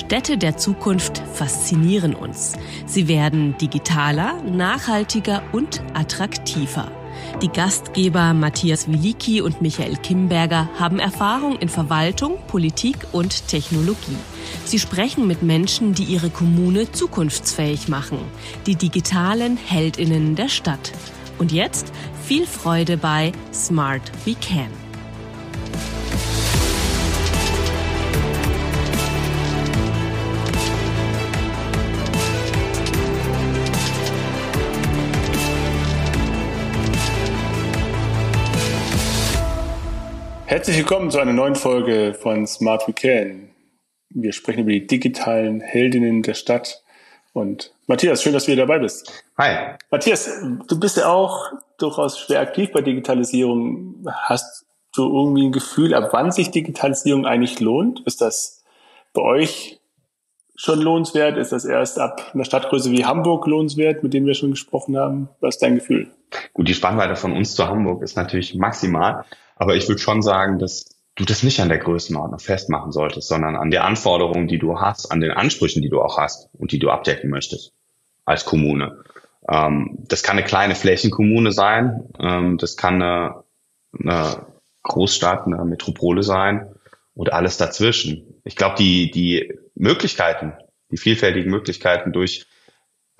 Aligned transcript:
Städte 0.00 0.38
der 0.38 0.56
Zukunft 0.56 1.22
faszinieren 1.34 2.14
uns. 2.14 2.54
Sie 2.86 3.06
werden 3.06 3.56
digitaler, 3.58 4.42
nachhaltiger 4.42 5.42
und 5.52 5.82
attraktiver. 5.92 6.90
Die 7.42 7.48
Gastgeber 7.48 8.32
Matthias 8.32 8.88
Wiliki 8.88 9.42
und 9.42 9.60
Michael 9.60 9.96
Kimberger 9.96 10.70
haben 10.78 10.98
Erfahrung 10.98 11.58
in 11.58 11.68
Verwaltung, 11.68 12.38
Politik 12.46 12.96
und 13.12 13.46
Technologie. 13.48 14.16
Sie 14.64 14.78
sprechen 14.78 15.26
mit 15.26 15.42
Menschen, 15.42 15.92
die 15.92 16.04
ihre 16.04 16.30
Kommune 16.30 16.90
zukunftsfähig 16.90 17.88
machen, 17.88 18.18
die 18.66 18.76
digitalen 18.76 19.58
Heldinnen 19.58 20.34
der 20.34 20.48
Stadt. 20.48 20.92
Und 21.38 21.52
jetzt 21.52 21.92
viel 22.24 22.46
Freude 22.46 22.96
bei 22.96 23.32
Smart 23.52 24.10
We 24.24 24.34
Can. 24.34 24.79
Herzlich 40.60 40.76
willkommen 40.76 41.10
zu 41.10 41.18
einer 41.18 41.32
neuen 41.32 41.54
Folge 41.54 42.12
von 42.12 42.46
Smart 42.46 42.86
We 42.86 42.92
Can. 42.92 43.48
Wir 44.10 44.34
sprechen 44.34 44.60
über 44.60 44.72
die 44.72 44.86
digitalen 44.86 45.62
Heldinnen 45.62 46.20
der 46.20 46.34
Stadt. 46.34 46.82
Und 47.32 47.72
Matthias, 47.86 48.22
schön, 48.22 48.34
dass 48.34 48.44
du 48.44 48.52
hier 48.52 48.66
dabei 48.66 48.78
bist. 48.78 49.10
Hi. 49.38 49.78
Matthias, 49.90 50.28
du 50.68 50.78
bist 50.78 50.98
ja 50.98 51.08
auch 51.08 51.46
durchaus 51.78 52.18
schwer 52.18 52.40
aktiv 52.40 52.72
bei 52.74 52.82
Digitalisierung. 52.82 54.04
Hast 54.24 54.66
du 54.94 55.04
irgendwie 55.04 55.46
ein 55.46 55.52
Gefühl, 55.52 55.94
ab 55.94 56.10
wann 56.12 56.30
sich 56.30 56.50
Digitalisierung 56.50 57.24
eigentlich 57.24 57.58
lohnt? 57.60 58.00
Ist 58.04 58.20
das 58.20 58.62
bei 59.14 59.22
euch 59.22 59.80
schon 60.56 60.82
lohnenswert? 60.82 61.38
Ist 61.38 61.52
das 61.52 61.64
erst 61.64 61.98
ab 61.98 62.32
einer 62.34 62.44
Stadtgröße 62.44 62.90
wie 62.90 63.06
Hamburg 63.06 63.46
lohnenswert, 63.46 64.02
mit 64.02 64.12
dem 64.12 64.26
wir 64.26 64.34
schon 64.34 64.50
gesprochen 64.50 64.98
haben? 64.98 65.30
Was 65.40 65.54
ist 65.54 65.62
dein 65.62 65.76
Gefühl? 65.76 66.10
Gut, 66.52 66.68
die 66.68 66.74
Spannweite 66.74 67.16
von 67.16 67.32
uns 67.32 67.54
zu 67.54 67.66
Hamburg 67.66 68.02
ist 68.02 68.14
natürlich 68.14 68.54
maximal. 68.54 69.24
Aber 69.60 69.76
ich 69.76 69.86
würde 69.88 70.00
schon 70.00 70.22
sagen, 70.22 70.58
dass 70.58 70.86
du 71.16 71.26
das 71.26 71.42
nicht 71.42 71.60
an 71.60 71.68
der 71.68 71.76
Größenordnung 71.76 72.40
festmachen 72.40 72.92
solltest, 72.92 73.28
sondern 73.28 73.56
an 73.56 73.70
der 73.70 73.84
Anforderungen, 73.84 74.48
die 74.48 74.58
du 74.58 74.80
hast, 74.80 75.12
an 75.12 75.20
den 75.20 75.32
Ansprüchen, 75.32 75.82
die 75.82 75.90
du 75.90 76.00
auch 76.00 76.16
hast 76.16 76.48
und 76.54 76.72
die 76.72 76.78
du 76.78 76.88
abdecken 76.88 77.28
möchtest 77.28 77.74
als 78.24 78.46
Kommune. 78.46 79.04
Ähm, 79.46 79.98
das 80.08 80.22
kann 80.22 80.38
eine 80.38 80.46
kleine 80.46 80.74
Flächenkommune 80.74 81.52
sein, 81.52 82.08
ähm, 82.18 82.56
das 82.56 82.78
kann 82.78 83.02
eine, 83.02 83.44
eine 84.02 84.46
Großstadt, 84.82 85.44
eine 85.44 85.62
Metropole 85.66 86.22
sein 86.22 86.74
und 87.14 87.30
alles 87.30 87.58
dazwischen. 87.58 88.40
Ich 88.44 88.56
glaube, 88.56 88.76
die, 88.78 89.10
die 89.10 89.58
Möglichkeiten, 89.74 90.54
die 90.90 90.96
vielfältigen 90.96 91.50
Möglichkeiten 91.50 92.14
durch 92.14 92.46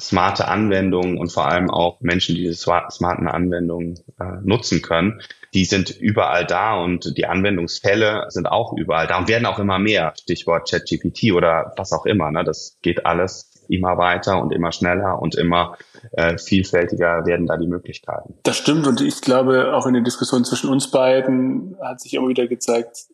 smarte 0.00 0.48
Anwendungen 0.48 1.18
und 1.18 1.30
vor 1.30 1.48
allem 1.48 1.68
auch 1.68 2.00
Menschen, 2.00 2.34
die 2.34 2.44
diese 2.44 2.54
smarten 2.54 3.28
Anwendungen 3.28 4.00
äh, 4.18 4.40
nutzen 4.42 4.80
können, 4.80 5.20
die 5.54 5.64
sind 5.64 5.90
überall 5.90 6.46
da 6.46 6.80
und 6.80 7.16
die 7.16 7.26
Anwendungsfälle 7.26 8.26
sind 8.28 8.46
auch 8.46 8.72
überall 8.72 9.06
da 9.06 9.18
und 9.18 9.28
werden 9.28 9.46
auch 9.46 9.58
immer 9.58 9.78
mehr. 9.78 10.12
Stichwort 10.20 10.70
ChatGPT 10.70 11.32
oder 11.32 11.72
was 11.76 11.92
auch 11.92 12.06
immer. 12.06 12.30
Ne? 12.30 12.44
Das 12.44 12.78
geht 12.82 13.04
alles 13.06 13.50
immer 13.68 13.98
weiter 13.98 14.40
und 14.40 14.52
immer 14.52 14.72
schneller 14.72 15.20
und 15.20 15.36
immer 15.36 15.76
äh, 16.12 16.38
vielfältiger 16.38 17.24
werden 17.26 17.46
da 17.46 17.56
die 17.56 17.68
Möglichkeiten. 17.68 18.34
Das 18.42 18.56
stimmt 18.56 18.86
und 18.86 19.00
ich 19.00 19.20
glaube, 19.20 19.74
auch 19.74 19.86
in 19.86 19.94
den 19.94 20.04
Diskussionen 20.04 20.44
zwischen 20.44 20.70
uns 20.70 20.90
beiden 20.90 21.76
hat 21.80 22.00
sich 22.00 22.14
immer 22.14 22.28
wieder 22.28 22.46
gezeigt, 22.46 23.06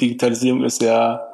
Digitalisierung 0.00 0.64
ist 0.64 0.82
ja 0.82 1.33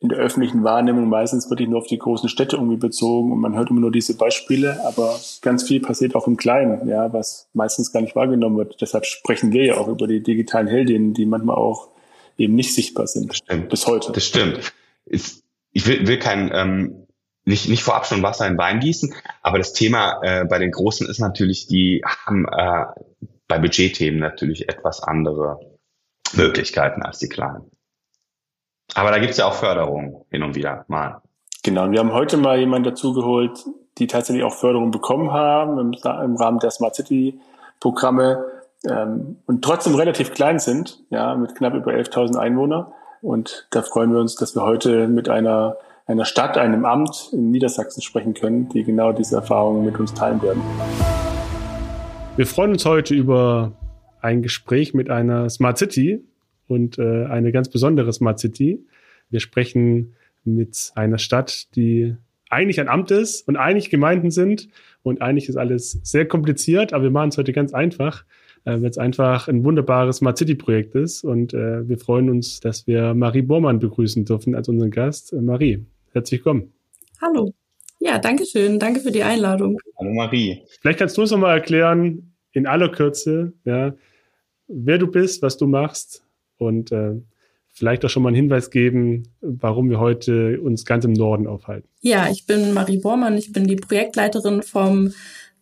in 0.00 0.08
der 0.08 0.18
öffentlichen 0.18 0.62
Wahrnehmung 0.62 1.08
meistens 1.08 1.48
wirklich 1.50 1.68
nur 1.68 1.78
auf 1.78 1.86
die 1.86 1.98
großen 1.98 2.28
Städte 2.28 2.56
irgendwie 2.56 2.76
bezogen 2.76 3.32
und 3.32 3.40
man 3.40 3.54
hört 3.56 3.70
immer 3.70 3.80
nur 3.80 3.92
diese 3.92 4.16
Beispiele, 4.16 4.84
aber 4.84 5.18
ganz 5.42 5.62
viel 5.62 5.80
passiert 5.80 6.14
auch 6.14 6.26
im 6.26 6.36
Kleinen, 6.36 6.88
ja, 6.88 7.12
was 7.12 7.48
meistens 7.54 7.92
gar 7.92 8.02
nicht 8.02 8.14
wahrgenommen 8.14 8.58
wird. 8.58 8.80
Deshalb 8.80 9.06
sprechen 9.06 9.52
wir 9.52 9.64
ja 9.64 9.76
auch 9.76 9.88
über 9.88 10.06
die 10.06 10.22
digitalen 10.22 10.66
Heldinnen, 10.66 11.14
die 11.14 11.26
manchmal 11.26 11.56
auch 11.56 11.88
eben 12.36 12.54
nicht 12.54 12.74
sichtbar 12.74 13.06
sind. 13.06 13.30
Das 13.30 13.38
stimmt. 13.38 13.68
Bis 13.68 13.86
heute. 13.86 14.12
Das 14.12 14.26
stimmt. 14.26 14.72
Ich 15.06 15.86
will, 15.86 16.06
will 16.06 16.18
kein, 16.18 16.50
ähm, 16.52 17.06
nicht, 17.44 17.68
nicht 17.68 17.82
vorab 17.82 18.06
schon 18.06 18.22
Wasser 18.22 18.46
in 18.46 18.58
Wein 18.58 18.80
gießen, 18.80 19.14
aber 19.42 19.58
das 19.58 19.72
Thema 19.72 20.20
äh, 20.22 20.44
bei 20.44 20.58
den 20.58 20.72
Großen 20.72 21.08
ist 21.08 21.20
natürlich, 21.20 21.68
die 21.68 22.02
haben 22.04 22.46
äh, 22.46 22.86
bei 23.48 23.58
Budgetthemen 23.58 24.20
natürlich 24.20 24.68
etwas 24.68 25.02
andere 25.02 25.60
Möglichkeiten 26.34 27.02
als 27.02 27.18
die 27.18 27.28
Kleinen. 27.28 27.70
Aber 28.94 29.10
da 29.10 29.18
gibt 29.18 29.32
es 29.32 29.36
ja 29.36 29.46
auch 29.46 29.54
Förderung 29.54 30.24
hin 30.30 30.42
und 30.42 30.54
wieder 30.54 30.84
mal. 30.88 31.22
Genau, 31.62 31.90
wir 31.90 31.98
haben 31.98 32.12
heute 32.12 32.36
mal 32.36 32.58
jemanden 32.58 32.90
dazugeholt, 32.90 33.64
die 33.98 34.06
tatsächlich 34.06 34.44
auch 34.44 34.54
Förderung 34.54 34.90
bekommen 34.90 35.32
haben 35.32 35.78
im, 35.78 35.92
im 35.92 36.36
Rahmen 36.36 36.58
der 36.60 36.70
Smart 36.70 36.94
City 36.94 37.40
Programme 37.80 38.44
ähm, 38.88 39.38
und 39.46 39.62
trotzdem 39.62 39.94
relativ 39.94 40.32
klein 40.32 40.58
sind, 40.58 41.00
ja, 41.10 41.34
mit 41.34 41.54
knapp 41.54 41.74
über 41.74 41.92
11.000 41.92 42.36
Einwohnern. 42.36 42.86
Und 43.22 43.66
da 43.70 43.82
freuen 43.82 44.12
wir 44.12 44.20
uns, 44.20 44.36
dass 44.36 44.54
wir 44.54 44.62
heute 44.62 45.08
mit 45.08 45.28
einer, 45.28 45.76
einer 46.06 46.24
Stadt, 46.24 46.56
einem 46.58 46.84
Amt 46.84 47.30
in 47.32 47.50
Niedersachsen 47.50 48.02
sprechen 48.02 48.34
können, 48.34 48.68
die 48.68 48.84
genau 48.84 49.12
diese 49.12 49.36
Erfahrungen 49.36 49.84
mit 49.84 49.98
uns 49.98 50.14
teilen 50.14 50.40
werden. 50.42 50.62
Wir 52.36 52.46
freuen 52.46 52.72
uns 52.72 52.84
heute 52.84 53.14
über 53.14 53.72
ein 54.20 54.42
Gespräch 54.42 54.94
mit 54.94 55.10
einer 55.10 55.48
Smart 55.48 55.78
City, 55.78 56.24
und 56.68 56.98
äh, 56.98 57.24
eine 57.24 57.52
ganz 57.52 57.68
besondere 57.68 58.12
Smart 58.12 58.38
City. 58.38 58.84
Wir 59.30 59.40
sprechen 59.40 60.14
mit 60.44 60.92
einer 60.94 61.18
Stadt, 61.18 61.74
die 61.76 62.16
eigentlich 62.48 62.80
ein 62.80 62.88
Amt 62.88 63.10
ist 63.10 63.46
und 63.48 63.56
eigentlich 63.56 63.90
Gemeinden 63.90 64.30
sind 64.30 64.68
und 65.02 65.20
eigentlich 65.20 65.48
ist 65.48 65.56
alles 65.56 65.92
sehr 66.02 66.26
kompliziert, 66.26 66.92
aber 66.92 67.04
wir 67.04 67.10
machen 67.10 67.30
es 67.30 67.38
heute 67.38 67.52
ganz 67.52 67.74
einfach, 67.74 68.24
äh, 68.64 68.80
weil 68.80 68.90
es 68.90 68.98
einfach 68.98 69.48
ein 69.48 69.64
wunderbares 69.64 70.18
Smart 70.18 70.38
City 70.38 70.54
Projekt 70.54 70.94
ist 70.94 71.24
und 71.24 71.54
äh, 71.54 71.88
wir 71.88 71.98
freuen 71.98 72.30
uns, 72.30 72.60
dass 72.60 72.86
wir 72.86 73.14
Marie 73.14 73.42
Bormann 73.42 73.78
begrüßen 73.78 74.24
dürfen 74.24 74.54
als 74.54 74.68
unseren 74.68 74.90
Gast. 74.90 75.32
Äh, 75.32 75.40
Marie, 75.40 75.84
herzlich 76.12 76.40
willkommen. 76.40 76.72
Hallo. 77.20 77.52
Ja, 77.98 78.18
danke 78.18 78.44
schön. 78.44 78.78
Danke 78.78 79.00
für 79.00 79.10
die 79.10 79.22
Einladung. 79.22 79.78
Hallo 79.98 80.12
Marie. 80.12 80.62
Vielleicht 80.80 80.98
kannst 80.98 81.16
du 81.16 81.22
uns 81.22 81.30
noch 81.30 81.38
mal 81.38 81.54
erklären, 81.54 82.34
in 82.52 82.66
aller 82.66 82.90
Kürze, 82.90 83.52
ja, 83.64 83.94
wer 84.68 84.98
du 84.98 85.06
bist, 85.08 85.42
was 85.42 85.56
du 85.56 85.66
machst 85.66 86.25
und 86.58 86.92
äh, 86.92 87.14
vielleicht 87.68 88.04
auch 88.04 88.08
schon 88.08 88.22
mal 88.22 88.30
einen 88.30 88.36
Hinweis 88.36 88.70
geben, 88.70 89.34
warum 89.40 89.90
wir 89.90 90.00
heute 90.00 90.60
uns 90.60 90.84
ganz 90.84 91.04
im 91.04 91.12
Norden 91.12 91.46
aufhalten. 91.46 91.88
Ja, 92.00 92.28
ich 92.30 92.46
bin 92.46 92.72
Marie 92.72 92.98
Bormann, 92.98 93.36
ich 93.36 93.52
bin 93.52 93.66
die 93.66 93.76
Projektleiterin 93.76 94.62
vom 94.62 95.12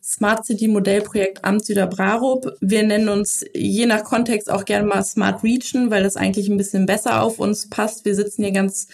Smart 0.00 0.44
City 0.44 0.68
Modellprojekt 0.68 1.44
Amt 1.44 1.64
Süderbrarup. 1.64 2.52
Wir 2.60 2.82
nennen 2.82 3.08
uns 3.08 3.44
je 3.54 3.86
nach 3.86 4.04
Kontext 4.04 4.50
auch 4.50 4.64
gerne 4.64 4.86
mal 4.86 5.02
Smart 5.02 5.42
Region, 5.42 5.90
weil 5.90 6.02
das 6.02 6.16
eigentlich 6.16 6.48
ein 6.48 6.58
bisschen 6.58 6.86
besser 6.86 7.22
auf 7.22 7.40
uns 7.40 7.68
passt. 7.70 8.04
Wir 8.04 8.14
sitzen 8.14 8.44
hier 8.44 8.52
ganz 8.52 8.86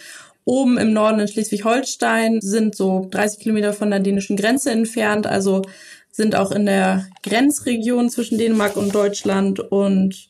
oben 0.45 0.77
im 0.77 0.93
Norden 0.93 1.19
in 1.19 1.27
Schleswig-Holstein, 1.27 2.39
sind 2.41 2.75
so 2.75 3.07
30 3.11 3.39
Kilometer 3.39 3.73
von 3.73 3.91
der 3.91 3.99
dänischen 3.99 4.37
Grenze 4.37 4.71
entfernt, 4.71 5.27
also 5.27 5.61
sind 6.11 6.35
auch 6.35 6.51
in 6.51 6.65
der 6.65 7.05
Grenzregion 7.23 8.09
zwischen 8.09 8.37
Dänemark 8.37 8.75
und 8.75 8.95
Deutschland 8.95 9.59
und 9.59 10.29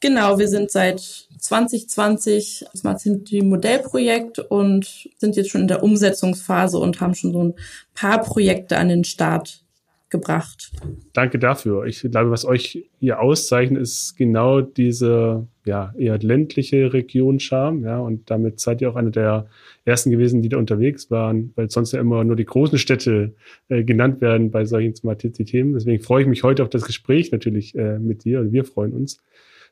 Genau, 0.00 0.38
wir 0.38 0.48
sind 0.48 0.70
seit 0.70 1.00
2020 1.00 2.64
Smart 2.76 3.00
City 3.00 3.42
Modellprojekt 3.42 4.38
und 4.38 5.08
sind 5.16 5.36
jetzt 5.36 5.50
schon 5.50 5.62
in 5.62 5.68
der 5.68 5.82
Umsetzungsphase 5.82 6.78
und 6.78 7.00
haben 7.00 7.14
schon 7.14 7.32
so 7.32 7.42
ein 7.42 7.54
paar 7.94 8.22
Projekte 8.22 8.76
an 8.76 8.88
den 8.88 9.04
Start 9.04 9.64
gebracht. 10.10 10.70
Danke 11.12 11.38
dafür. 11.38 11.84
Ich 11.84 12.00
glaube, 12.00 12.30
was 12.30 12.44
euch 12.44 12.88
hier 12.98 13.20
auszeichnet, 13.20 13.82
ist 13.82 14.16
genau 14.16 14.60
diese 14.62 15.46
ja, 15.64 15.92
eher 15.98 16.18
ländliche 16.18 16.92
Region 16.92 17.40
Charme. 17.40 17.84
Ja, 17.84 17.98
und 17.98 18.30
damit 18.30 18.58
seid 18.60 18.80
ihr 18.80 18.90
auch 18.90 18.96
eine 18.96 19.10
der 19.10 19.48
ersten 19.84 20.10
gewesen, 20.10 20.40
die 20.40 20.48
da 20.48 20.56
unterwegs 20.56 21.10
waren, 21.10 21.52
weil 21.56 21.70
sonst 21.70 21.92
ja 21.92 22.00
immer 22.00 22.24
nur 22.24 22.36
die 22.36 22.46
großen 22.46 22.78
Städte 22.78 23.34
äh, 23.68 23.84
genannt 23.84 24.20
werden 24.20 24.50
bei 24.50 24.64
solchen 24.64 24.94
Smart 24.94 25.20
City 25.20 25.44
Themen. 25.44 25.74
Deswegen 25.74 26.02
freue 26.02 26.22
ich 26.22 26.28
mich 26.28 26.42
heute 26.42 26.62
auf 26.62 26.70
das 26.70 26.84
Gespräch 26.84 27.30
natürlich 27.30 27.74
äh, 27.74 27.98
mit 27.98 28.24
dir 28.24 28.40
und 28.40 28.52
wir 28.52 28.64
freuen 28.64 28.94
uns. 28.94 29.18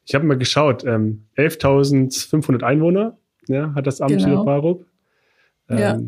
Ich 0.06 0.14
habe 0.14 0.24
mal 0.24 0.38
geschaut, 0.38 0.84
ähm, 0.84 1.26
11.500 1.36 2.62
Einwohner 2.62 3.18
ja, 3.48 3.74
hat 3.74 3.86
das 3.86 4.00
Amt 4.00 4.18
genau. 4.18 4.44
Barup. 4.44 4.86
Ähm, 5.68 5.78
ja. 5.78 6.00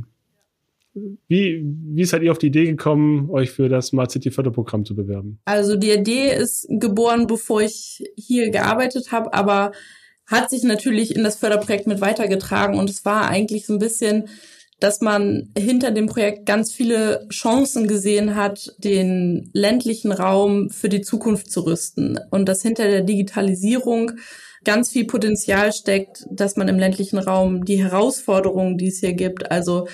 Wie, 1.29 1.63
wie 1.65 2.05
seid 2.05 2.23
ihr 2.23 2.33
auf 2.33 2.39
die 2.39 2.47
Idee 2.47 2.65
gekommen, 2.65 3.31
euch 3.31 3.51
für 3.51 3.69
das 3.69 3.89
Smart 3.89 4.11
City 4.11 4.31
Förderprogramm 4.31 4.85
zu 4.85 4.97
bewerben? 4.97 5.39
Also 5.45 5.77
die 5.77 5.91
Idee 5.91 6.35
ist 6.35 6.67
geboren, 6.69 7.27
bevor 7.27 7.63
ich 7.63 8.05
hier 8.17 8.51
gearbeitet 8.51 9.13
habe, 9.13 9.33
aber 9.35 9.73
hat 10.27 10.51
sich 10.51 10.63
natürlich 10.63 11.15
in 11.15 11.25
das 11.25 11.37
Förderprojekt 11.37 11.87
mit 11.87 12.01
weitergetragen 12.01 12.79
und 12.79 12.91
es 12.91 13.05
war 13.05 13.29
eigentlich 13.29 13.67
so 13.67 13.75
ein 13.75 13.79
bisschen 13.79 14.29
dass 14.81 15.01
man 15.01 15.51
hinter 15.57 15.91
dem 15.91 16.07
Projekt 16.07 16.47
ganz 16.47 16.73
viele 16.73 17.27
Chancen 17.31 17.89
gesehen 17.89 18.37
hat, 18.37 18.75
den 18.79 19.51
ländlichen 19.53 20.13
Raum 20.13 20.71
für 20.71 20.89
die 20.89 21.01
Zukunft 21.01 21.51
zu 21.51 21.63
rüsten. 21.63 22.21
Und 22.31 22.49
dass 22.49 22.63
hinter 22.63 22.89
der 22.89 23.03
Digitalisierung 23.03 24.13
ganz 24.65 24.91
viel 24.91 25.07
Potenzial 25.07 25.73
steckt, 25.73 26.27
dass 26.31 26.57
man 26.57 26.69
im 26.69 26.79
ländlichen 26.79 27.19
Raum 27.19 27.65
die 27.65 27.83
Herausforderungen, 27.83 28.79
die 28.79 28.89
es 28.89 29.01
hier 29.01 29.15
gibt, 29.15 29.51
also 29.51 29.89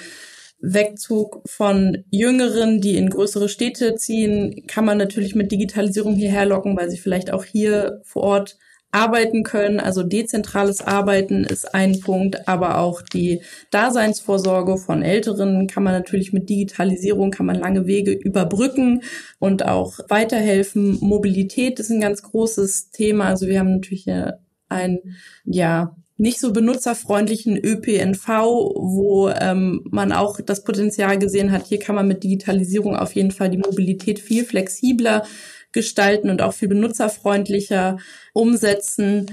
Wegzug 0.61 1.43
von 1.47 2.05
Jüngeren, 2.11 2.81
die 2.81 2.97
in 2.97 3.11
größere 3.11 3.49
Städte 3.49 3.97
ziehen, 3.97 4.65
kann 4.67 4.85
man 4.85 4.99
natürlich 4.99 5.35
mit 5.35 5.53
Digitalisierung 5.53 6.15
hierher 6.15 6.47
locken, 6.47 6.77
weil 6.77 6.91
sie 6.91 6.97
vielleicht 6.97 7.33
auch 7.33 7.45
hier 7.45 8.01
vor 8.05 8.23
Ort 8.23 8.59
arbeiten 8.95 9.43
können. 9.43 9.81
Also 9.81 10.03
dezentrales 10.03 10.81
Arbeiten 10.81 11.45
ist 11.45 11.75
ein 11.75 12.01
Punkt, 12.01 12.47
aber 12.47 12.79
auch 12.79 13.03
die 13.03 13.43
Daseinsvorsorge 13.71 14.79
von 14.79 15.03
Älteren 15.03 15.67
kann 15.67 15.83
man 15.83 15.95
natürlich 15.95 16.33
mit 16.33 16.49
Digitalisierung, 16.49 17.31
kann 17.31 17.47
man 17.47 17.57
lange 17.57 17.87
Wege 17.87 18.13
überbrücken 18.13 19.03
und 19.39 19.65
auch 19.67 19.99
weiterhelfen. 20.09 20.99
Mobilität 21.01 21.81
ist 21.81 21.91
ein 21.91 22.01
ganz 22.01 22.23
großes 22.23 22.91
Thema. 22.91 23.27
Also 23.27 23.49
wir 23.49 23.59
haben 23.59 23.75
natürlich 23.75 24.07
ein, 24.69 25.01
ja, 25.45 25.97
nicht 26.17 26.39
so 26.39 26.53
benutzerfreundlichen 26.53 27.57
ÖPNV, 27.57 28.29
wo 28.29 29.29
ähm, 29.31 29.85
man 29.91 30.13
auch 30.13 30.41
das 30.41 30.63
Potenzial 30.63 31.19
gesehen 31.19 31.51
hat, 31.51 31.67
hier 31.67 31.81
kann 31.81 31.97
man 31.97 32.07
mit 32.07 32.23
Digitalisierung 32.23 32.95
auf 32.95 33.17
jeden 33.17 33.33
Fall 33.33 33.51
die 33.51 33.59
Mobilität 33.59 34.21
viel 34.21 34.45
flexibler 34.45 35.25
gestalten 35.75 36.31
und 36.31 36.41
auch 36.41 36.55
viel 36.55 36.69
benutzerfreundlicher 36.69 37.99
umsetzen. 38.33 39.27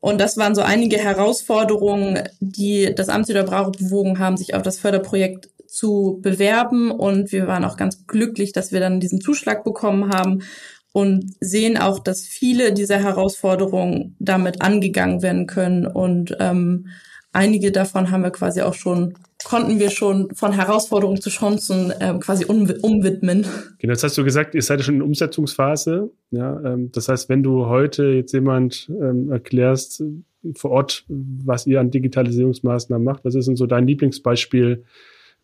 Und 0.00 0.20
das 0.20 0.36
waren 0.38 0.54
so 0.54 0.62
einige 0.62 0.96
Herausforderungen, 0.96 2.22
die 2.40 2.94
das 2.94 3.10
Amt 3.10 3.26
Süderbrauch 3.26 3.72
bewogen 3.72 4.18
haben, 4.18 4.36
sich 4.36 4.54
auf 4.54 4.62
das 4.62 4.78
Förderprojekt 4.78 5.50
zu 5.66 6.20
bewerben. 6.22 6.90
Und 6.90 7.32
wir 7.32 7.46
waren 7.46 7.64
auch 7.64 7.76
ganz 7.76 8.06
glücklich, 8.06 8.52
dass 8.52 8.72
wir 8.72 8.80
dann 8.80 9.00
diesen 9.00 9.20
Zuschlag 9.20 9.64
bekommen 9.64 10.10
haben 10.10 10.42
und 10.92 11.34
sehen 11.40 11.76
auch, 11.76 11.98
dass 11.98 12.22
viele 12.22 12.72
dieser 12.72 12.98
Herausforderungen 12.98 14.16
damit 14.18 14.62
angegangen 14.62 15.22
werden 15.22 15.46
können. 15.46 15.86
Und 15.86 16.36
ähm, 16.40 16.88
einige 17.38 17.70
davon 17.70 18.10
haben 18.10 18.24
wir 18.24 18.30
quasi 18.30 18.62
auch 18.62 18.74
schon, 18.74 19.14
konnten 19.44 19.78
wir 19.78 19.90
schon 19.90 20.34
von 20.34 20.52
Herausforderungen 20.52 21.20
zu 21.20 21.30
Chancen 21.30 21.92
ähm, 22.00 22.18
quasi 22.18 22.44
um, 22.44 22.68
umwidmen. 22.82 23.46
Genau, 23.78 23.92
jetzt 23.92 24.02
hast 24.02 24.18
du 24.18 24.24
gesagt, 24.24 24.54
ihr 24.56 24.62
seid 24.62 24.80
ja 24.80 24.84
schon 24.84 24.96
in 24.96 25.02
Umsetzungsphase. 25.02 26.10
Ja, 26.32 26.60
ähm, 26.64 26.90
das 26.92 27.08
heißt, 27.08 27.28
wenn 27.28 27.44
du 27.44 27.66
heute 27.66 28.06
jetzt 28.06 28.32
jemand 28.32 28.90
ähm, 29.00 29.30
erklärst 29.30 30.02
vor 30.56 30.72
Ort, 30.72 31.04
was 31.08 31.66
ihr 31.66 31.80
an 31.80 31.90
Digitalisierungsmaßnahmen 31.90 33.04
macht, 33.04 33.24
was 33.24 33.36
ist 33.36 33.46
denn 33.46 33.56
so 33.56 33.66
dein 33.66 33.86
Lieblingsbeispiel? 33.86 34.84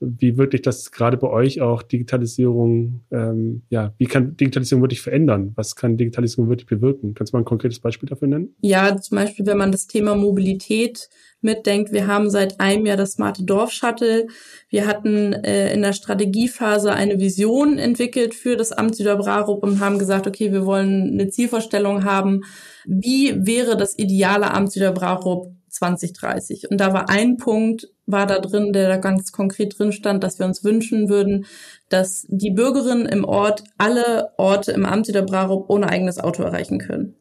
Wie 0.01 0.37
wirklich 0.37 0.63
das 0.63 0.91
gerade 0.91 1.17
bei 1.17 1.29
euch 1.29 1.61
auch 1.61 1.83
Digitalisierung, 1.83 3.05
ähm, 3.11 3.63
ja, 3.71 3.95
wie 3.99 4.07
kann 4.07 4.37
Digitalisierung 4.37 4.83
wirklich 4.83 5.01
verändern? 5.01 5.53
Was 5.55 5.77
kann 5.77 5.97
Digitalisierung 5.97 6.49
wirklich 6.49 6.67
bewirken? 6.67 7.15
Kannst 7.15 7.33
du 7.33 7.37
mal 7.37 7.43
ein 7.43 7.47
konkretes 7.47 7.81
Beispiel 7.81 8.09
dafür 8.09 8.29
nennen? 8.29 8.55
Ja, 8.61 8.97
zum 8.97 9.17
Beispiel, 9.17 9.47
wenn 9.47 9.59
man 9.59 9.73
das 9.73 9.87
Thema 9.87 10.15
Mobilität 10.15 11.09
mitdenkt, 11.41 11.93
wir 11.93 12.07
haben 12.07 12.31
seit 12.31 12.61
einem 12.61 12.87
Jahr 12.87 12.97
das 12.97 13.13
smarte 13.13 13.45
Dorf 13.45 13.71
Shuttle. 13.71 14.27
Wir 14.69 14.87
hatten 14.87 15.33
äh, 15.33 15.73
in 15.73 15.83
der 15.83 15.93
Strategiephase 15.93 16.93
eine 16.93 17.21
Vision 17.21 17.79
entwickelt 17.79 18.35
für 18.35 18.57
das 18.57 18.73
Amt 18.73 18.97
Süderbrarup 18.97 19.63
und 19.63 19.81
haben 19.81 19.99
gesagt, 19.99 20.27
okay, 20.27 20.53
wir 20.53 20.67
wollen 20.67 21.13
eine 21.13 21.29
Zielvorstellung 21.29 22.05
haben. 22.05 22.43
Wie 22.85 23.47
wäre 23.47 23.77
das 23.77 23.99
ideale 23.99 24.51
Amt 24.53 24.73
Süderbrarup 24.73 25.53
2030? 25.69 26.71
Und 26.71 26.81
da 26.81 26.93
war 26.93 27.09
ein 27.09 27.37
Punkt, 27.37 27.89
war 28.07 28.27
da 28.27 28.39
drin, 28.39 28.73
der 28.73 28.89
da 28.89 28.97
ganz 28.97 29.33
konkret 29.33 29.79
drin 29.79 29.93
stand, 29.93 30.23
dass 30.23 30.39
wir 30.39 30.47
uns 30.47 30.65
wünschen 30.65 31.09
würden, 31.09 31.47
dass 31.89 32.27
die 32.29 32.51
Bürgerinnen 32.51 33.07
im 33.07 33.25
Ort 33.25 33.65
alle 33.79 34.31
Orte 34.37 34.73
im 34.73 34.85
Amt 34.85 35.15
der 35.15 35.23
Brarup 35.23 35.71
ohne 35.71 35.89
eigenes 35.89 36.19
Auto 36.19 36.43
erreichen 36.43 36.79
können. 36.79 37.17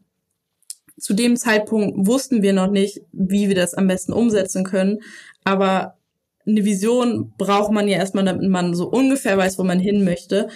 Zu 1.00 1.14
dem 1.14 1.36
Zeitpunkt 1.36 2.08
wussten 2.08 2.42
wir 2.42 2.54
noch 2.54 2.70
nicht, 2.70 3.02
wie 3.12 3.48
wir 3.48 3.56
das 3.56 3.74
am 3.74 3.88
besten 3.88 4.14
umsetzen 4.14 4.64
können, 4.64 5.00
aber 5.44 5.98
eine 6.46 6.66
Vision 6.66 7.34
braucht 7.38 7.72
man 7.72 7.88
ja 7.88 7.98
erstmal, 7.98 8.26
damit 8.26 8.50
man 8.50 8.74
so 8.74 8.90
ungefähr 8.90 9.38
weiß, 9.38 9.58
wo 9.58 9.64
man 9.64 9.80
hin 9.80 10.04
möchte. 10.04 10.50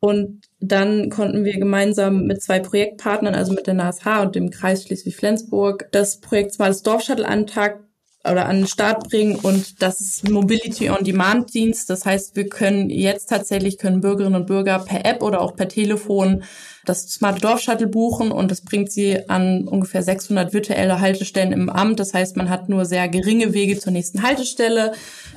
Und 0.00 0.42
dann 0.60 1.10
konnten 1.10 1.44
wir 1.44 1.58
gemeinsam 1.58 2.24
mit 2.24 2.42
zwei 2.42 2.60
Projektpartnern, 2.60 3.34
also 3.34 3.52
mit 3.52 3.66
der 3.66 3.74
NASH 3.74 4.06
und 4.22 4.34
dem 4.34 4.50
Kreis 4.50 4.84
Schleswig-Flensburg, 4.84 5.88
das 5.92 6.20
Projekt 6.20 6.52
Smartes 6.52 6.82
Dorf 6.82 7.02
Shuttle 7.02 7.26
Antrag 7.26 7.85
oder 8.30 8.46
an 8.46 8.58
den 8.58 8.66
Start 8.66 9.08
bringen 9.08 9.36
und 9.36 9.82
das 9.82 10.00
ist 10.00 10.28
Mobility 10.28 10.90
on 10.90 11.04
Demand 11.04 11.52
Dienst. 11.54 11.90
Das 11.90 12.04
heißt, 12.04 12.36
wir 12.36 12.48
können 12.48 12.90
jetzt 12.90 13.28
tatsächlich 13.28 13.78
können 13.78 14.00
Bürgerinnen 14.00 14.36
und 14.36 14.46
Bürger 14.46 14.78
per 14.80 15.04
App 15.04 15.22
oder 15.22 15.40
auch 15.40 15.56
per 15.56 15.68
Telefon 15.68 16.42
das 16.84 17.08
Smart 17.08 17.42
Dorf 17.42 17.60
Shuttle 17.60 17.88
buchen 17.88 18.30
und 18.30 18.50
das 18.50 18.60
bringt 18.60 18.92
sie 18.92 19.28
an 19.28 19.66
ungefähr 19.66 20.02
600 20.02 20.52
virtuelle 20.52 21.00
Haltestellen 21.00 21.52
im 21.52 21.68
Amt. 21.68 21.98
Das 22.00 22.14
heißt, 22.14 22.36
man 22.36 22.48
hat 22.48 22.68
nur 22.68 22.84
sehr 22.84 23.08
geringe 23.08 23.52
Wege 23.52 23.78
zur 23.78 23.92
nächsten 23.92 24.22
Haltestelle 24.22 24.92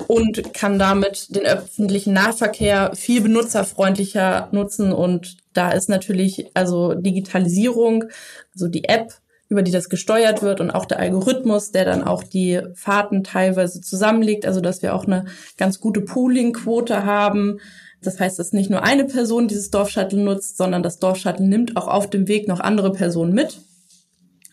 und 0.08 0.54
kann 0.54 0.80
damit 0.80 1.36
den 1.36 1.46
öffentlichen 1.46 2.14
Nahverkehr 2.14 2.92
viel 2.96 3.22
benutzerfreundlicher 3.22 4.50
nutzen 4.52 4.94
und 4.94 5.38
da 5.54 5.72
ist 5.72 5.90
natürlich 5.90 6.46
also 6.54 6.94
Digitalisierung, 6.94 8.06
also 8.54 8.68
die 8.68 8.84
App 8.86 9.14
über 9.50 9.64
die 9.64 9.72
das 9.72 9.90
gesteuert 9.90 10.44
wird 10.44 10.62
und 10.62 10.72
auch 10.72 10.86
der 10.86 11.00
Algorithmus, 11.00 11.72
der 11.72 11.84
dann 11.84 12.04
auch 12.04 12.24
die 12.24 12.62
Fahrten 12.76 13.24
teilweise 13.24 13.82
zusammenlegt, 13.82 14.46
also 14.46 14.62
dass 14.62 14.84
wir 14.84 14.94
auch 14.94 15.06
eine 15.06 15.26
ganz 15.58 15.80
gute 15.80 16.02
Pooling-Quote 16.02 17.04
haben. 17.04 17.60
Das 18.02 18.20
heißt, 18.20 18.38
dass 18.38 18.54
nicht 18.54 18.70
nur 18.70 18.84
eine 18.84 19.06
Person 19.06 19.48
dieses 19.48 19.72
Dorfshuttle 19.72 20.20
nutzt, 20.20 20.58
sondern 20.58 20.84
das 20.84 21.00
Dorfshuttle 21.00 21.46
nimmt 21.46 21.76
auch 21.76 21.88
auf 21.88 22.10
dem 22.10 22.28
Weg 22.28 22.48
noch 22.48 22.60
andere 22.60 22.92
Personen 22.92 23.34
mit. 23.34 23.60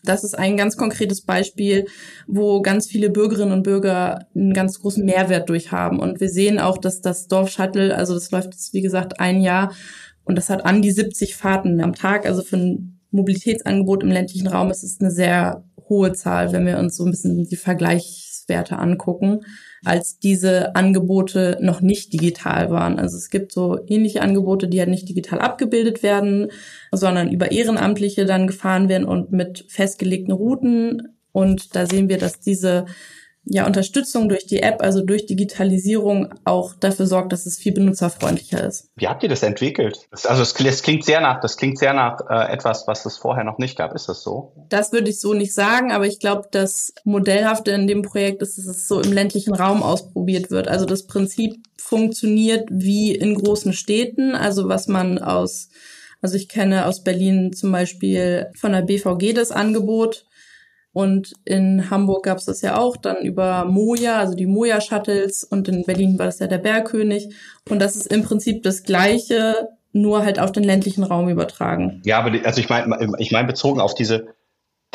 Das 0.03 0.23
ist 0.23 0.37
ein 0.37 0.57
ganz 0.57 0.77
konkretes 0.77 1.21
Beispiel, 1.21 1.85
wo 2.27 2.61
ganz 2.61 2.87
viele 2.87 3.09
Bürgerinnen 3.09 3.51
und 3.51 3.63
Bürger 3.63 4.25
einen 4.33 4.53
ganz 4.53 4.79
großen 4.79 5.05
Mehrwert 5.05 5.49
durch 5.49 5.71
haben. 5.71 5.99
Und 5.99 6.19
wir 6.19 6.29
sehen 6.29 6.59
auch, 6.59 6.77
dass 6.77 7.01
das 7.01 7.27
Dorfshuttle, 7.27 7.95
also 7.95 8.13
das 8.13 8.31
läuft 8.31 8.53
jetzt, 8.53 8.73
wie 8.73 8.81
gesagt, 8.81 9.19
ein 9.19 9.41
Jahr 9.41 9.73
und 10.23 10.37
das 10.37 10.49
hat 10.49 10.65
an 10.65 10.81
die 10.81 10.91
70 10.91 11.35
Fahrten 11.35 11.81
am 11.81 11.93
Tag. 11.93 12.25
Also 12.25 12.41
für 12.41 12.57
ein 12.57 12.96
Mobilitätsangebot 13.11 14.03
im 14.03 14.11
ländlichen 14.11 14.47
Raum 14.47 14.71
ist 14.71 14.83
es 14.83 14.99
eine 14.99 15.11
sehr 15.11 15.63
hohe 15.89 16.13
Zahl, 16.13 16.51
wenn 16.51 16.65
wir 16.65 16.77
uns 16.77 16.97
so 16.97 17.05
ein 17.05 17.11
bisschen 17.11 17.47
die 17.47 17.55
Vergleichswerte 17.55 18.77
angucken, 18.77 19.41
als 19.85 20.19
diese 20.19 20.75
Angebote 20.75 21.57
noch 21.61 21.81
nicht 21.81 22.13
digital 22.13 22.69
waren. 22.69 22.99
Also 22.99 23.17
es 23.17 23.29
gibt 23.29 23.51
so 23.51 23.79
ähnliche 23.87 24.21
Angebote, 24.21 24.67
die 24.67 24.79
halt 24.79 24.89
nicht 24.89 25.07
digital 25.07 25.39
abgebildet 25.39 26.03
werden, 26.03 26.47
sondern 26.91 27.31
über 27.31 27.51
Ehrenamtliche 27.51 28.25
dann 28.25 28.47
gefahren 28.47 28.89
werden 28.89 29.07
und 29.07 29.31
mit 29.31 29.65
festgelegten 29.69 30.33
Routen. 30.33 31.15
Und 31.31 31.75
da 31.75 31.85
sehen 31.85 32.09
wir, 32.09 32.17
dass 32.17 32.39
diese 32.39 32.85
ja, 33.49 33.65
Unterstützung 33.65 34.29
durch 34.29 34.45
die 34.45 34.61
App, 34.61 34.81
also 34.81 35.01
durch 35.01 35.25
Digitalisierung 35.25 36.33
auch 36.43 36.73
dafür 36.75 37.07
sorgt, 37.07 37.31
dass 37.31 37.45
es 37.45 37.57
viel 37.57 37.73
benutzerfreundlicher 37.73 38.63
ist. 38.65 38.89
Wie 38.95 39.07
habt 39.07 39.23
ihr 39.23 39.29
das 39.29 39.43
entwickelt? 39.43 40.07
Das, 40.11 40.25
also 40.25 40.41
es, 40.41 40.53
es, 40.59 40.83
klingt 40.83 41.05
sehr 41.05 41.21
nach, 41.21 41.39
das 41.39 41.57
klingt 41.57 41.79
sehr 41.79 41.93
nach 41.93 42.19
äh, 42.29 42.51
etwas, 42.51 42.87
was 42.87 43.05
es 43.05 43.17
vorher 43.17 43.43
noch 43.43 43.57
nicht 43.57 43.77
gab. 43.77 43.93
Ist 43.95 44.09
das 44.09 44.21
so? 44.21 44.53
Das 44.69 44.91
würde 44.91 45.09
ich 45.09 45.19
so 45.19 45.33
nicht 45.33 45.53
sagen, 45.53 45.91
aber 45.91 46.05
ich 46.05 46.19
glaube, 46.19 46.47
das 46.51 46.93
Modellhafte 47.03 47.71
in 47.71 47.87
dem 47.87 48.01
Projekt 48.01 48.41
ist, 48.41 48.57
dass 48.57 48.65
es 48.65 48.87
so 48.87 49.01
im 49.01 49.13
ländlichen 49.13 49.53
Raum 49.53 49.81
ausprobiert 49.81 50.51
wird. 50.51 50.67
Also 50.67 50.85
das 50.85 51.07
Prinzip 51.07 51.55
funktioniert 51.77 52.67
wie 52.69 53.15
in 53.15 53.35
großen 53.35 53.73
Städten, 53.73 54.35
also 54.35 54.67
was 54.67 54.87
man 54.87 55.19
aus 55.19 55.69
also 56.21 56.35
ich 56.35 56.49
kenne 56.49 56.87
aus 56.87 57.03
Berlin 57.03 57.53
zum 57.53 57.71
Beispiel 57.71 58.47
von 58.55 58.71
der 58.71 58.81
BVG 58.81 59.33
das 59.33 59.51
Angebot, 59.51 60.25
und 60.97 61.33
in 61.45 61.91
Hamburg 61.91 62.23
gab 62.23 62.39
es 62.39 62.45
das 62.45 62.63
ja 62.63 62.79
auch 62.79 62.97
dann 62.97 63.17
über 63.17 63.65
Moja, 63.65 64.17
also 64.17 64.33
die 64.33 64.47
Moja-Shuttles. 64.47 65.43
Und 65.43 65.67
in 65.67 65.83
Berlin 65.83 66.17
war 66.17 66.25
das 66.25 66.39
ja 66.39 66.47
der 66.47 66.57
Bergkönig. 66.57 67.35
Und 67.69 67.77
das 67.77 67.95
ist 67.95 68.11
im 68.11 68.23
Prinzip 68.23 68.63
das 68.63 68.81
Gleiche, 68.81 69.69
nur 69.91 70.25
halt 70.25 70.39
auf 70.39 70.51
den 70.51 70.63
ländlichen 70.63 71.03
Raum 71.03 71.29
übertragen. 71.29 72.01
Ja, 72.03 72.17
aber 72.17 72.31
die, 72.31 72.43
also 72.43 72.59
ich 72.59 72.69
meine, 72.69 73.13
ich 73.19 73.31
meine 73.31 73.45
bezogen 73.45 73.79
auf 73.79 73.93
diese, 73.93 74.29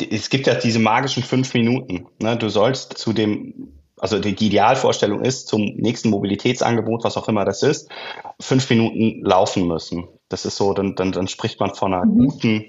die, 0.01 0.11
es 0.11 0.29
gibt 0.29 0.45
ja 0.45 0.55
diese 0.55 0.79
magischen 0.79 1.23
fünf 1.23 1.53
Minuten. 1.53 2.05
Ne? 2.21 2.35
Du 2.35 2.49
sollst 2.49 2.97
zu 2.97 3.13
dem, 3.13 3.71
also 3.97 4.19
die, 4.19 4.35
die 4.35 4.47
Idealvorstellung 4.47 5.23
ist, 5.23 5.47
zum 5.47 5.61
nächsten 5.61 6.09
Mobilitätsangebot, 6.09 7.05
was 7.05 7.15
auch 7.15 7.29
immer 7.29 7.45
das 7.45 7.63
ist, 7.63 7.89
fünf 8.41 8.69
Minuten 8.69 9.23
laufen 9.23 9.67
müssen. 9.67 10.09
Das 10.27 10.43
ist 10.43 10.57
so, 10.57 10.73
dann, 10.73 10.95
dann, 10.95 11.13
dann 11.13 11.29
spricht 11.29 11.61
man 11.61 11.73
von 11.73 11.93
einer 11.93 12.05
mhm. 12.05 12.27
guten 12.27 12.65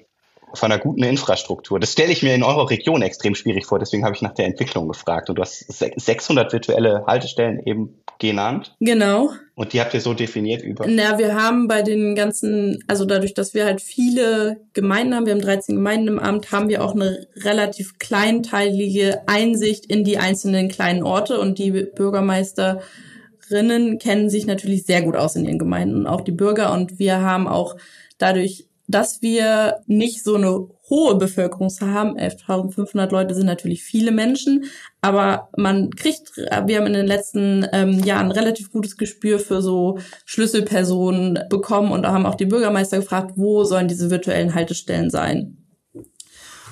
von 0.55 0.73
einer 0.73 0.81
guten 0.81 1.05
Infrastruktur. 1.05 1.81
Das 1.81 1.93
stelle 1.93 2.13
ich 2.13 2.23
mir 2.23 2.35
in 2.35 2.43
eurer 2.43 2.71
Region 2.71 3.03
extrem 3.03 3.35
schwierig 3.35 3.67
vor, 3.67 3.79
deswegen 3.79 4.05
habe 4.05 4.15
ich 4.15 4.23
nach 4.23 4.35
der 4.35 4.47
Entwicklung 4.47 4.89
gefragt. 4.89 5.29
Und 5.29 5.37
du 5.37 5.43
hast 5.43 5.67
600 5.69 6.51
virtuelle 6.53 7.05
Haltestellen 7.07 7.61
eben 7.65 8.03
genannt. 8.19 8.75
Genau. 8.81 9.31
Und 9.55 9.73
die 9.73 9.81
habt 9.81 9.95
ihr 9.95 10.01
so 10.01 10.15
definiert 10.15 10.63
über? 10.63 10.85
Na, 10.89 11.19
wir 11.19 11.35
haben 11.35 11.69
bei 11.69 11.83
den 11.83 12.17
ganzen, 12.17 12.83
also 12.89 13.05
dadurch, 13.05 13.35
dass 13.35 13.55
wir 13.55 13.65
halt 13.65 13.81
viele 13.81 14.57
Gemeinden 14.73 15.15
haben, 15.15 15.27
wir 15.27 15.33
haben 15.33 15.41
13 15.41 15.77
Gemeinden 15.77 16.09
im 16.09 16.19
Amt, 16.19 16.51
haben 16.51 16.69
wir 16.69 16.85
auch 16.85 16.95
eine 16.95 17.29
relativ 17.37 17.99
kleinteilige 17.99 19.23
Einsicht 19.27 19.87
in 19.87 20.05
die 20.05 20.19
einzelnen 20.19 20.69
kleinen 20.69 21.03
Orte 21.03 21.39
und 21.39 21.59
die 21.59 21.71
Bürgermeisterinnen 21.71 23.99
kennen 23.99 24.31
sich 24.31 24.47
natürlich 24.47 24.87
sehr 24.87 25.03
gut 25.03 25.17
aus 25.17 25.37
in 25.37 25.45
ihren 25.45 25.59
Gemeinden 25.59 25.97
und 25.97 26.07
auch 26.07 26.23
die 26.23 26.33
Bürger 26.33 26.73
und 26.73 26.99
wir 26.99 27.21
haben 27.21 27.47
auch 27.47 27.77
dadurch 28.19 28.67
dass 28.87 29.23
wir 29.23 29.77
nicht 29.87 30.23
so 30.23 30.35
eine 30.35 30.69
hohe 30.91 31.17
Bevölkerungszahl 31.17 31.93
haben. 31.93 32.19
11.500 32.19 33.11
Leute 33.11 33.35
sind 33.35 33.47
natürlich 33.47 33.83
viele 33.83 34.13
Menschen, 34.13 34.65
aber 35.01 35.49
man 35.57 35.91
kriegt, 35.91 36.37
wir 36.37 36.51
haben 36.51 36.87
in 36.87 36.93
den 36.93 37.07
letzten 37.07 37.67
ähm, 37.73 38.01
Jahren 38.05 38.31
relativ 38.31 38.71
gutes 38.71 38.97
Gespür 38.97 39.39
für 39.39 39.63
so 39.63 39.99
Schlüsselpersonen 40.27 41.39
bekommen 41.49 41.93
und 41.93 42.07
haben 42.07 42.27
auch 42.27 42.35
die 42.35 42.47
Bürgermeister 42.47 42.99
gefragt, 42.99 43.33
wo 43.37 43.65
sollen 43.65 43.89
diese 43.89 44.11
virtuellen 44.11 44.55
Haltestellen 44.55 45.11
sein. 45.11 45.57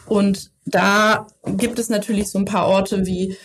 Und 0.07 0.51
da 0.67 1.27
gibt 1.57 1.79
es 1.79 1.89
natürlich 1.89 2.31
so 2.31 2.39
ein 2.39 2.45
paar 2.45 2.69
Orte 2.69 3.07
wie 3.07 3.37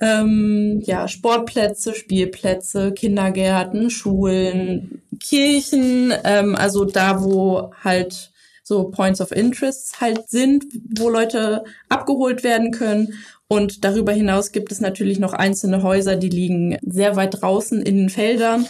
ähm, 0.00 0.80
ja, 0.84 1.08
Sportplätze, 1.08 1.94
Spielplätze, 1.94 2.92
Kindergärten, 2.92 3.90
Schulen, 3.90 5.02
Kirchen, 5.20 6.12
ähm, 6.24 6.56
also 6.56 6.84
da, 6.84 7.22
wo 7.22 7.72
halt 7.82 8.32
so 8.62 8.84
Points 8.84 9.20
of 9.20 9.30
Interest 9.30 10.00
halt 10.00 10.28
sind, 10.28 10.64
wo 10.98 11.10
Leute 11.10 11.64
abgeholt 11.88 12.42
werden 12.42 12.70
können. 12.70 13.14
Und 13.46 13.84
darüber 13.84 14.12
hinaus 14.12 14.52
gibt 14.52 14.72
es 14.72 14.80
natürlich 14.80 15.18
noch 15.18 15.34
einzelne 15.34 15.82
Häuser, 15.82 16.16
die 16.16 16.30
liegen 16.30 16.78
sehr 16.82 17.14
weit 17.14 17.42
draußen 17.42 17.82
in 17.82 17.98
den 17.98 18.08
Feldern. 18.08 18.66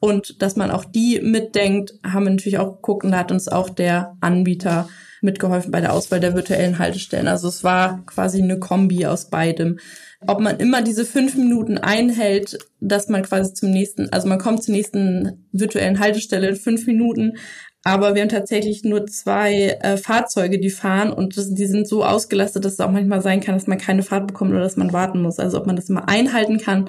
Und 0.00 0.42
dass 0.42 0.56
man 0.56 0.70
auch 0.70 0.84
die 0.84 1.20
mitdenkt, 1.20 1.94
haben 2.04 2.24
wir 2.24 2.30
natürlich 2.30 2.58
auch 2.58 2.76
geguckt 2.76 3.04
und 3.04 3.12
da 3.12 3.18
hat 3.18 3.32
uns 3.32 3.48
auch 3.48 3.70
der 3.70 4.16
Anbieter 4.20 4.88
mitgeholfen 5.24 5.70
bei 5.70 5.80
der 5.80 5.92
Auswahl 5.92 6.20
der 6.20 6.34
virtuellen 6.34 6.78
Haltestellen. 6.78 7.26
Also 7.26 7.48
es 7.48 7.64
war 7.64 8.04
quasi 8.06 8.42
eine 8.42 8.58
Kombi 8.58 9.06
aus 9.06 9.30
beidem. 9.30 9.78
Ob 10.26 10.40
man 10.40 10.58
immer 10.58 10.82
diese 10.82 11.04
fünf 11.04 11.34
Minuten 11.34 11.76
einhält, 11.78 12.58
dass 12.80 13.08
man 13.08 13.22
quasi 13.22 13.52
zum 13.52 13.70
nächsten, 13.70 14.10
also 14.12 14.28
man 14.28 14.38
kommt 14.38 14.62
zur 14.62 14.74
nächsten 14.74 15.46
virtuellen 15.52 15.98
Haltestelle 15.98 16.48
in 16.48 16.56
fünf 16.56 16.86
Minuten, 16.86 17.36
aber 17.82 18.14
wir 18.14 18.22
haben 18.22 18.30
tatsächlich 18.30 18.82
nur 18.82 19.06
zwei 19.06 19.78
äh, 19.82 19.98
Fahrzeuge, 19.98 20.58
die 20.58 20.70
fahren 20.70 21.12
und 21.12 21.36
das, 21.36 21.52
die 21.52 21.66
sind 21.66 21.86
so 21.86 22.02
ausgelastet, 22.02 22.64
dass 22.64 22.74
es 22.74 22.80
auch 22.80 22.90
manchmal 22.90 23.20
sein 23.20 23.40
kann, 23.40 23.54
dass 23.54 23.66
man 23.66 23.76
keine 23.76 24.02
Fahrt 24.02 24.26
bekommt 24.26 24.52
oder 24.52 24.60
dass 24.60 24.78
man 24.78 24.94
warten 24.94 25.20
muss. 25.20 25.38
Also 25.38 25.58
ob 25.58 25.66
man 25.66 25.76
das 25.76 25.90
immer 25.90 26.08
einhalten 26.08 26.58
kann, 26.58 26.88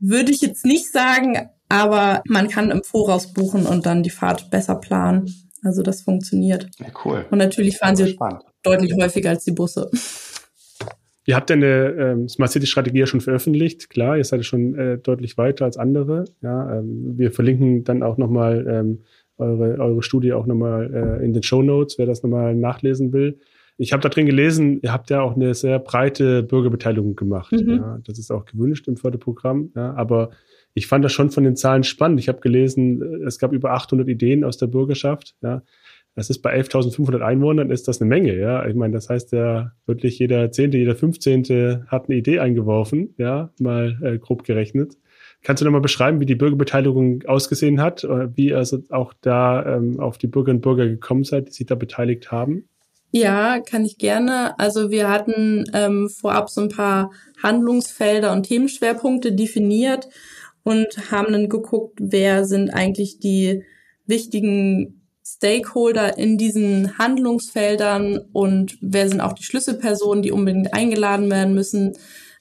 würde 0.00 0.32
ich 0.32 0.40
jetzt 0.40 0.64
nicht 0.64 0.90
sagen, 0.90 1.48
aber 1.68 2.22
man 2.26 2.48
kann 2.48 2.72
im 2.72 2.82
Voraus 2.82 3.32
buchen 3.32 3.64
und 3.64 3.86
dann 3.86 4.02
die 4.02 4.10
Fahrt 4.10 4.50
besser 4.50 4.74
planen. 4.74 5.26
Also 5.64 5.82
das 5.82 6.02
funktioniert. 6.02 6.68
Ja, 6.78 6.86
cool. 7.04 7.24
Und 7.30 7.38
natürlich 7.38 7.78
fahren 7.78 7.96
sie 7.96 8.08
spannend. 8.08 8.42
deutlich 8.62 8.92
häufiger 9.00 9.30
als 9.30 9.44
die 9.44 9.52
Busse. 9.52 9.90
Ihr 11.26 11.36
habt 11.36 11.48
ja 11.48 11.56
eine 11.56 11.90
ähm, 11.92 12.28
Smart 12.28 12.50
City 12.50 12.66
Strategie 12.66 12.98
ja 12.98 13.06
schon 13.06 13.22
veröffentlicht. 13.22 13.88
Klar, 13.88 14.18
ihr 14.18 14.24
seid 14.24 14.44
schon 14.44 14.74
äh, 14.74 14.98
deutlich 14.98 15.38
weiter 15.38 15.64
als 15.64 15.78
andere. 15.78 16.24
Ja, 16.42 16.78
ähm, 16.78 17.14
wir 17.16 17.32
verlinken 17.32 17.82
dann 17.82 18.02
auch 18.02 18.18
nochmal 18.18 18.66
ähm, 18.68 19.04
eure, 19.38 19.78
eure 19.78 20.02
Studie 20.02 20.34
auch 20.34 20.46
nochmal 20.46 20.92
äh, 20.92 21.24
in 21.24 21.32
den 21.32 21.42
Show 21.42 21.62
Notes, 21.62 21.96
wer 21.98 22.04
das 22.04 22.22
nochmal 22.22 22.54
nachlesen 22.54 23.14
will. 23.14 23.38
Ich 23.76 23.92
habe 23.92 24.02
da 24.02 24.08
drin 24.08 24.26
gelesen, 24.26 24.80
ihr 24.82 24.92
habt 24.92 25.10
ja 25.10 25.22
auch 25.22 25.34
eine 25.34 25.54
sehr 25.54 25.78
breite 25.78 26.42
Bürgerbeteiligung 26.42 27.16
gemacht. 27.16 27.52
Mhm. 27.52 27.70
Ja, 27.70 27.98
das 28.04 28.18
ist 28.18 28.30
auch 28.30 28.44
gewünscht 28.44 28.86
im 28.86 28.96
Förderprogramm. 28.96 29.72
Ja, 29.74 29.94
aber 29.94 30.30
ich 30.74 30.88
fand 30.88 31.04
das 31.04 31.12
schon 31.12 31.30
von 31.30 31.44
den 31.44 31.56
Zahlen 31.56 31.84
spannend. 31.84 32.20
Ich 32.20 32.28
habe 32.28 32.40
gelesen, 32.40 33.22
es 33.24 33.38
gab 33.38 33.52
über 33.52 33.72
800 33.72 34.08
Ideen 34.08 34.44
aus 34.44 34.58
der 34.58 34.66
Bürgerschaft. 34.66 35.34
Ja, 35.40 35.62
das 36.16 36.30
ist 36.30 36.42
bei 36.42 36.54
11.500 36.56 37.20
Einwohnern 37.20 37.70
ist 37.70 37.88
das 37.88 38.00
eine 38.00 38.08
Menge. 38.08 38.36
Ja, 38.36 38.66
ich 38.66 38.74
meine, 38.74 38.92
das 38.92 39.08
heißt 39.08 39.32
ja 39.32 39.72
wirklich 39.86 40.18
jeder 40.18 40.50
Zehnte, 40.50 40.78
jeder 40.78 40.96
Fünfzehnte 40.96 41.86
hat 41.88 42.08
eine 42.08 42.18
Idee 42.18 42.40
eingeworfen. 42.40 43.14
Ja, 43.18 43.50
mal 43.58 43.98
äh, 44.02 44.18
grob 44.18 44.44
gerechnet. 44.44 44.96
Kannst 45.42 45.60
du 45.60 45.64
nochmal 45.64 45.80
beschreiben, 45.80 46.20
wie 46.20 46.26
die 46.26 46.34
Bürgerbeteiligung 46.34 47.22
ausgesehen 47.26 47.80
hat, 47.80 48.02
wie 48.02 48.48
ihr 48.48 48.56
also 48.56 48.78
auch 48.88 49.12
da 49.20 49.76
ähm, 49.76 50.00
auf 50.00 50.16
die 50.16 50.26
Bürgerinnen 50.26 50.58
und 50.58 50.62
Bürger 50.62 50.86
gekommen 50.86 51.24
seid, 51.24 51.48
die 51.48 51.52
sich 51.52 51.66
da 51.66 51.74
beteiligt 51.74 52.32
haben? 52.32 52.64
Ja, 53.10 53.60
kann 53.60 53.84
ich 53.84 53.98
gerne. 53.98 54.58
Also 54.58 54.90
wir 54.90 55.08
hatten 55.08 55.66
ähm, 55.72 56.08
vorab 56.08 56.48
so 56.50 56.62
ein 56.62 56.68
paar 56.68 57.12
Handlungsfelder 57.42 58.32
und 58.32 58.44
Themenschwerpunkte 58.44 59.32
definiert 59.32 60.08
und 60.64 61.10
haben 61.10 61.32
dann 61.32 61.48
geguckt, 61.48 61.98
wer 62.00 62.44
sind 62.44 62.70
eigentlich 62.70 63.20
die 63.20 63.62
wichtigen 64.06 65.02
Stakeholder 65.24 66.18
in 66.18 66.36
diesen 66.36 66.98
Handlungsfeldern 66.98 68.18
und 68.32 68.76
wer 68.80 69.08
sind 69.08 69.20
auch 69.20 69.32
die 69.32 69.44
Schlüsselpersonen, 69.44 70.22
die 70.22 70.32
unbedingt 70.32 70.74
eingeladen 70.74 71.30
werden 71.30 71.54
müssen 71.54 71.94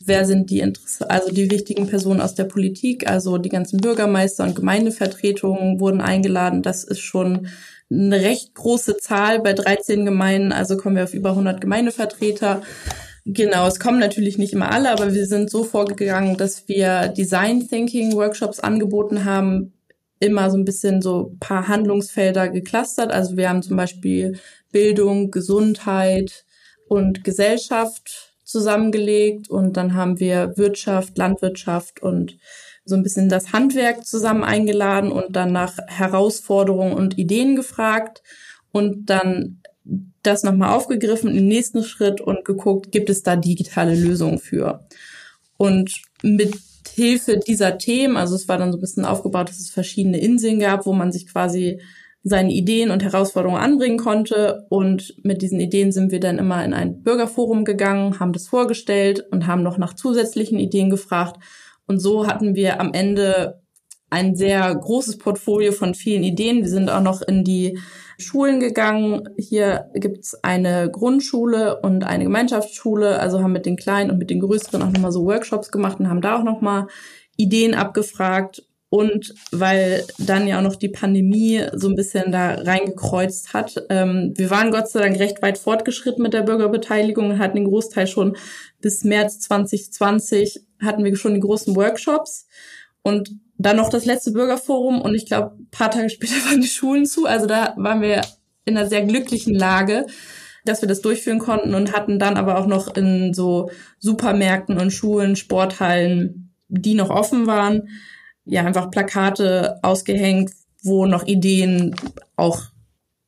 wer 0.05 0.25
sind 0.25 0.49
die 0.49 0.59
Interesse 0.59 1.09
also 1.09 1.31
die 1.31 1.49
wichtigen 1.49 1.87
Personen 1.87 2.21
aus 2.21 2.35
der 2.35 2.45
Politik, 2.45 3.09
also 3.09 3.37
die 3.37 3.49
ganzen 3.49 3.79
Bürgermeister 3.79 4.43
und 4.43 4.55
Gemeindevertretungen 4.55 5.79
wurden 5.79 6.01
eingeladen. 6.01 6.61
Das 6.61 6.83
ist 6.83 6.99
schon 6.99 7.47
eine 7.91 8.21
recht 8.21 8.55
große 8.55 8.97
Zahl 8.97 9.39
bei 9.39 9.53
13 9.53 10.05
Gemeinden, 10.05 10.51
also 10.51 10.77
kommen 10.77 10.95
wir 10.95 11.03
auf 11.03 11.13
über 11.13 11.29
100 11.29 11.61
Gemeindevertreter. 11.61 12.61
Genau, 13.25 13.67
es 13.67 13.79
kommen 13.79 13.99
natürlich 13.99 14.37
nicht 14.37 14.51
immer 14.51 14.71
alle, 14.71 14.91
aber 14.91 15.13
wir 15.13 15.25
sind 15.27 15.49
so 15.49 15.63
vorgegangen, 15.63 16.35
dass 16.35 16.67
wir 16.67 17.07
Design 17.07 17.67
Thinking 17.69 18.13
Workshops 18.13 18.59
angeboten 18.59 19.23
haben, 19.23 19.73
immer 20.19 20.49
so 20.49 20.57
ein 20.57 20.65
bisschen 20.65 21.01
so 21.01 21.33
paar 21.39 21.69
Handlungsfelder 21.69 22.49
geclustert. 22.49 23.11
Also 23.11 23.37
wir 23.37 23.49
haben 23.49 23.63
zum 23.63 23.77
Beispiel 23.77 24.39
Bildung, 24.71 25.31
Gesundheit 25.31 26.45
und 26.89 27.23
Gesellschaft 27.23 28.33
zusammengelegt 28.43 29.49
und 29.49 29.77
dann 29.77 29.93
haben 29.93 30.19
wir 30.19 30.57
Wirtschaft, 30.57 31.17
Landwirtschaft 31.17 32.01
und 32.01 32.37
so 32.83 32.95
ein 32.95 33.03
bisschen 33.03 33.29
das 33.29 33.53
Handwerk 33.53 34.05
zusammen 34.05 34.43
eingeladen 34.43 35.11
und 35.11 35.35
dann 35.37 35.53
nach 35.53 35.77
Herausforderungen 35.87 36.93
und 36.93 37.17
Ideen 37.17 37.55
gefragt 37.55 38.21
und 38.73 39.09
dann 39.09 39.62
das 40.23 40.43
nochmal 40.43 40.73
aufgegriffen 40.73 41.35
im 41.35 41.47
nächsten 41.47 41.83
Schritt 41.83 42.21
und 42.21 42.45
geguckt, 42.45 42.91
gibt 42.91 43.09
es 43.09 43.23
da 43.23 43.35
digitale 43.35 43.95
Lösungen 43.95 44.39
für? 44.39 44.85
Und 45.57 46.01
mit 46.21 46.55
Hilfe 46.93 47.37
dieser 47.37 47.77
Themen, 47.77 48.17
also 48.17 48.35
es 48.35 48.47
war 48.47 48.57
dann 48.57 48.71
so 48.71 48.77
ein 48.77 48.81
bisschen 48.81 49.05
aufgebaut, 49.05 49.49
dass 49.49 49.59
es 49.59 49.69
verschiedene 49.69 50.19
Inseln 50.19 50.59
gab, 50.59 50.85
wo 50.85 50.93
man 50.93 51.11
sich 51.11 51.27
quasi 51.27 51.79
seine 52.23 52.53
Ideen 52.53 52.91
und 52.91 53.03
Herausforderungen 53.03 53.61
anbringen 53.61 53.97
konnte. 53.97 54.65
Und 54.69 55.15
mit 55.23 55.41
diesen 55.41 55.59
Ideen 55.59 55.91
sind 55.91 56.11
wir 56.11 56.19
dann 56.19 56.39
immer 56.39 56.63
in 56.63 56.73
ein 56.73 57.01
Bürgerforum 57.03 57.65
gegangen, 57.65 58.19
haben 58.19 58.33
das 58.33 58.47
vorgestellt 58.47 59.25
und 59.31 59.45
haben 59.45 59.63
noch 59.63 59.77
nach 59.77 59.93
zusätzlichen 59.93 60.59
Ideen 60.59 60.89
gefragt. 60.89 61.37
Und 61.85 61.99
so 61.99 62.27
hatten 62.27 62.55
wir 62.55 62.79
am 62.79 62.93
Ende 62.93 63.62
ein 64.13 64.35
sehr 64.35 64.73
großes 64.75 65.17
Portfolio 65.17 65.71
von 65.71 65.95
vielen 65.95 66.23
Ideen. 66.23 66.61
Wir 66.61 66.69
sind 66.69 66.87
auch 66.87 67.01
noch 67.01 67.23
in 67.23 67.43
die 67.43 67.79
Schulen 68.19 68.59
gegangen. 68.59 69.27
Hier 69.39 69.89
gibt's 69.95 70.35
eine 70.43 70.91
Grundschule 70.91 71.81
und 71.81 72.03
eine 72.03 72.25
Gemeinschaftsschule, 72.25 73.19
also 73.19 73.41
haben 73.41 73.53
mit 73.53 73.65
den 73.65 73.75
Kleinen 73.75 74.11
und 74.11 74.19
mit 74.19 74.29
den 74.29 74.39
Größeren 74.39 74.83
auch 74.83 74.91
nochmal 74.91 75.11
so 75.11 75.25
Workshops 75.25 75.71
gemacht 75.71 75.99
und 75.99 76.09
haben 76.09 76.21
da 76.21 76.37
auch 76.37 76.43
nochmal 76.43 76.85
Ideen 77.37 77.73
abgefragt 77.73 78.63
und 78.89 79.33
weil 79.51 80.05
dann 80.19 80.45
ja 80.45 80.59
auch 80.59 80.63
noch 80.63 80.75
die 80.75 80.89
Pandemie 80.89 81.63
so 81.73 81.89
ein 81.89 81.95
bisschen 81.95 82.31
da 82.31 82.53
reingekreuzt 82.53 83.55
hat. 83.55 83.83
Ähm, 83.89 84.33
wir 84.35 84.51
waren 84.51 84.69
Gott 84.69 84.89
sei 84.89 84.99
Dank 84.99 85.17
recht 85.17 85.41
weit 85.41 85.57
fortgeschritten 85.57 86.21
mit 86.21 86.35
der 86.35 86.43
Bürgerbeteiligung 86.43 87.31
und 87.31 87.39
hatten 87.39 87.55
den 87.55 87.65
Großteil 87.65 88.05
schon 88.05 88.37
bis 88.79 89.03
März 89.03 89.39
2020 89.39 90.59
hatten 90.79 91.03
wir 91.03 91.15
schon 91.15 91.33
die 91.33 91.39
großen 91.39 91.75
Workshops 91.75 92.45
und 93.01 93.31
dann 93.65 93.77
noch 93.77 93.89
das 93.89 94.05
letzte 94.05 94.31
Bürgerforum 94.31 95.01
und 95.01 95.15
ich 95.15 95.25
glaube, 95.25 95.57
paar 95.71 95.91
Tage 95.91 96.09
später 96.09 96.35
waren 96.49 96.61
die 96.61 96.67
Schulen 96.67 97.05
zu. 97.05 97.25
Also 97.25 97.45
da 97.47 97.73
waren 97.77 98.01
wir 98.01 98.21
in 98.65 98.77
einer 98.77 98.87
sehr 98.87 99.03
glücklichen 99.03 99.55
Lage, 99.55 100.05
dass 100.65 100.81
wir 100.81 100.87
das 100.87 101.01
durchführen 101.01 101.39
konnten 101.39 101.73
und 101.73 101.93
hatten 101.93 102.19
dann 102.19 102.37
aber 102.37 102.57
auch 102.57 102.67
noch 102.67 102.95
in 102.95 103.33
so 103.33 103.69
Supermärkten 103.99 104.77
und 104.77 104.91
Schulen, 104.91 105.35
Sporthallen, 105.35 106.53
die 106.69 106.93
noch 106.93 107.09
offen 107.09 107.47
waren, 107.47 107.89
ja 108.45 108.63
einfach 108.63 108.91
Plakate 108.91 109.79
ausgehängt, 109.81 110.51
wo 110.81 111.05
noch 111.05 111.25
Ideen 111.25 111.95
auch 112.35 112.63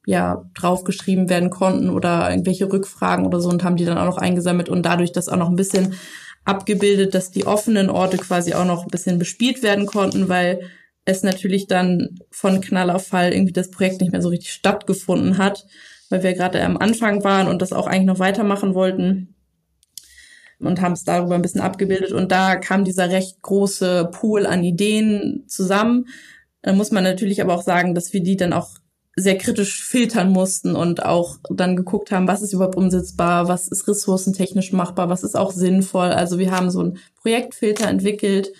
ja 0.06 0.46
draufgeschrieben 0.54 1.30
werden 1.30 1.50
konnten 1.50 1.90
oder 1.90 2.30
irgendwelche 2.30 2.72
Rückfragen 2.72 3.26
oder 3.26 3.40
so 3.40 3.50
und 3.50 3.64
haben 3.64 3.76
die 3.76 3.86
dann 3.86 3.98
auch 3.98 4.06
noch 4.06 4.18
eingesammelt 4.18 4.70
und 4.70 4.86
dadurch 4.86 5.12
das 5.12 5.30
auch 5.30 5.38
noch 5.38 5.50
ein 5.50 5.56
bisschen 5.56 5.96
abgebildet, 6.46 7.14
dass 7.14 7.32
die 7.32 7.46
offenen 7.46 7.90
Orte 7.90 8.18
quasi 8.18 8.54
auch 8.54 8.66
noch 8.66 8.84
ein 8.84 8.92
bisschen 8.92 9.20
bespielt 9.20 9.64
werden 9.64 9.86
konnten, 9.86 10.30
weil 10.30 10.70
es 11.04 11.24
natürlich 11.24 11.68
dann 11.68 12.20
von 12.32 12.62
Knall 12.62 12.90
auf 12.90 13.08
Fall 13.08 13.34
irgendwie 13.34 13.54
das 13.54 13.72
Projekt 13.72 14.02
nicht 14.02 14.12
mehr 14.12 14.22
so 14.22 14.30
richtig 14.30 14.54
stattgefunden 14.54 15.38
hat, 15.38 15.66
weil 16.10 16.24
wir 16.24 16.34
gerade 16.34 16.64
am 16.64 16.78
Anfang 16.78 17.24
waren 17.24 17.48
und 17.48 17.62
das 17.62 17.74
auch 17.74 17.88
eigentlich 17.88 18.06
noch 18.06 18.20
weitermachen 18.20 18.74
wollten 18.74 19.36
und 20.60 20.82
haben 20.82 20.94
es 20.94 21.04
darüber 21.04 21.36
ein 21.36 21.42
bisschen 21.42 21.62
abgebildet. 21.62 22.12
Und 22.12 22.32
da 22.32 22.56
kam 22.56 22.86
dieser 22.86 23.10
recht 23.10 23.42
große 23.42 24.10
Pool 24.12 24.46
an 24.46 24.64
Ideen 24.64 25.44
zusammen. 25.48 26.08
Da 26.62 26.74
muss 26.74 26.92
man 26.92 27.04
natürlich 27.04 27.42
aber 27.42 27.54
auch 27.54 27.62
sagen, 27.62 27.94
dass 27.94 28.14
wir 28.14 28.24
die 28.24 28.38
dann 28.38 28.54
auch 28.54 28.70
sehr 29.16 29.38
kritisch 29.38 29.84
filtern 29.84 30.32
mussten 30.32 30.76
und 30.76 31.06
auch 31.06 31.38
dann 31.50 31.78
geguckt 31.78 32.12
haben, 32.12 32.28
was 32.28 32.42
ist 32.42 32.54
überhaupt 32.54 32.76
umsetzbar, 32.76 33.48
was 33.48 33.70
ist 33.70 33.88
ressourcentechnisch 33.88 34.74
machbar, 34.74 35.10
was 35.10 35.24
ist 35.24 35.36
auch 35.36 35.52
sinnvoll. 35.52 36.10
Also 36.10 36.38
wir 36.38 36.52
haben 36.52 36.70
so 36.70 36.82
einen 36.82 36.98
Projektfilter 37.22 37.88
entwickelt 37.88 38.52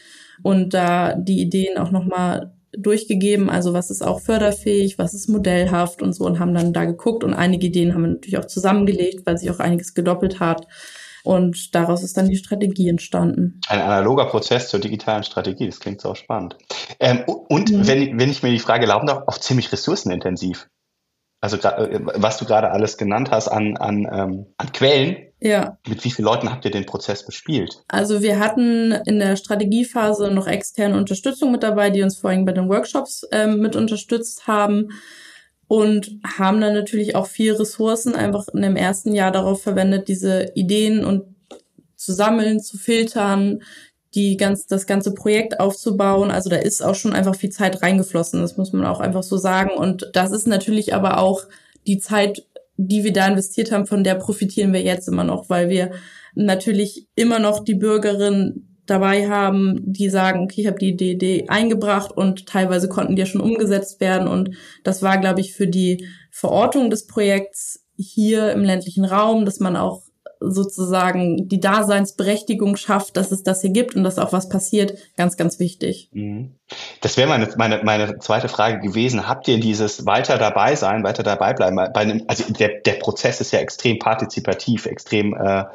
und 0.44 0.74
da 0.74 1.14
die 1.14 1.42
Ideen 1.42 1.78
auch 1.78 1.92
nochmal 1.92 2.54
durchgegeben, 2.78 3.50
also 3.50 3.74
was 3.74 3.90
ist 3.90 4.02
auch 4.02 4.22
förderfähig, 4.22 4.98
was 4.98 5.14
ist 5.14 5.30
modellhaft 5.30 6.02
und 6.02 6.14
so 6.14 6.26
und 6.26 6.40
haben 6.40 6.54
dann 6.54 6.74
da 6.74 6.86
geguckt 6.86 7.24
und 7.24 7.34
einige 7.34 7.68
Ideen 7.68 7.94
haben 7.94 8.04
wir 8.04 8.10
natürlich 8.12 8.38
auch 8.38 8.46
zusammengelegt, 8.46 9.26
weil 9.26 9.38
sich 9.38 9.50
auch 9.52 9.60
einiges 9.60 9.94
gedoppelt 9.94 10.40
hat. 10.40 10.68
Und 11.26 11.74
daraus 11.74 12.04
ist 12.04 12.18
dann 12.18 12.30
die 12.30 12.38
Strategie 12.38 12.88
entstanden. 12.88 13.60
Ein 13.68 13.82
analoger 13.82 14.26
Prozess 14.26 14.70
zur 14.70 14.80
digitalen 14.80 15.24
Strategie, 15.24 15.66
das 15.66 15.80
klingt 15.80 16.02
so 16.02 16.16
spannend. 16.16 16.56
Ähm, 17.00 17.24
und 17.26 17.72
mhm. 17.72 17.88
wenn, 17.88 18.20
wenn 18.20 18.30
ich 18.30 18.44
mir 18.44 18.52
die 18.52 18.60
Frage 18.60 18.84
erlauben 18.84 19.08
darf, 19.08 19.24
auch 19.28 19.38
ziemlich 19.38 19.72
ressourcenintensiv. 19.72 20.68
Also 21.42 21.58
äh, 21.58 22.00
was 22.16 22.38
du 22.38 22.46
gerade 22.46 22.72
alles 22.72 22.98
genannt 22.98 23.30
hast 23.32 23.48
an, 23.48 23.78
an, 23.78 24.08
ähm, 24.12 24.46
an 24.58 24.72
Quellen. 24.72 25.18
Ja. 25.40 25.78
Mit 25.88 26.04
wie 26.04 26.10
vielen 26.10 26.26
Leuten 26.26 26.50
habt 26.50 26.66
ihr 26.66 26.72
den 26.72 26.86
Prozess 26.86 27.26
bespielt? 27.26 27.84
Also 27.88 28.22
wir 28.22 28.40
hatten 28.40 28.94
in 29.06 29.20
der 29.20 29.36
Strategiephase 29.36 30.32
noch 30.32 30.48
externe 30.48 30.98
Unterstützung 30.98 31.52
mit 31.52 31.62
dabei, 31.62 31.92
die 31.92 32.02
uns 32.02 32.18
vor 32.18 32.32
allem 32.32 32.46
bei 32.46 32.52
den 32.52 32.70
Workshops 32.70 33.28
ähm, 33.32 33.60
mit 33.60 33.76
unterstützt 33.76 34.48
haben 34.48 34.90
und 35.68 36.20
haben 36.38 36.62
dann 36.62 36.74
natürlich 36.74 37.16
auch 37.16 37.28
viel 37.28 37.54
Ressourcen 37.54 38.16
einfach 38.16 38.48
in 38.50 38.62
dem 38.62 38.76
ersten 38.76 39.14
Jahr 39.14 39.32
darauf 39.32 39.64
verwendet, 39.64 40.08
diese 40.08 40.52
Ideen 40.54 41.04
und 41.04 41.24
zu 41.96 42.14
sammeln, 42.14 42.60
zu 42.60 42.78
filtern, 42.78 43.62
die 44.14 44.38
ganz, 44.38 44.68
das 44.68 44.86
ganze 44.86 45.14
Projekt 45.14 45.60
aufzubauen. 45.60 46.32
Also 46.32 46.50
da 46.50 46.58
ist 46.58 46.82
auch 46.82 46.96
schon 46.96 47.14
einfach 47.14 47.36
viel 47.36 47.50
Zeit 47.50 47.82
reingeflossen. 47.82 48.42
Das 48.42 48.58
muss 48.58 48.72
man 48.72 48.86
auch 48.86 49.00
einfach 49.00 49.24
so 49.24 49.38
sagen. 49.38 49.72
Und 49.72 50.10
das 50.14 50.32
ist 50.32 50.48
natürlich 50.48 50.94
aber 50.94 51.18
auch 51.20 51.44
die 51.86 52.00
Zeit, 52.00 52.46
die 52.78 53.04
wir 53.04 53.14
da 53.14 53.28
investiert 53.28 53.72
haben, 53.72 53.88
von 53.88 54.04
der 54.04 54.16
profitieren 54.16 54.74
wir 54.74 54.82
jetzt 54.82 55.08
immer 55.08 55.24
noch, 55.24 55.50
weil 55.50 55.70
wir 55.70 55.92
natürlich 56.34 57.08
immer 57.16 57.40
noch 57.40 57.64
die 57.64 57.76
Bürgerin 57.76 58.75
dabei 58.86 59.30
haben, 59.30 59.80
die 59.82 60.10
sagen, 60.10 60.42
okay, 60.42 60.62
ich 60.62 60.68
habe 60.68 60.78
die 60.78 60.90
Idee 60.90 61.46
eingebracht 61.48 62.12
und 62.12 62.46
teilweise 62.46 62.88
konnten 62.88 63.16
die 63.16 63.22
ja 63.22 63.26
schon 63.26 63.42
umgesetzt 63.42 64.00
werden. 64.00 64.28
Und 64.28 64.52
das 64.84 65.02
war, 65.02 65.18
glaube 65.18 65.42
ich, 65.42 65.54
für 65.54 65.68
die 65.68 66.08
Verortung 66.32 66.90
des 66.90 67.08
Projekts 67.08 67.86
hier 67.98 68.52
im 68.52 68.64
ländlichen 68.64 69.06
Raum, 69.06 69.46
dass 69.46 69.60
man 69.60 69.76
auch 69.76 70.05
sozusagen 70.52 71.48
die 71.48 71.60
Daseinsberechtigung 71.60 72.76
schafft, 72.76 73.18
dass 73.18 73.32
es 73.32 73.44
das 73.44 73.62
hier 73.62 73.72
gibt 73.72 73.96
und 73.96 74.04
dass 74.04 74.20
auch 74.20 74.34
was 74.34 74.50
passiert, 74.50 74.94
ganz, 75.18 75.38
ganz 75.38 75.60
wichtig. 75.60 76.10
Mhm. 76.14 76.56
Das 77.02 77.18
wäre 77.18 77.30
meine, 77.30 77.48
meine, 77.58 77.82
meine 77.84 78.20
zweite 78.20 78.48
Frage 78.48 78.80
gewesen. 78.80 79.28
Habt 79.28 79.48
ihr 79.48 79.60
dieses 79.60 80.06
weiter 80.06 80.38
dabei 80.38 80.76
sein, 80.76 81.04
weiter 81.04 81.24
dabei 81.24 81.54
bleiben? 81.54 81.76
Bei 81.76 82.02
einem, 82.02 82.24
also 82.28 82.52
der, 82.52 82.82
der 82.86 82.94
Prozess 82.94 83.42
ist 83.42 83.52
ja 83.52 83.60
extrem 83.60 84.00
partizipativ, 84.00 84.86
extrem, 84.86 85.34
äh, 85.34 85.66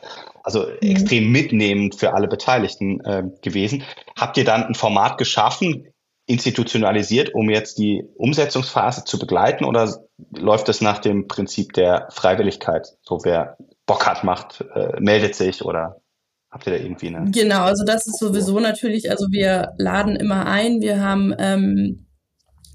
also 0.43 0.67
mhm. 0.67 0.91
extrem 0.91 1.31
mitnehmend 1.31 1.95
für 1.95 2.15
alle 2.15 2.29
Beteiligten 2.29 3.01
äh, 3.05 3.25
gewesen. 3.43 3.85
Habt 4.17 4.37
ihr 4.37 4.45
dann 4.45 4.65
ein 4.65 4.75
Format 4.75 5.19
geschaffen, 5.19 5.87
institutionalisiert, 6.31 7.35
um 7.35 7.51
jetzt 7.51 7.79
die 7.79 8.05
Umsetzungsphase 8.15 9.05
zu 9.05 9.19
begleiten 9.19 9.65
oder 9.65 9.93
läuft 10.31 10.69
es 10.69 10.81
nach 10.81 10.99
dem 10.99 11.27
Prinzip 11.27 11.73
der 11.73 12.07
Freiwilligkeit? 12.13 12.95
So 13.03 13.21
wer 13.25 13.57
Bock 13.91 14.07
hat, 14.07 14.23
macht, 14.23 14.65
äh, 14.73 15.01
meldet 15.01 15.35
sich 15.35 15.65
oder 15.65 16.01
habt 16.49 16.65
ihr 16.65 16.75
da 16.75 16.79
irgendwie 16.79 17.09
eine? 17.09 17.29
Genau, 17.33 17.63
also 17.63 17.85
das 17.85 18.07
ist 18.07 18.21
sowieso 18.21 18.61
natürlich, 18.61 19.11
also 19.11 19.27
wir 19.33 19.73
laden 19.79 20.15
immer 20.15 20.47
ein. 20.47 20.81
Wir 20.81 21.03
haben 21.03 21.35
ähm, 21.41 22.07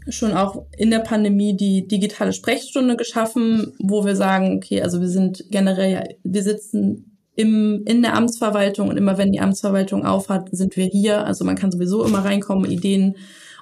schon 0.09 0.33
auch 0.33 0.65
in 0.77 0.91
der 0.91 0.99
Pandemie 0.99 1.55
die 1.55 1.87
digitale 1.87 2.33
Sprechstunde 2.33 2.97
geschaffen, 2.97 3.73
wo 3.79 4.03
wir 4.03 4.17
sagen, 4.17 4.57
okay, 4.57 4.81
also 4.81 4.99
wir 4.99 5.07
sind 5.07 5.45
generell, 5.51 6.17
wir 6.25 6.43
sitzen 6.43 7.17
im, 7.37 7.83
in 7.85 8.01
der 8.01 8.15
Amtsverwaltung 8.15 8.89
und 8.89 8.97
immer 8.97 9.17
wenn 9.17 9.31
die 9.31 9.39
Amtsverwaltung 9.39 10.05
aufhat, 10.05 10.49
sind 10.51 10.75
wir 10.75 10.87
hier. 10.87 11.25
Also 11.25 11.45
man 11.45 11.55
kann 11.55 11.71
sowieso 11.71 12.03
immer 12.03 12.25
reinkommen, 12.25 12.69
Ideen 12.69 13.15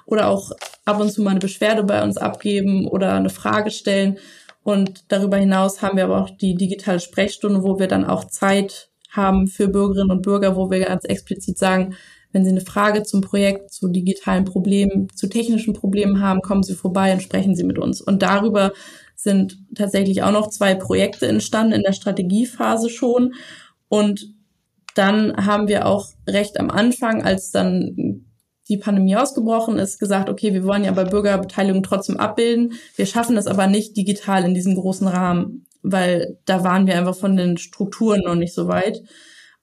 oder 0.06 0.28
auch 0.28 0.50
ab 0.84 0.98
und 0.98 1.12
zu 1.12 1.22
mal 1.22 1.30
eine 1.30 1.38
Beschwerde 1.38 1.84
bei 1.84 2.02
uns 2.02 2.16
abgeben 2.16 2.88
oder 2.88 3.12
eine 3.14 3.30
Frage 3.30 3.70
stellen. 3.70 4.18
Und 4.64 5.04
darüber 5.12 5.36
hinaus 5.36 5.82
haben 5.82 5.96
wir 5.96 6.04
aber 6.04 6.22
auch 6.22 6.30
die 6.30 6.56
digitale 6.56 6.98
Sprechstunde, 6.98 7.62
wo 7.62 7.78
wir 7.78 7.86
dann 7.86 8.04
auch 8.04 8.24
Zeit 8.24 8.88
haben 9.10 9.46
für 9.46 9.68
Bürgerinnen 9.68 10.10
und 10.10 10.22
Bürger, 10.22 10.56
wo 10.56 10.70
wir 10.70 10.80
ganz 10.80 11.04
explizit 11.04 11.58
sagen, 11.58 11.94
wenn 12.32 12.44
Sie 12.44 12.50
eine 12.50 12.62
Frage 12.62 13.04
zum 13.04 13.20
Projekt, 13.20 13.72
zu 13.72 13.88
digitalen 13.88 14.44
Problemen, 14.44 15.08
zu 15.14 15.28
technischen 15.28 15.72
Problemen 15.72 16.20
haben, 16.20 16.40
kommen 16.40 16.64
Sie 16.64 16.74
vorbei 16.74 17.12
und 17.12 17.22
sprechen 17.22 17.54
Sie 17.54 17.62
mit 17.62 17.78
uns. 17.78 18.00
Und 18.00 18.22
darüber 18.22 18.72
sind 19.14 19.58
tatsächlich 19.76 20.24
auch 20.24 20.32
noch 20.32 20.48
zwei 20.48 20.74
Projekte 20.74 21.28
entstanden 21.28 21.74
in 21.74 21.82
der 21.82 21.92
Strategiephase 21.92 22.88
schon. 22.88 23.34
Und 23.88 24.34
dann 24.96 25.46
haben 25.46 25.68
wir 25.68 25.86
auch 25.86 26.08
recht 26.26 26.58
am 26.58 26.70
Anfang, 26.70 27.22
als 27.22 27.50
dann 27.52 28.23
die 28.68 28.78
Pandemie 28.78 29.16
ausgebrochen 29.16 29.78
ist, 29.78 29.98
gesagt, 29.98 30.28
okay, 30.28 30.54
wir 30.54 30.64
wollen 30.64 30.84
ja 30.84 30.92
bei 30.92 31.04
Bürgerbeteiligung 31.04 31.82
trotzdem 31.82 32.16
abbilden. 32.16 32.74
Wir 32.96 33.06
schaffen 33.06 33.36
das 33.36 33.46
aber 33.46 33.66
nicht 33.66 33.96
digital 33.96 34.44
in 34.44 34.54
diesem 34.54 34.74
großen 34.74 35.06
Rahmen, 35.06 35.66
weil 35.82 36.38
da 36.46 36.64
waren 36.64 36.86
wir 36.86 36.96
einfach 36.96 37.16
von 37.16 37.36
den 37.36 37.58
Strukturen 37.58 38.22
noch 38.22 38.34
nicht 38.34 38.54
so 38.54 38.68
weit 38.68 39.02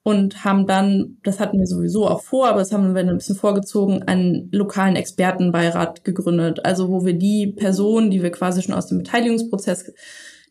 und 0.04 0.44
haben 0.44 0.66
dann, 0.66 1.18
das 1.22 1.38
hatten 1.38 1.58
wir 1.58 1.66
sowieso 1.66 2.08
auch 2.08 2.22
vor, 2.22 2.48
aber 2.48 2.58
das 2.58 2.72
haben 2.72 2.94
wir 2.94 3.02
ein 3.02 3.16
bisschen 3.16 3.36
vorgezogen, 3.36 4.02
einen 4.02 4.48
lokalen 4.50 4.96
Expertenbeirat 4.96 6.04
gegründet. 6.04 6.64
Also 6.64 6.88
wo 6.88 7.04
wir 7.04 7.14
die 7.14 7.46
Personen, 7.46 8.10
die 8.10 8.22
wir 8.22 8.30
quasi 8.30 8.62
schon 8.62 8.74
aus 8.74 8.88
dem 8.88 8.98
Beteiligungsprozess 8.98 9.92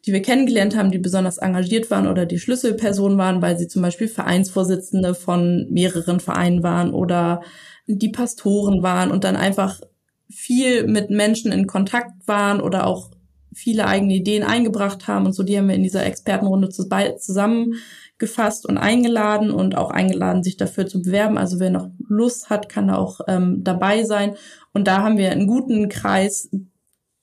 die 0.06 0.14
wir 0.14 0.22
kennengelernt 0.22 0.76
haben, 0.76 0.92
die 0.92 0.98
besonders 0.98 1.38
engagiert 1.38 1.92
waren 1.92 2.08
oder 2.08 2.26
die 2.26 2.40
Schlüsselpersonen 2.40 3.18
waren, 3.18 3.42
weil 3.42 3.58
sie 3.58 3.68
zum 3.68 3.82
Beispiel 3.82 4.08
Vereinsvorsitzende 4.08 5.14
von 5.14 5.68
mehreren 5.70 6.20
Vereinen 6.20 6.64
waren 6.64 6.94
oder 6.94 7.42
die 7.88 8.10
Pastoren 8.10 8.84
waren 8.84 9.12
und 9.12 9.24
dann 9.24 9.36
einfach 9.36 9.80
viel 10.30 10.88
mit 10.88 11.10
Menschen 11.10 11.52
in 11.52 11.68
Kontakt 11.68 12.28
waren 12.28 12.62
oder 12.62 12.88
auch 12.88 13.12
viele 13.54 13.86
eigene 13.86 14.16
Ideen 14.16 14.44
eingebracht 14.44 15.08
haben 15.08 15.26
und 15.26 15.34
so, 15.34 15.44
die 15.44 15.58
haben 15.58 15.68
wir 15.68 15.76
in 15.76 15.84
dieser 15.84 16.06
Expertenrunde 16.06 16.70
zusammengefasst 16.70 18.66
und 18.66 18.78
eingeladen 18.78 19.52
und 19.52 19.76
auch 19.76 19.92
eingeladen, 19.92 20.42
sich 20.42 20.56
dafür 20.58 20.88
zu 20.88 21.02
bewerben. 21.02 21.38
Also 21.38 21.60
wer 21.60 21.70
noch 21.70 21.90
Lust 22.08 22.50
hat, 22.50 22.70
kann 22.70 22.90
auch 22.90 23.20
ähm, 23.28 23.64
dabei 23.64 24.04
sein. 24.06 24.36
Und 24.74 24.88
da 24.88 25.04
haben 25.04 25.18
wir 25.18 25.32
einen 25.32 25.48
guten 25.48 25.90
Kreis 25.90 26.50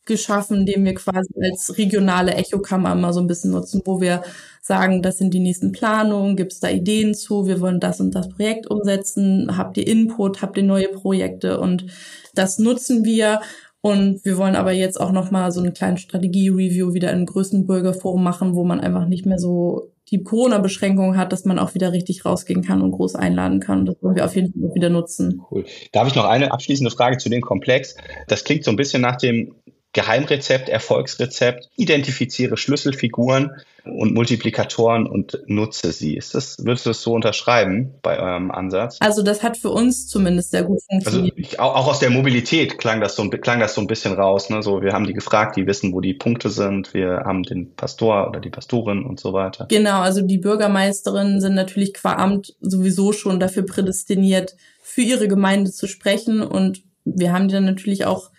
geschaffen, 0.08 0.66
den 0.66 0.84
wir 0.84 0.94
quasi 0.94 1.32
als 1.40 1.78
regionale 1.78 2.34
Echokammer 2.34 2.96
mal 2.96 3.12
so 3.12 3.20
ein 3.20 3.28
bisschen 3.28 3.52
nutzen, 3.52 3.82
wo 3.84 4.00
wir 4.00 4.22
sagen, 4.60 5.02
das 5.02 5.18
sind 5.18 5.32
die 5.32 5.40
nächsten 5.40 5.70
Planungen, 5.70 6.36
gibt 6.36 6.52
es 6.52 6.60
da 6.60 6.68
Ideen 6.68 7.14
zu, 7.14 7.46
wir 7.46 7.60
wollen 7.60 7.78
das 7.78 8.00
und 8.00 8.14
das 8.14 8.28
Projekt 8.28 8.68
umsetzen, 8.68 9.56
habt 9.56 9.76
ihr 9.76 9.86
Input, 9.86 10.42
habt 10.42 10.56
ihr 10.56 10.64
neue 10.64 10.88
Projekte 10.88 11.60
und 11.60 11.86
das 12.34 12.58
nutzen 12.58 13.04
wir. 13.04 13.40
Und 13.80 14.24
wir 14.24 14.36
wollen 14.36 14.56
aber 14.56 14.72
jetzt 14.72 15.00
auch 15.00 15.12
nochmal 15.12 15.52
so 15.52 15.60
eine 15.60 15.70
kleine 15.70 15.98
Strategie-Review 15.98 16.94
wieder 16.94 17.12
im 17.12 17.26
größten 17.26 17.64
Bürgerforum 17.64 18.24
machen, 18.24 18.56
wo 18.56 18.64
man 18.64 18.80
einfach 18.80 19.06
nicht 19.06 19.24
mehr 19.24 19.38
so 19.38 19.92
die 20.10 20.22
Corona-Beschränkung 20.22 21.16
hat, 21.16 21.32
dass 21.32 21.44
man 21.44 21.58
auch 21.58 21.74
wieder 21.74 21.92
richtig 21.92 22.24
rausgehen 22.24 22.62
kann 22.62 22.82
und 22.82 22.92
groß 22.92 23.14
einladen 23.14 23.60
kann. 23.60 23.86
Das 23.86 23.96
wollen 24.02 24.16
wir 24.16 24.24
auf 24.24 24.34
jeden 24.34 24.52
Fall 24.52 24.74
wieder 24.74 24.90
nutzen. 24.90 25.42
Cool. 25.50 25.64
Darf 25.92 26.08
ich 26.08 26.14
noch 26.14 26.24
eine 26.24 26.50
abschließende 26.50 26.90
Frage 26.90 27.18
zu 27.18 27.28
dem 27.28 27.42
Komplex? 27.42 27.94
Das 28.26 28.44
klingt 28.44 28.64
so 28.64 28.70
ein 28.70 28.76
bisschen 28.76 29.02
nach 29.02 29.16
dem 29.16 29.54
Geheimrezept, 29.98 30.68
Erfolgsrezept, 30.68 31.70
identifiziere 31.74 32.56
Schlüsselfiguren 32.56 33.50
und 33.84 34.14
Multiplikatoren 34.14 35.08
und 35.08 35.40
nutze 35.48 35.90
sie. 35.90 36.16
Ist 36.16 36.36
das, 36.36 36.64
würdest 36.64 36.86
du 36.86 36.90
das 36.90 37.02
so 37.02 37.14
unterschreiben 37.14 37.94
bei 38.00 38.20
eurem 38.20 38.52
Ansatz? 38.52 38.98
Also 39.00 39.22
das 39.22 39.42
hat 39.42 39.56
für 39.56 39.70
uns 39.70 40.06
zumindest 40.06 40.52
sehr 40.52 40.62
gut 40.62 40.78
funktioniert. 40.88 41.36
Also 41.36 41.48
ich, 41.48 41.58
auch, 41.58 41.88
aus 41.88 41.98
der 41.98 42.10
Mobilität 42.10 42.78
klang 42.78 43.00
das 43.00 43.16
so, 43.16 43.28
klang 43.28 43.58
das 43.58 43.74
so 43.74 43.80
ein 43.80 43.88
bisschen 43.88 44.12
raus. 44.12 44.50
Ne? 44.50 44.62
So, 44.62 44.82
wir 44.82 44.92
haben 44.92 45.04
die 45.04 45.14
gefragt, 45.14 45.56
die 45.56 45.66
wissen, 45.66 45.92
wo 45.92 46.00
die 46.00 46.14
Punkte 46.14 46.48
sind. 46.48 46.94
Wir 46.94 47.22
haben 47.26 47.42
den 47.42 47.74
Pastor 47.74 48.28
oder 48.28 48.38
die 48.38 48.50
Pastorin 48.50 49.02
und 49.02 49.18
so 49.18 49.32
weiter. 49.32 49.66
Genau, 49.68 50.00
also 50.02 50.22
die 50.22 50.38
Bürgermeisterinnen 50.38 51.40
sind 51.40 51.56
natürlich 51.56 51.92
qua 51.92 52.12
Amt 52.12 52.54
sowieso 52.60 53.12
schon 53.12 53.40
dafür 53.40 53.66
prädestiniert, 53.66 54.54
für 54.80 55.02
ihre 55.02 55.26
Gemeinde 55.26 55.72
zu 55.72 55.88
sprechen. 55.88 56.40
Und 56.40 56.84
wir 57.04 57.32
haben 57.32 57.48
die 57.48 57.54
dann 57.54 57.64
natürlich 57.64 58.04
auch 58.04 58.30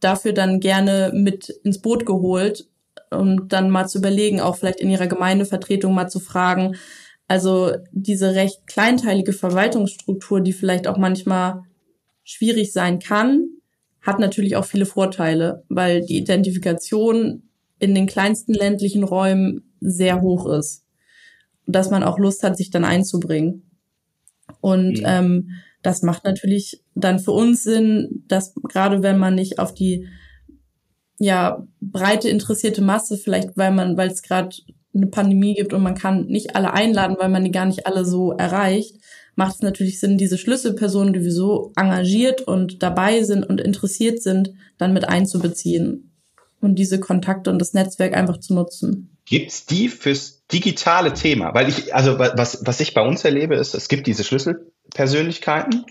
dafür 0.00 0.32
dann 0.32 0.60
gerne 0.60 1.10
mit 1.14 1.48
ins 1.64 1.80
Boot 1.80 2.06
geholt, 2.06 2.68
um 3.10 3.48
dann 3.48 3.70
mal 3.70 3.88
zu 3.88 3.98
überlegen, 3.98 4.40
auch 4.40 4.56
vielleicht 4.56 4.80
in 4.80 4.90
ihrer 4.90 5.06
Gemeindevertretung 5.06 5.94
mal 5.94 6.08
zu 6.08 6.20
fragen. 6.20 6.76
Also 7.26 7.72
diese 7.92 8.34
recht 8.34 8.66
kleinteilige 8.66 9.32
Verwaltungsstruktur, 9.32 10.40
die 10.40 10.52
vielleicht 10.52 10.86
auch 10.86 10.96
manchmal 10.96 11.62
schwierig 12.24 12.72
sein 12.72 12.98
kann, 12.98 13.48
hat 14.00 14.18
natürlich 14.18 14.56
auch 14.56 14.64
viele 14.64 14.86
Vorteile, 14.86 15.64
weil 15.68 16.04
die 16.04 16.18
Identifikation 16.18 17.42
in 17.78 17.94
den 17.94 18.06
kleinsten 18.06 18.54
ländlichen 18.54 19.04
Räumen 19.04 19.72
sehr 19.80 20.20
hoch 20.20 20.46
ist. 20.46 20.84
Dass 21.66 21.90
man 21.90 22.02
auch 22.02 22.18
Lust 22.18 22.42
hat, 22.42 22.56
sich 22.56 22.70
dann 22.70 22.84
einzubringen. 22.84 23.70
Und 24.60 25.00
ja. 25.00 25.18
ähm, 25.18 25.50
das 25.82 26.02
macht 26.02 26.24
natürlich 26.24 26.82
dann 26.94 27.18
für 27.18 27.32
uns 27.32 27.62
Sinn, 27.62 28.24
dass 28.26 28.54
gerade 28.54 29.02
wenn 29.02 29.18
man 29.18 29.34
nicht 29.34 29.58
auf 29.58 29.74
die 29.74 30.08
ja 31.18 31.66
breite 31.80 32.28
interessierte 32.28 32.82
Masse 32.82 33.16
vielleicht, 33.16 33.56
weil 33.56 33.72
man, 33.72 33.96
weil 33.96 34.10
es 34.10 34.22
gerade 34.22 34.56
eine 34.94 35.06
Pandemie 35.06 35.54
gibt 35.54 35.72
und 35.72 35.82
man 35.82 35.94
kann 35.94 36.26
nicht 36.26 36.56
alle 36.56 36.72
einladen, 36.72 37.16
weil 37.18 37.28
man 37.28 37.44
die 37.44 37.50
gar 37.50 37.66
nicht 37.66 37.86
alle 37.86 38.04
so 38.04 38.32
erreicht, 38.32 38.96
macht 39.36 39.56
es 39.56 39.62
natürlich 39.62 40.00
Sinn, 40.00 40.18
diese 40.18 40.38
Schlüsselpersonen, 40.38 41.12
die 41.12 41.30
so 41.30 41.72
engagiert 41.76 42.40
und 42.42 42.82
dabei 42.82 43.22
sind 43.22 43.44
und 43.44 43.60
interessiert 43.60 44.20
sind, 44.20 44.52
dann 44.78 44.92
mit 44.92 45.08
einzubeziehen 45.08 46.10
und 46.60 46.76
diese 46.76 46.98
Kontakte 46.98 47.50
und 47.50 47.60
das 47.60 47.72
Netzwerk 47.72 48.16
einfach 48.16 48.40
zu 48.40 48.54
nutzen. 48.54 49.16
Gibt's 49.24 49.66
die 49.66 49.88
fürs 49.88 50.46
digitale 50.48 51.12
Thema? 51.12 51.54
Weil 51.54 51.68
ich, 51.68 51.94
also 51.94 52.18
was, 52.18 52.66
was 52.66 52.80
ich 52.80 52.94
bei 52.94 53.02
uns 53.02 53.24
erlebe, 53.24 53.56
ist, 53.56 53.74
es 53.74 53.88
gibt 53.88 54.06
diese 54.06 54.24
Schlüsselpersönlichkeiten, 54.88 55.86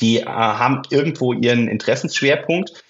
die 0.00 0.20
äh, 0.20 0.26
haben 0.26 0.82
irgendwo 0.90 1.32
ihren 1.32 1.68
Interessensschwerpunkt 1.68 2.84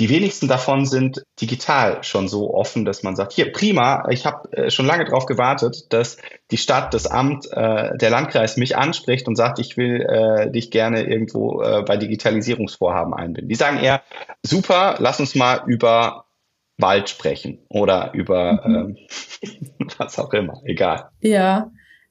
die 0.00 0.08
wenigsten 0.08 0.48
davon 0.48 0.86
sind 0.86 1.24
digital 1.42 2.02
schon 2.04 2.26
so 2.26 2.54
offen, 2.54 2.86
dass 2.86 3.02
man 3.02 3.16
sagt, 3.16 3.32
hier 3.32 3.52
prima, 3.52 4.08
ich 4.08 4.24
habe 4.24 4.50
äh, 4.52 4.70
schon 4.70 4.86
lange 4.86 5.04
darauf 5.04 5.26
gewartet, 5.26 5.92
dass 5.92 6.16
die 6.50 6.56
Stadt, 6.56 6.94
das 6.94 7.06
Amt, 7.06 7.52
äh, 7.52 7.96
der 7.98 8.08
Landkreis 8.08 8.56
mich 8.56 8.78
anspricht 8.78 9.28
und 9.28 9.36
sagt, 9.36 9.58
ich 9.58 9.76
will 9.76 10.00
äh, 10.00 10.50
dich 10.50 10.70
gerne 10.70 11.02
irgendwo 11.02 11.60
äh, 11.60 11.82
bei 11.82 11.98
Digitalisierungsvorhaben 11.98 13.12
einbinden. 13.12 13.48
Die 13.50 13.54
sagen 13.54 13.78
eher, 13.78 14.02
super, 14.42 14.94
lass 15.00 15.20
uns 15.20 15.34
mal 15.34 15.64
über 15.66 16.24
Wald 16.78 17.10
sprechen 17.10 17.58
oder 17.68 18.14
über 18.14 18.66
mhm. 18.66 18.96
ähm, 19.42 19.88
was 19.98 20.18
auch 20.18 20.32
immer, 20.32 20.62
egal. 20.64 21.10
Ja, 21.20 21.70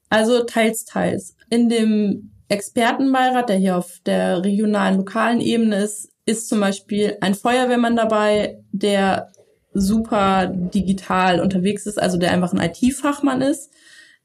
also 0.10 0.43
teils, 0.43 0.86
teils. 0.86 1.36
In 1.49 1.69
dem 1.69 2.34
Expertenbeirat, 2.50 3.50
der 3.50 3.58
hier 3.58 3.78
auf 3.78 4.00
der 4.06 4.44
regionalen, 4.44 4.98
lokalen 4.98 5.40
Ebene 5.40 5.78
ist, 5.78 6.12
ist 6.26 6.50
zum 6.50 6.60
Beispiel 6.60 7.18
ein 7.22 7.36
Feuerwehrmann 7.36 7.96
dabei, 7.96 8.60
der 8.72 9.32
super 9.74 10.48
digital 10.48 11.40
unterwegs 11.40 11.86
ist, 11.86 12.02
also 12.02 12.18
der 12.18 12.32
einfach 12.32 12.54
ein 12.54 12.60
IT-Fachmann 12.60 13.42
ist. 13.42 13.72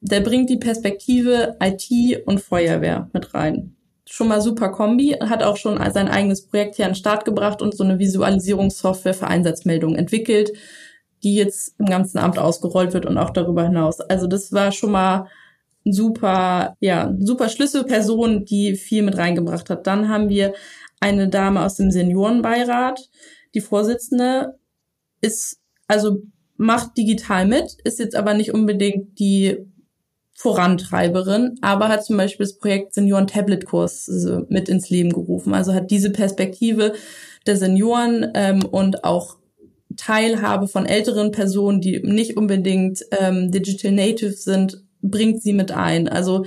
Der 0.01 0.21
bringt 0.21 0.49
die 0.49 0.57
Perspektive 0.57 1.55
IT 1.61 2.25
und 2.25 2.41
Feuerwehr 2.41 3.09
mit 3.13 3.33
rein. 3.33 3.75
Schon 4.07 4.27
mal 4.27 4.41
super 4.41 4.69
Kombi, 4.69 5.17
hat 5.19 5.41
auch 5.41 5.57
schon 5.57 5.77
sein 5.91 6.07
eigenes 6.07 6.45
Projekt 6.45 6.75
hier 6.75 6.85
an 6.85 6.91
den 6.91 6.97
Start 6.97 7.25
gebracht 7.25 7.61
und 7.61 7.75
so 7.75 7.83
eine 7.83 7.97
Visualisierungssoftware 7.97 9.15
für 9.15 9.27
Einsatzmeldungen 9.27 9.97
entwickelt, 9.97 10.51
die 11.23 11.35
jetzt 11.35 11.75
im 11.79 11.87
ganzen 11.87 12.19
Amt 12.19 12.37
ausgerollt 12.37 12.93
wird 12.93 13.05
und 13.05 13.17
auch 13.17 13.31
darüber 13.31 13.63
hinaus. 13.63 13.99
Also 14.01 14.27
das 14.27 14.51
war 14.51 14.71
schon 14.71 14.91
mal 14.91 15.27
super, 15.85 16.75
ja, 16.79 17.15
super 17.19 17.47
Schlüsselperson, 17.49 18.43
die 18.45 18.75
viel 18.75 19.03
mit 19.03 19.17
reingebracht 19.17 19.69
hat. 19.69 19.87
Dann 19.87 20.09
haben 20.09 20.29
wir 20.29 20.53
eine 20.99 21.29
Dame 21.29 21.63
aus 21.63 21.75
dem 21.75 21.91
Seniorenbeirat. 21.91 23.09
Die 23.53 23.61
Vorsitzende 23.61 24.57
ist, 25.21 25.59
also 25.87 26.17
macht 26.57 26.97
digital 26.97 27.45
mit, 27.45 27.77
ist 27.83 27.99
jetzt 27.99 28.15
aber 28.15 28.33
nicht 28.33 28.53
unbedingt 28.53 29.19
die 29.19 29.57
Vorantreiberin, 30.33 31.55
aber 31.61 31.87
hat 31.87 32.03
zum 32.03 32.17
Beispiel 32.17 32.45
das 32.45 32.57
Projekt 32.57 32.93
Senioren 32.93 33.27
Tablet 33.27 33.65
Kurs 33.65 34.09
mit 34.49 34.67
ins 34.67 34.89
Leben 34.89 35.11
gerufen. 35.11 35.53
Also 35.53 35.73
hat 35.73 35.91
diese 35.91 36.11
Perspektive 36.11 36.93
der 37.45 37.55
Senioren 37.55 38.31
ähm, 38.33 38.65
und 38.65 39.03
auch 39.05 39.37
Teilhabe 39.95 40.67
von 40.67 40.85
älteren 40.85 41.31
Personen, 41.31 41.79
die 41.79 42.01
nicht 42.01 42.35
unbedingt 42.35 43.05
ähm, 43.17 43.51
Digital 43.51 43.91
Native 43.91 44.33
sind, 44.33 44.83
bringt 45.09 45.41
sie 45.41 45.53
mit 45.53 45.71
ein. 45.71 46.07
Also 46.07 46.45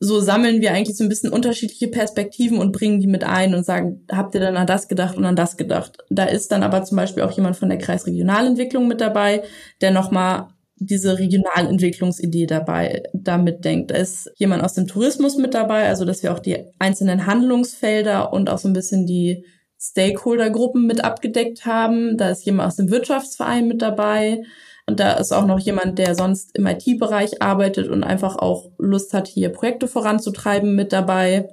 so 0.00 0.20
sammeln 0.20 0.60
wir 0.60 0.72
eigentlich 0.72 0.96
so 0.96 1.04
ein 1.04 1.08
bisschen 1.08 1.32
unterschiedliche 1.32 1.88
Perspektiven 1.88 2.58
und 2.58 2.72
bringen 2.72 3.00
die 3.00 3.08
mit 3.08 3.24
ein 3.24 3.54
und 3.54 3.64
sagen, 3.64 4.04
habt 4.10 4.34
ihr 4.34 4.40
dann 4.40 4.56
an 4.56 4.66
das 4.66 4.86
gedacht 4.86 5.16
und 5.16 5.24
an 5.24 5.36
das 5.36 5.56
gedacht? 5.56 5.98
Da 6.08 6.24
ist 6.24 6.52
dann 6.52 6.62
aber 6.62 6.84
zum 6.84 6.96
Beispiel 6.96 7.24
auch 7.24 7.32
jemand 7.32 7.56
von 7.56 7.68
der 7.68 7.78
Kreisregionalentwicklung 7.78 8.86
mit 8.86 9.00
dabei, 9.00 9.42
der 9.80 9.90
nochmal 9.90 10.48
diese 10.80 11.18
Regionalentwicklungsidee 11.18 12.46
dabei 12.46 13.02
damit 13.12 13.64
denkt. 13.64 13.90
Da 13.90 13.96
ist 13.96 14.30
jemand 14.36 14.62
aus 14.62 14.74
dem 14.74 14.86
Tourismus 14.86 15.36
mit 15.36 15.54
dabei, 15.54 15.88
also 15.88 16.04
dass 16.04 16.22
wir 16.22 16.32
auch 16.32 16.38
die 16.38 16.64
einzelnen 16.78 17.26
Handlungsfelder 17.26 18.32
und 18.32 18.48
auch 18.48 18.58
so 18.58 18.68
ein 18.68 18.74
bisschen 18.74 19.04
die 19.04 19.44
Stakeholdergruppen 19.80 20.86
mit 20.86 21.02
abgedeckt 21.02 21.66
haben. 21.66 22.16
Da 22.16 22.30
ist 22.30 22.44
jemand 22.44 22.68
aus 22.68 22.76
dem 22.76 22.90
Wirtschaftsverein 22.90 23.66
mit 23.66 23.82
dabei. 23.82 24.42
Und 24.88 25.00
da 25.00 25.12
ist 25.12 25.32
auch 25.32 25.44
noch 25.44 25.58
jemand, 25.58 25.98
der 25.98 26.14
sonst 26.14 26.56
im 26.56 26.66
IT-Bereich 26.66 27.42
arbeitet 27.42 27.88
und 27.88 28.04
einfach 28.04 28.36
auch 28.36 28.70
Lust 28.78 29.12
hat, 29.12 29.28
hier 29.28 29.50
Projekte 29.50 29.86
voranzutreiben 29.86 30.74
mit 30.74 30.94
dabei. 30.94 31.50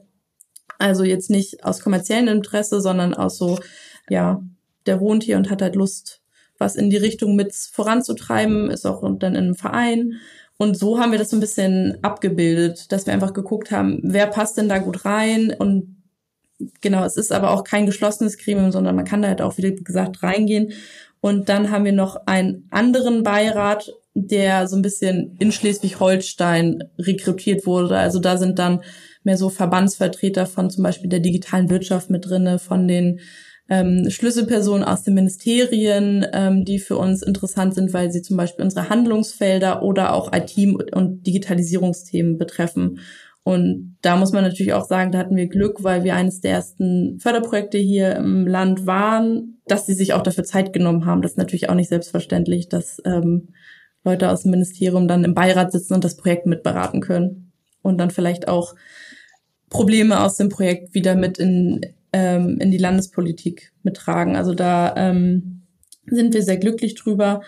Also 0.80 1.04
jetzt 1.04 1.30
nicht 1.30 1.66
aus 1.66 1.82
kommerziellem 1.82 2.30
Interesse, 2.30 2.80
sondern 2.80 3.14
aus 3.14 3.38
so, 3.38 3.60
ja, 4.10 4.42
der 4.86 5.02
wohnt 5.02 5.24
hier 5.24 5.36
und 5.36 5.50
hat 5.50 5.62
halt 5.62 5.76
Lust, 5.76 6.22
was 6.58 6.78
in 6.78 6.90
die 6.90 6.96
Richtung 6.96 7.36
mit 7.36 7.54
voranzutreiben, 7.54 8.72
ist 8.72 8.88
auch 8.88 9.02
dann 9.20 9.36
in 9.36 9.44
einem 9.44 9.56
Verein. 9.56 10.14
Und 10.56 10.78
so 10.78 10.98
haben 10.98 11.12
wir 11.12 11.20
das 11.20 11.32
so 11.32 11.36
ein 11.36 11.42
bisschen 11.42 11.98
abgebildet, 12.04 12.94
dass 12.94 13.06
wir 13.06 13.14
einfach 13.14 13.34
geguckt 13.34 13.70
haben, 13.70 14.00
wer 14.02 14.28
passt 14.28 14.56
denn 14.56 14.70
da 14.70 14.78
gut 14.78 15.04
rein 15.04 15.54
und 15.60 15.98
genau, 16.80 17.04
es 17.04 17.18
ist 17.18 17.34
aber 17.34 17.52
auch 17.52 17.66
kein 17.66 17.86
geschlossenes 17.86 18.38
Gremium, 18.38 18.72
sondern 18.72 18.96
man 18.96 19.04
kann 19.04 19.22
da 19.22 19.28
halt 19.28 19.42
auch, 19.42 19.58
wie 19.58 19.76
gesagt, 19.76 20.24
reingehen 20.24 20.72
und 21.26 21.50
dann 21.50 21.72
haben 21.72 21.86
wir 21.86 21.92
noch 21.92 22.28
einen 22.28 22.68
anderen 22.70 23.24
Beirat, 23.24 23.92
der 24.14 24.68
so 24.68 24.76
ein 24.76 24.84
bisschen 24.84 25.36
in 25.40 25.52
Schleswig-Holstein 25.52 26.84
rekrutiert 27.00 27.66
wurde. 27.66 27.98
Also 27.98 28.20
da 28.20 28.38
sind 28.38 28.60
dann 28.60 28.84
mehr 29.24 29.36
so 29.36 29.50
Verbandsvertreter 29.50 30.46
von 30.46 30.70
zum 30.70 30.84
Beispiel 30.84 31.10
der 31.10 31.22
digitalen 31.22 31.72
Wirtschaft 31.72 32.12
mit 32.12 32.30
drinne, 32.30 32.60
von 32.60 32.88
den 32.88 33.22
ähm, 33.70 34.06
Schlüsselpersonen 34.08 34.84
aus 34.84 35.02
den 35.02 35.16
Ministerien, 35.16 36.28
ähm, 36.32 36.64
die 36.64 36.78
für 36.78 36.98
uns 36.98 37.24
interessant 37.24 37.74
sind, 37.74 37.92
weil 37.92 38.12
sie 38.12 38.22
zum 38.22 38.38
Beispiel 38.38 38.64
unsere 38.64 38.90
Handlungsfelder 38.90 39.82
oder 39.82 40.14
auch 40.14 40.32
IT- 40.32 40.94
und 40.94 41.26
Digitalisierungsthemen 41.26 42.38
betreffen. 42.38 43.00
Und 43.42 43.98
da 44.04 44.16
muss 44.16 44.32
man 44.32 44.44
natürlich 44.44 44.74
auch 44.74 44.86
sagen, 44.86 45.12
da 45.12 45.18
hatten 45.18 45.36
wir 45.36 45.48
Glück, 45.48 45.84
weil 45.84 46.04
wir 46.04 46.14
eines 46.14 46.42
der 46.42 46.52
ersten 46.52 47.18
Förderprojekte 47.20 47.80
hier 47.80 48.16
im 48.16 48.46
Land 48.46 48.86
waren, 48.86 49.55
dass 49.68 49.86
sie 49.86 49.94
sich 49.94 50.14
auch 50.14 50.22
dafür 50.22 50.44
Zeit 50.44 50.74
genommen 50.74 51.06
haben. 51.06 51.22
Das 51.22 51.32
ist 51.32 51.38
natürlich 51.38 51.70
auch 51.70 51.76
nicht 51.76 51.90
selbstverständlich, 51.90 52.70
dass 52.70 53.02
ähm, 53.06 53.50
Leute 54.04 54.30
aus 54.30 54.44
dem 54.44 54.52
Ministerium 54.52 55.08
dann 55.08 55.24
im 55.24 55.34
Beirat 55.34 55.72
sitzen 55.72 55.94
und 55.94 56.04
das 56.04 56.18
Projekt 56.18 56.46
mitberaten 56.46 57.02
können 57.02 57.52
und 57.82 57.98
dann 57.98 58.12
vielleicht 58.12 58.48
auch 58.48 58.76
Probleme 59.70 60.24
aus 60.24 60.38
dem 60.38 60.50
Projekt 60.50 60.94
wieder 60.94 61.16
mit 61.16 61.40
in, 61.40 61.82
ähm, 62.14 62.60
in 62.60 62.72
die 62.72 62.78
Landespolitik 62.78 63.74
mittragen. 63.82 64.36
Also 64.36 64.54
da 64.54 64.96
ähm, 64.96 65.64
sind 66.08 66.34
wir 66.34 66.44
sehr 66.44 66.58
glücklich 66.58 66.96
drüber. 66.96 67.42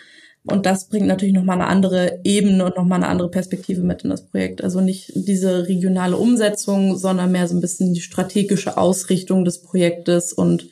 Und 0.50 0.66
das 0.66 0.88
bringt 0.88 1.08
natürlich 1.08 1.36
nochmal 1.36 1.60
eine 1.60 1.68
andere 1.68 2.22
Ebene 2.24 2.66
und 2.66 2.78
nochmal 2.78 3.04
eine 3.04 3.10
andere 3.10 3.30
Perspektive 3.30 3.82
mit 3.82 4.04
in 4.04 4.10
das 4.10 4.28
Projekt. 4.28 4.64
Also 4.64 4.80
nicht 4.80 5.12
diese 5.14 5.68
regionale 5.68 6.16
Umsetzung, 6.16 6.98
sondern 6.98 7.34
mehr 7.34 7.48
so 7.48 7.56
ein 7.56 7.62
bisschen 7.62 7.94
die 7.94 8.02
strategische 8.02 8.78
Ausrichtung 8.78 9.44
des 9.44 9.62
Projektes 9.62 10.32
und 10.32 10.70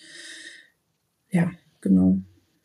ja, 1.36 1.52
genau. 1.82 2.18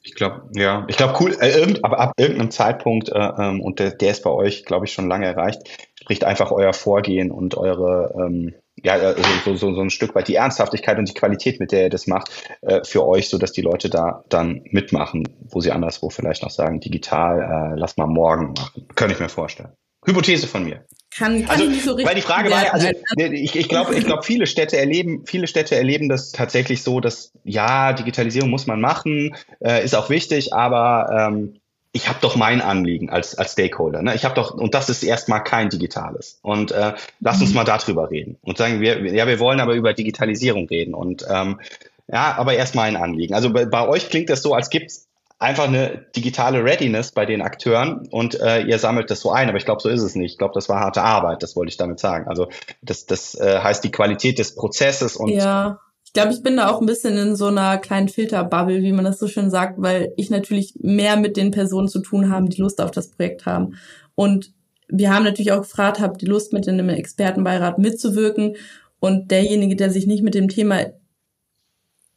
Ich 0.03 0.15
glaube, 0.15 0.49
ja, 0.55 0.87
ich 0.89 0.97
glaube, 0.97 1.15
cool, 1.21 1.37
äh, 1.41 1.51
irgend, 1.51 1.85
aber 1.85 1.99
ab 1.99 2.13
irgendeinem 2.17 2.51
Zeitpunkt, 2.51 3.11
äh, 3.11 3.19
ähm, 3.19 3.61
und 3.61 3.81
der, 3.81 3.91
der 3.91 4.13
ist 4.13 4.23
bei 4.23 4.31
euch, 4.31 4.65
glaube 4.65 4.87
ich, 4.87 4.93
schon 4.93 5.09
lange 5.09 5.27
erreicht, 5.27 5.61
spricht 6.01 6.25
einfach 6.25 6.53
euer 6.53 6.73
Vorgehen 6.73 7.31
und 7.31 7.57
eure, 7.57 8.15
ähm, 8.17 8.55
ja, 8.83 8.95
also 8.95 9.23
so, 9.45 9.55
so, 9.57 9.75
so 9.75 9.81
ein 9.83 9.91
Stück 9.91 10.15
weit 10.15 10.29
die 10.29 10.37
Ernsthaftigkeit 10.37 10.99
und 10.99 11.07
die 11.07 11.15
Qualität, 11.15 11.61
mit 11.61 11.71
der 11.73 11.83
ihr 11.83 11.91
das 11.91 12.07
macht, 12.07 12.31
äh, 12.63 12.81
für 12.85 13.07
euch, 13.07 13.29
so 13.29 13.37
dass 13.37 13.53
die 13.53 13.61
Leute 13.61 13.91
da 13.91 14.25
dann 14.31 14.63
mitmachen, 14.71 15.29
wo 15.51 15.61
sie 15.61 15.73
anderswo 15.73 16.09
vielleicht 16.09 16.43
noch 16.43 16.51
sagen, 16.51 16.81
digital, 16.81 17.75
äh, 17.75 17.79
lass 17.79 17.99
mal 17.99 18.07
morgen 18.07 18.55
machen. 18.57 18.87
Könnte 18.95 19.15
ich 19.15 19.21
mir 19.21 19.29
vorstellen. 19.29 19.73
Hypothese 20.05 20.47
von 20.47 20.65
mir. 20.65 20.85
Kann, 21.17 21.41
kann 21.41 21.51
also, 21.51 21.65
ich 21.65 21.71
nicht 21.71 21.85
so 21.85 21.91
richtig. 21.93 22.09
Weil 22.09 22.15
die 22.15 22.23
Frage 22.23 22.51
war 22.51 22.73
also 22.73 22.89
ich, 23.17 23.57
ich 23.57 23.69
glaube, 23.69 23.97
ich 23.97 24.05
glaube, 24.05 24.23
viele 24.23 24.47
Städte 24.47 24.77
erleben, 24.77 25.27
viele 25.27 25.49
Städte 25.49 25.75
erleben 25.75 26.09
das 26.09 26.33
tatsächlich 26.33 26.83
so, 26.83 27.01
dass 27.01 27.33
ja, 27.45 27.93
Digitalisierung 27.93 28.49
muss 28.49 28.67
man 28.67 28.81
machen, 28.81 29.35
äh, 29.59 29.85
ist 29.85 29.95
auch 29.95 30.09
wichtig, 30.09 30.55
aber 30.55 31.29
ähm, 31.33 31.61
ich 31.93 32.09
habe 32.09 32.19
doch 32.21 32.37
mein 32.37 32.61
Anliegen 32.61 33.11
als, 33.11 33.37
als 33.37 33.53
Stakeholder. 33.53 34.03
Ne? 34.03 34.15
Ich 34.15 34.25
habe 34.25 34.37
doch, 34.37 34.55
und 34.55 34.75
das 34.75 34.89
ist 34.89 35.03
erstmal 35.03 35.43
kein 35.43 35.71
digitales. 35.71 36.39
Und 36.43 36.71
äh, 36.71 36.95
lass 37.19 37.41
uns 37.41 37.51
mhm. 37.51 37.57
mal 37.57 37.65
darüber 37.65 38.11
reden. 38.11 38.37
Und 38.43 38.59
sagen 38.59 38.81
wir, 38.81 39.05
ja, 39.13 39.27
wir 39.27 39.41
wollen 39.41 39.59
aber 39.59 39.75
über 39.75 39.93
Digitalisierung 39.93 40.69
reden. 40.69 40.95
Und 40.95 41.27
ähm, 41.29 41.61
ja, 42.07 42.37
aber 42.37 42.55
erstmal 42.55 42.87
ein 42.87 42.97
Anliegen. 42.97 43.35
Also 43.35 43.53
bei, 43.53 43.65
bei 43.65 43.89
euch 43.89 44.09
klingt 44.09 44.31
das 44.31 44.43
so, 44.43 44.55
als 44.55 44.71
gibt's 44.71 45.09
einfach 45.41 45.67
eine 45.67 46.07
digitale 46.15 46.63
Readiness 46.63 47.13
bei 47.13 47.27
den 47.27 47.41
Akteuren 47.41 48.07
und 48.11 48.39
äh, 48.39 48.63
ihr 48.63 48.79
sammelt 48.79 49.11
das 49.11 49.21
so 49.21 49.33
ein. 49.33 49.49
Aber 49.49 49.59
ich 49.59 49.65
glaube, 49.65 49.81
so 49.81 49.89
ist 49.89 50.03
es 50.03 50.15
nicht. 50.15 50.33
Ich 50.33 50.39
glaube, 50.39 50.53
das 50.55 50.69
war 50.69 50.81
harte 50.81 51.03
Arbeit, 51.03 51.43
das 51.43 51.57
wollte 51.57 51.71
ich 51.71 51.79
damit 51.79 51.99
sagen. 51.99 52.29
Also 52.29 52.49
das, 52.83 53.07
das 53.07 53.35
äh, 53.35 53.59
heißt 53.59 53.83
die 53.83 53.91
Qualität 53.91 54.39
des 54.39 54.55
Prozesses 54.55 55.17
und 55.17 55.31
ja. 55.31 55.81
Ich 56.05 56.13
glaube, 56.13 56.33
ich 56.33 56.43
bin 56.43 56.57
da 56.57 56.69
auch 56.69 56.81
ein 56.81 56.87
bisschen 56.87 57.17
in 57.17 57.37
so 57.37 57.47
einer 57.47 57.79
kleinen 57.79 58.09
Filterbubble, 58.09 58.83
wie 58.83 58.93
man 58.93 59.05
das 59.05 59.21
so 59.21 59.29
schön 59.29 59.49
sagt, 59.49 59.75
weil 59.79 60.13
ich 60.17 60.29
natürlich 60.29 60.75
mehr 60.81 61.17
mit 61.17 61.37
den 61.37 61.53
Personen 61.53 61.87
zu 61.87 62.01
tun 62.01 62.33
habe, 62.33 62.49
die 62.49 62.61
Lust 62.61 62.81
auf 62.81 62.91
das 62.91 63.13
Projekt 63.13 63.47
haben. 63.47 63.77
Und 64.17 64.53
wir 64.89 65.15
haben 65.15 65.23
natürlich 65.23 65.53
auch 65.53 65.61
gefragt, 65.61 66.01
habt 66.01 66.21
ihr 66.23 66.29
Lust, 66.29 66.53
mit 66.53 66.67
in 66.67 66.81
einem 66.81 66.89
Expertenbeirat 66.89 67.79
mitzuwirken? 67.79 68.57
Und 68.99 69.31
derjenige, 69.31 69.77
der 69.77 69.91
sich 69.91 70.09
nicht 70.09 70.25
mit 70.25 70.35
dem 70.35 70.49
Thema 70.49 70.87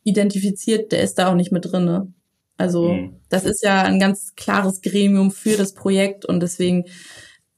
identifiziert, 0.04 0.92
der 0.92 1.04
ist 1.04 1.20
da 1.20 1.30
auch 1.30 1.36
nicht 1.36 1.52
mit 1.52 1.72
drinne. 1.72 2.12
Also 2.58 2.94
mhm. 2.94 3.16
das 3.30 3.46
ist 3.46 3.64
ja 3.64 3.84
ein 3.84 4.00
ganz 4.00 4.36
klares 4.36 4.82
Gremium 4.82 5.32
für 5.32 5.58
das 5.58 5.74
Projekt 5.74 6.26
und 6.26 6.42
deswegen 6.42 6.86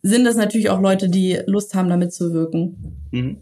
sind 0.01 0.25
das 0.25 0.35
natürlich 0.35 0.69
auch 0.69 0.81
Leute, 0.81 1.09
die 1.09 1.39
Lust 1.47 1.73
haben, 1.73 1.89
da 1.89 1.97
mitzuwirken. 1.97 3.07
Mhm. 3.11 3.37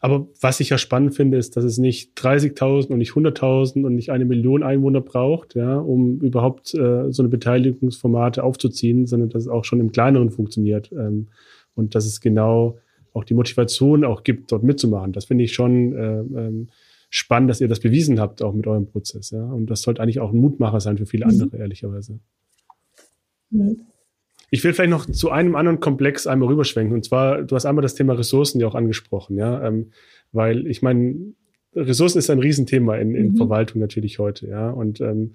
Aber 0.00 0.28
was 0.40 0.60
ich 0.60 0.68
ja 0.68 0.76
spannend 0.76 1.14
finde, 1.14 1.38
ist, 1.38 1.56
dass 1.56 1.64
es 1.64 1.78
nicht 1.78 2.18
30.000 2.18 2.88
und 2.88 2.98
nicht 2.98 3.12
100.000 3.12 3.84
und 3.84 3.94
nicht 3.94 4.10
eine 4.10 4.26
Million 4.26 4.62
Einwohner 4.62 5.00
braucht, 5.00 5.54
ja, 5.54 5.78
um 5.78 6.20
überhaupt 6.20 6.74
äh, 6.74 7.10
so 7.10 7.22
eine 7.22 7.30
Beteiligungsformate 7.30 8.42
aufzuziehen, 8.42 9.06
sondern 9.06 9.30
dass 9.30 9.42
es 9.42 9.48
auch 9.48 9.64
schon 9.64 9.80
im 9.80 9.92
Kleineren 9.92 10.30
funktioniert 10.30 10.90
ähm, 10.92 11.28
und 11.74 11.94
dass 11.94 12.04
es 12.04 12.20
genau 12.20 12.78
auch 13.14 13.24
die 13.24 13.34
Motivation 13.34 14.04
auch 14.04 14.22
gibt, 14.22 14.52
dort 14.52 14.62
mitzumachen. 14.62 15.12
Das 15.12 15.24
finde 15.24 15.44
ich 15.44 15.54
schon 15.54 15.94
äh, 15.94 16.20
ähm, 16.20 16.68
spannend, 17.10 17.50
dass 17.50 17.60
ihr 17.60 17.68
das 17.68 17.80
bewiesen 17.80 18.20
habt, 18.20 18.40
auch 18.40 18.54
mit 18.54 18.66
eurem 18.66 18.86
Prozess. 18.86 19.30
Ja? 19.30 19.44
Und 19.44 19.66
das 19.66 19.82
sollte 19.82 20.02
eigentlich 20.02 20.20
auch 20.20 20.32
ein 20.32 20.38
Mutmacher 20.38 20.80
sein 20.80 20.96
für 20.96 21.06
viele 21.06 21.26
mhm. 21.26 21.32
andere, 21.32 21.58
ehrlicherweise. 21.58 22.20
Mhm. 23.50 23.82
Ich 24.52 24.64
will 24.64 24.72
vielleicht 24.72 24.90
noch 24.90 25.06
zu 25.06 25.30
einem 25.30 25.54
anderen 25.54 25.80
Komplex 25.80 26.26
einmal 26.26 26.48
rüberschwenken. 26.48 26.94
Und 26.94 27.04
zwar, 27.04 27.42
du 27.42 27.54
hast 27.54 27.66
einmal 27.66 27.82
das 27.82 27.94
Thema 27.94 28.14
Ressourcen 28.14 28.60
ja 28.60 28.66
auch 28.66 28.74
angesprochen, 28.74 29.36
ja. 29.36 29.64
Ähm, 29.64 29.90
weil 30.32 30.66
ich 30.66 30.82
meine, 30.82 31.34
Ressourcen 31.74 32.18
ist 32.18 32.30
ein 32.30 32.40
Riesenthema 32.40 32.96
in, 32.96 33.14
in 33.14 33.28
mhm. 33.28 33.36
Verwaltung 33.36 33.80
natürlich 33.80 34.18
heute, 34.18 34.48
ja. 34.48 34.70
Und 34.70 35.00
ähm, 35.00 35.34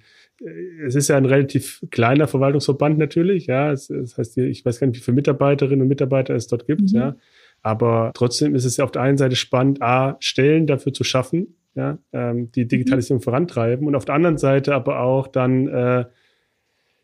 es 0.86 0.96
ist 0.96 1.08
ja 1.08 1.16
ein 1.16 1.26
relativ 1.26 1.82
kleiner 1.92 2.28
Verwaltungsverband 2.28 2.98
natürlich, 2.98 3.48
ja. 3.48 3.72
Das, 3.72 3.88
das 3.88 4.18
heißt, 4.18 4.38
ich 4.38 4.66
weiß 4.66 4.80
gar 4.80 4.88
nicht, 4.88 4.98
wie 4.98 5.04
viele 5.04 5.16
Mitarbeiterinnen 5.16 5.82
und 5.82 5.88
Mitarbeiter 5.88 6.36
es 6.36 6.48
dort 6.48 6.68
gibt, 6.68 6.92
mhm. 6.92 6.98
ja. 6.98 7.16
Aber 7.62 8.12
trotzdem 8.14 8.54
ist 8.54 8.66
es 8.66 8.78
ja 8.78 8.84
auf 8.84 8.92
der 8.92 9.02
einen 9.02 9.18
Seite 9.18 9.38
spannend, 9.38 9.82
A, 9.82 10.18
Stellen 10.20 10.68
dafür 10.68 10.94
zu 10.94 11.04
schaffen, 11.06 11.56
ja, 11.76 11.98
ähm, 12.14 12.52
die 12.52 12.68
Digitalisierung 12.68 13.20
mhm. 13.20 13.24
vorantreiben 13.24 13.88
und 13.88 13.96
auf 13.96 14.06
der 14.06 14.16
anderen 14.16 14.38
Seite 14.38 14.74
aber 14.74 15.02
auch 15.02 15.28
dann 15.28 15.68
äh, 15.68 16.06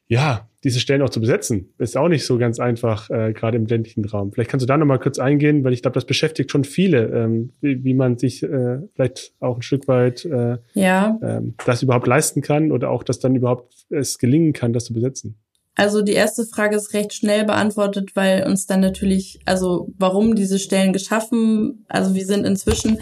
ja, 0.08 0.50
diese 0.66 0.82
Stellen 0.82 1.02
auch 1.02 1.10
zu 1.10 1.22
besetzen, 1.22 1.74
ist 1.78 1.96
auch 1.96 2.10
nicht 2.10 2.26
so 2.26 2.38
ganz 2.38 2.60
einfach, 2.60 3.10
äh, 3.10 3.32
gerade 3.32 3.58
im 3.58 3.66
ländlichen 3.66 4.04
Raum. 4.04 4.34
Vielleicht 4.34 4.50
kannst 4.50 4.64
du 4.64 4.68
da 4.68 4.76
nochmal 4.76 5.00
kurz 5.00 5.20
eingehen, 5.20 5.64
weil 5.64 5.72
ich 5.72 5.82
glaube, 5.82 5.96
das 5.96 6.04
beschäftigt 6.04 6.52
schon 6.52 6.66
viele, 6.66 7.06
ähm, 7.08 7.54
wie, 7.62 7.84
wie 7.86 7.94
man 7.94 8.18
sich 8.18 8.44
äh, 8.44 8.80
vielleicht 8.94 9.34
auch 9.40 9.56
ein 9.56 9.62
Stück 9.62 9.88
weit 9.88 10.26
äh, 10.26 10.58
ja. 10.74 11.18
ähm, 11.24 11.56
das 11.66 11.82
überhaupt 11.82 12.08
leisten 12.08 12.42
kann 12.42 12.74
oder 12.74 12.90
auch, 12.90 13.04
dass 13.04 13.20
dann 13.20 13.36
überhaupt 13.36 13.74
es 13.90 14.20
gelingen 14.20 14.52
kann, 14.52 14.74
das 14.74 14.84
zu 14.84 14.94
besetzen. 14.94 15.38
Also 15.76 16.02
die 16.02 16.12
erste 16.12 16.46
Frage 16.46 16.76
ist 16.76 16.94
recht 16.94 17.14
schnell 17.14 17.46
beantwortet, 17.46 18.12
weil 18.16 18.46
uns 18.46 18.66
dann 18.66 18.82
natürlich, 18.82 19.40
also 19.46 19.88
warum 19.98 20.36
diese 20.36 20.60
Stellen 20.60 20.92
geschaffen, 20.92 21.86
also 21.88 22.14
wir 22.14 22.26
sind 22.26 22.46
inzwischen 22.46 23.00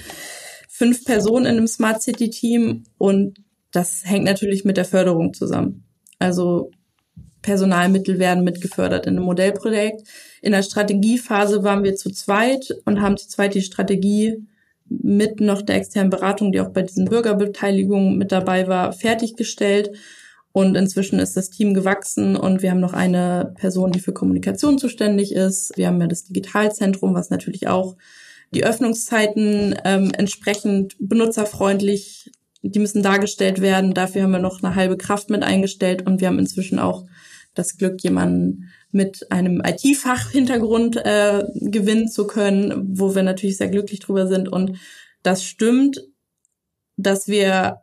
fünf 0.80 1.04
Personen 1.04 1.46
in 1.46 1.58
einem 1.58 1.68
Smart 1.68 2.02
City 2.02 2.30
Team 2.30 2.86
und 2.98 3.44
das 3.72 4.04
hängt 4.06 4.24
natürlich 4.24 4.64
mit 4.64 4.78
der 4.78 4.86
Förderung 4.86 5.34
zusammen. 5.34 5.84
Also 6.20 6.72
Personalmittel 7.42 8.18
werden 8.18 8.46
mitgefördert 8.46 9.06
in 9.06 9.18
einem 9.18 9.26
Modellprojekt. 9.26 10.08
In 10.42 10.54
der 10.54 10.64
Strategiephase 10.64 11.64
waren 11.64 11.84
wir 11.84 11.96
zu 11.96 12.12
zweit 12.12 12.74
und 12.86 13.02
haben 13.02 13.18
zu 13.18 13.28
zweit 13.28 13.56
die 13.56 13.62
Strategie 13.62 14.48
mit 14.88 15.42
noch 15.42 15.62
der 15.62 15.76
externen 15.76 16.10
Beratung, 16.10 16.54
die 16.54 16.62
auch 16.62 16.70
bei 16.70 16.82
diesen 16.82 17.06
Bürgerbeteiligungen 17.06 18.18
mit 18.18 18.32
dabei 18.32 18.68
war, 18.68 18.94
fertiggestellt. 18.94 19.92
Und 20.54 20.76
inzwischen 20.76 21.20
ist 21.20 21.36
das 21.36 21.50
Team 21.50 21.74
gewachsen 21.74 22.38
und 22.38 22.62
wir 22.62 22.72
haben 22.72 22.80
noch 22.80 22.94
eine 22.94 23.54
Person, 23.58 23.92
die 23.92 24.00
für 24.00 24.14
Kommunikation 24.14 24.78
zuständig 24.78 25.34
ist. 25.34 25.74
Wir 25.76 25.88
haben 25.88 26.00
ja 26.00 26.08
das 26.08 26.24
Digitalzentrum, 26.24 27.14
was 27.14 27.30
natürlich 27.30 27.68
auch 27.68 27.98
die 28.52 28.66
Öffnungszeiten 28.66 29.76
ähm, 29.86 30.12
entsprechend 30.18 30.96
benutzerfreundlich, 31.00 32.32
die 32.62 32.80
müssen 32.80 33.04
dargestellt 33.04 33.62
werden. 33.62 33.94
Dafür 33.94 34.24
haben 34.24 34.32
wir 34.32 34.40
noch 34.40 34.64
eine 34.64 34.76
halbe 34.76 34.98
Kraft 34.98 35.30
mit 35.30 35.44
eingestellt 35.44 36.06
und 36.06 36.20
wir 36.20 36.28
haben 36.28 36.40
inzwischen 36.40 36.80
auch 36.80 37.06
das 37.54 37.78
Glück, 37.78 38.02
jemanden 38.02 38.70
mit 38.92 39.32
einem 39.32 39.62
IT-Fachhintergrund 39.64 40.98
äh, 40.98 41.44
gewinnen 41.56 42.08
zu 42.08 42.26
können, 42.26 42.98
wo 42.98 43.16
wir 43.16 43.24
natürlich 43.24 43.58
sehr 43.58 43.70
glücklich 43.70 44.00
drüber 44.00 44.28
sind. 44.28 44.50
Und 44.50 44.78
das 45.22 45.44
stimmt, 45.44 46.02
dass 46.98 47.28
wir 47.28 47.82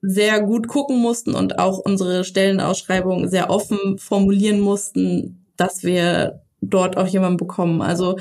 sehr 0.00 0.42
gut 0.42 0.68
gucken 0.68 0.98
mussten 0.98 1.34
und 1.34 1.58
auch 1.58 1.78
unsere 1.78 2.24
Stellenausschreibung 2.24 3.28
sehr 3.28 3.50
offen 3.50 3.98
formulieren 3.98 4.60
mussten, 4.60 5.46
dass 5.56 5.82
wir 5.82 6.42
dort 6.60 6.96
auch 6.96 7.06
jemanden 7.06 7.38
bekommen. 7.38 7.80
Also 7.82 8.18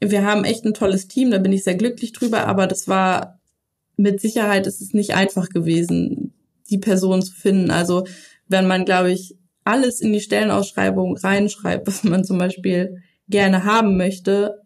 wir 0.00 0.24
haben 0.24 0.44
echt 0.44 0.64
ein 0.64 0.74
tolles 0.74 1.08
Team, 1.08 1.30
da 1.30 1.38
bin 1.38 1.52
ich 1.52 1.64
sehr 1.64 1.74
glücklich 1.74 2.12
drüber, 2.12 2.46
aber 2.46 2.66
das 2.66 2.88
war 2.88 3.40
mit 3.96 4.20
Sicherheit 4.20 4.66
ist 4.66 4.80
es 4.80 4.94
nicht 4.94 5.14
einfach 5.14 5.50
gewesen, 5.50 6.32
die 6.70 6.78
Person 6.78 7.22
zu 7.22 7.34
finden. 7.34 7.70
Also 7.70 8.06
wenn 8.48 8.66
man, 8.66 8.84
glaube 8.84 9.12
ich, 9.12 9.36
alles 9.64 10.00
in 10.00 10.12
die 10.12 10.20
Stellenausschreibung 10.20 11.16
reinschreibt, 11.16 11.86
was 11.86 12.02
man 12.02 12.24
zum 12.24 12.38
Beispiel 12.38 13.02
gerne 13.28 13.64
haben 13.64 13.96
möchte, 13.96 14.62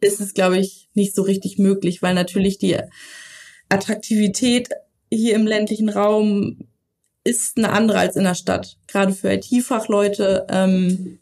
ist 0.00 0.20
es, 0.20 0.34
glaube 0.34 0.58
ich, 0.58 0.88
nicht 0.94 1.14
so 1.14 1.22
richtig 1.22 1.58
möglich, 1.58 2.02
weil 2.02 2.14
natürlich 2.14 2.58
die 2.58 2.78
Attraktivität 3.68 4.70
hier 5.10 5.34
im 5.34 5.46
ländlichen 5.46 5.88
Raum 5.88 6.66
ist 7.24 7.56
eine 7.56 7.70
andere 7.70 7.98
als 7.98 8.16
in 8.16 8.24
der 8.24 8.34
Stadt, 8.34 8.78
gerade 8.88 9.12
für 9.12 9.32
IT-Fachleute. 9.32 10.46
Ähm, 10.48 11.20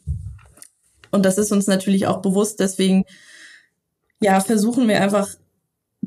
und 1.11 1.25
das 1.25 1.37
ist 1.37 1.51
uns 1.51 1.67
natürlich 1.67 2.07
auch 2.07 2.21
bewusst. 2.21 2.59
Deswegen, 2.59 3.03
ja, 4.21 4.39
versuchen 4.39 4.87
wir 4.87 5.01
einfach 5.01 5.27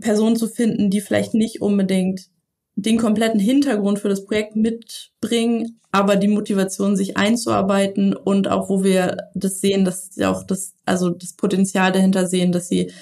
Personen 0.00 0.36
zu 0.36 0.48
finden, 0.48 0.90
die 0.90 1.00
vielleicht 1.00 1.34
nicht 1.34 1.60
unbedingt 1.60 2.28
den 2.76 2.98
kompletten 2.98 3.40
Hintergrund 3.40 3.98
für 3.98 4.08
das 4.08 4.24
Projekt 4.24 4.56
mitbringen, 4.56 5.80
aber 5.92 6.16
die 6.16 6.28
Motivation, 6.28 6.96
sich 6.96 7.16
einzuarbeiten 7.16 8.14
und 8.14 8.48
auch 8.48 8.68
wo 8.68 8.82
wir 8.82 9.28
das 9.34 9.60
sehen, 9.60 9.84
dass 9.84 10.14
sie 10.14 10.24
auch 10.24 10.42
das, 10.44 10.74
also 10.84 11.10
das 11.10 11.34
Potenzial 11.34 11.92
dahinter 11.92 12.26
sehen, 12.26 12.50
dass 12.50 12.68
sie 12.68 12.92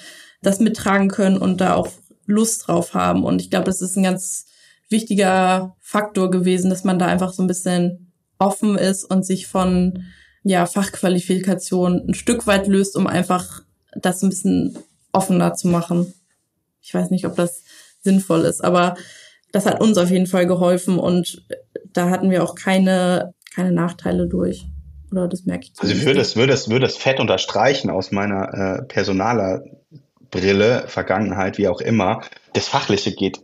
das 0.41 0.59
mittragen 0.59 1.09
können 1.09 1.37
und 1.37 1.61
da 1.61 1.75
auch 1.75 1.89
Lust 2.25 2.67
drauf 2.67 2.93
haben. 2.93 3.23
Und 3.23 3.41
ich 3.41 3.49
glaube, 3.49 3.65
das 3.65 3.81
ist 3.81 3.97
ein 3.97 4.03
ganz 4.03 4.45
wichtiger 4.89 5.75
Faktor 5.79 6.29
gewesen, 6.29 6.69
dass 6.69 6.83
man 6.83 6.99
da 6.99 7.07
einfach 7.07 7.33
so 7.33 7.41
ein 7.41 7.47
bisschen 7.47 8.11
offen 8.37 8.77
ist 8.77 9.03
und 9.03 9.25
sich 9.25 9.47
von 9.47 10.03
ja, 10.43 10.65
Fachqualifikation 10.65 12.09
ein 12.09 12.13
Stück 12.13 12.45
weit 12.45 12.67
löst, 12.67 12.95
um 12.95 13.07
einfach 13.07 13.61
das 13.95 14.21
ein 14.21 14.29
bisschen 14.29 14.77
offener 15.13 15.53
zu 15.53 15.69
machen. 15.69 16.13
Ich 16.81 16.93
weiß 16.93 17.09
nicht, 17.11 17.25
ob 17.25 17.35
das 17.35 17.63
sinnvoll 18.01 18.41
ist, 18.41 18.63
aber 18.63 18.95
das 19.53 19.65
hat 19.65 19.79
uns 19.79 19.97
auf 19.97 20.09
jeden 20.09 20.27
Fall 20.27 20.45
geholfen 20.47 20.99
und 20.99 21.43
da 21.93 22.09
hatten 22.09 22.29
wir 22.29 22.43
auch 22.43 22.55
keine, 22.55 23.33
keine 23.55 23.71
Nachteile 23.71 24.27
durch. 24.27 24.65
Oder 25.11 25.27
das 25.27 25.45
merke 25.45 25.65
ich. 25.65 25.73
Also 25.79 25.93
ich 25.93 26.05
würde 26.05 26.19
das, 26.19 26.35
würde 26.35 26.51
das, 26.51 26.69
würde 26.69 26.87
das 26.87 26.97
fett 26.97 27.19
unterstreichen 27.19 27.91
aus 27.91 28.11
meiner 28.11 28.79
äh, 28.79 28.83
Personaler 28.83 29.63
Brille, 30.31 30.85
Vergangenheit, 30.87 31.59
wie 31.59 31.67
auch 31.67 31.79
immer. 31.79 32.21
Das 32.53 32.67
Fachliche 32.67 33.13
geht 33.13 33.39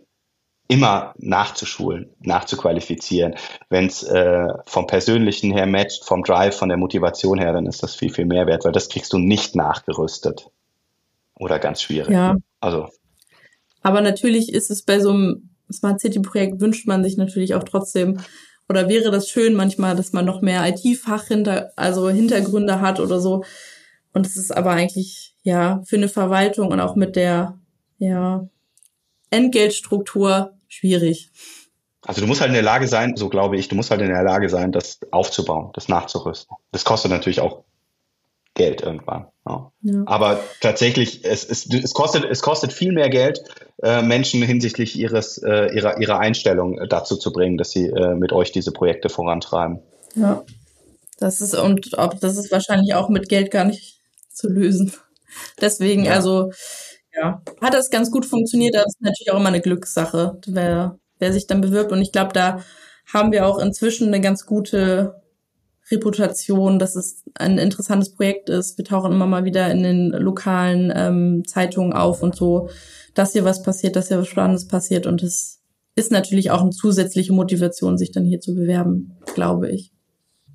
immer 0.67 1.13
nachzuschulen, 1.17 2.15
nachzuqualifizieren. 2.19 3.35
Wenn 3.69 3.85
es 3.85 4.03
äh, 4.03 4.47
vom 4.65 4.87
Persönlichen 4.87 5.51
her 5.51 5.67
matcht, 5.67 6.05
vom 6.05 6.23
Drive, 6.23 6.55
von 6.55 6.69
der 6.69 6.77
Motivation 6.77 7.39
her, 7.39 7.53
dann 7.53 7.67
ist 7.67 7.83
das 7.83 7.95
viel, 7.95 8.11
viel 8.11 8.25
mehr 8.25 8.47
wert, 8.47 8.65
weil 8.65 8.71
das 8.71 8.89
kriegst 8.89 9.13
du 9.13 9.19
nicht 9.19 9.55
nachgerüstet. 9.55 10.49
Oder 11.39 11.57
ganz 11.57 11.81
schwierig. 11.81 12.11
Ja. 12.11 12.35
Also. 12.59 12.89
Aber 13.81 14.01
natürlich 14.01 14.53
ist 14.53 14.69
es 14.69 14.83
bei 14.83 14.99
so 14.99 15.09
einem 15.09 15.49
Smart 15.71 15.99
City 15.99 16.19
Projekt 16.19 16.59
wünscht 16.61 16.87
man 16.87 17.03
sich 17.03 17.17
natürlich 17.17 17.55
auch 17.55 17.63
trotzdem 17.63 18.19
oder 18.67 18.87
wäre 18.87 19.09
das 19.09 19.29
schön 19.29 19.55
manchmal, 19.55 19.95
dass 19.95 20.13
man 20.13 20.25
noch 20.25 20.41
mehr 20.41 20.67
IT-Fach 20.67 21.25
hinter, 21.25 21.71
also 21.75 22.09
Hintergründe 22.09 22.81
hat 22.81 22.99
oder 22.99 23.19
so. 23.19 23.43
Und 24.13 24.27
es 24.27 24.37
ist 24.37 24.55
aber 24.55 24.71
eigentlich, 24.71 25.35
ja, 25.41 25.81
für 25.85 25.95
eine 25.95 26.09
Verwaltung 26.09 26.67
und 26.67 26.79
auch 26.79 26.95
mit 26.95 27.15
der, 27.15 27.57
ja, 27.97 28.47
Entgeltstruktur 29.31 30.53
schwierig. 30.67 31.31
Also 32.05 32.21
du 32.21 32.27
musst 32.27 32.41
halt 32.41 32.49
in 32.49 32.55
der 32.55 32.63
Lage 32.63 32.87
sein, 32.87 33.15
so 33.15 33.29
glaube 33.29 33.57
ich, 33.57 33.67
du 33.67 33.75
musst 33.75 33.91
halt 33.91 34.01
in 34.01 34.07
der 34.07 34.23
Lage 34.23 34.49
sein, 34.49 34.71
das 34.71 34.99
aufzubauen, 35.11 35.71
das 35.73 35.89
nachzurüsten. 35.89 36.55
Das 36.71 36.85
kostet 36.85 37.11
natürlich 37.11 37.41
auch 37.41 37.63
Geld 38.59 38.81
irgendwann. 38.81 39.27
Ja. 39.47 39.71
Ja. 39.81 40.03
Aber 40.05 40.41
tatsächlich, 40.59 41.23
es, 41.23 41.45
es, 41.45 41.65
es, 41.65 41.93
kostet, 41.93 42.25
es 42.25 42.41
kostet 42.41 42.73
viel 42.73 42.91
mehr 42.91 43.09
Geld, 43.09 43.41
äh, 43.81 44.01
Menschen 44.01 44.43
hinsichtlich 44.43 44.99
ihres, 44.99 45.37
äh, 45.37 45.73
ihrer, 45.73 45.99
ihrer 46.01 46.19
Einstellung 46.19 46.77
dazu 46.89 47.15
zu 47.15 47.31
bringen, 47.31 47.57
dass 47.57 47.71
sie 47.71 47.85
äh, 47.85 48.15
mit 48.15 48.33
euch 48.33 48.51
diese 48.51 48.73
Projekte 48.73 49.07
vorantreiben. 49.07 49.79
Ja, 50.15 50.43
das 51.17 51.39
ist, 51.39 51.55
und 51.55 51.97
ob, 51.97 52.19
das 52.19 52.37
ist 52.37 52.51
wahrscheinlich 52.51 52.93
auch 52.95 53.07
mit 53.07 53.29
Geld 53.29 53.49
gar 53.49 53.63
nicht 53.63 54.01
zu 54.29 54.49
lösen. 54.49 54.91
Deswegen, 55.61 56.03
ja. 56.05 56.13
also, 56.13 56.51
ja, 57.15 57.41
hat 57.61 57.73
das 57.73 57.89
ganz 57.89 58.11
gut 58.11 58.25
funktioniert, 58.25 58.75
aber 58.75 58.85
es 58.85 58.95
ist 58.95 59.01
natürlich 59.01 59.31
auch 59.31 59.39
immer 59.39 59.49
eine 59.49 59.61
Glückssache, 59.61 60.37
wer, 60.47 60.99
wer 61.17 61.31
sich 61.31 61.47
dann 61.47 61.61
bewirbt. 61.61 61.93
Und 61.93 62.01
ich 62.01 62.11
glaube, 62.11 62.33
da 62.33 62.63
haben 63.13 63.31
wir 63.31 63.47
auch 63.47 63.57
inzwischen 63.57 64.07
eine 64.07 64.19
ganz 64.19 64.45
gute 64.45 65.21
Reputation, 65.91 66.79
dass 66.79 66.95
es 66.95 67.23
ein 67.35 67.57
interessantes 67.57 68.13
Projekt 68.13 68.49
ist. 68.49 68.77
Wir 68.77 68.85
tauchen 68.85 69.11
immer 69.11 69.27
mal 69.27 69.45
wieder 69.45 69.71
in 69.71 69.83
den 69.83 70.09
lokalen 70.09 70.91
ähm, 70.95 71.43
Zeitungen 71.45 71.93
auf 71.93 72.21
und 72.21 72.35
so, 72.35 72.69
dass 73.13 73.33
hier 73.33 73.43
was 73.43 73.63
passiert, 73.63 73.95
dass 73.95 74.07
hier 74.07 74.19
was 74.19 74.27
Spannendes 74.27 74.67
passiert. 74.67 75.07
Und 75.07 75.23
es 75.23 75.61
ist 75.95 76.11
natürlich 76.11 76.51
auch 76.51 76.61
eine 76.61 76.71
zusätzliche 76.71 77.33
Motivation, 77.33 77.97
sich 77.97 78.11
dann 78.11 78.25
hier 78.25 78.39
zu 78.39 78.55
bewerben, 78.55 79.17
glaube 79.33 79.69
ich. 79.69 79.91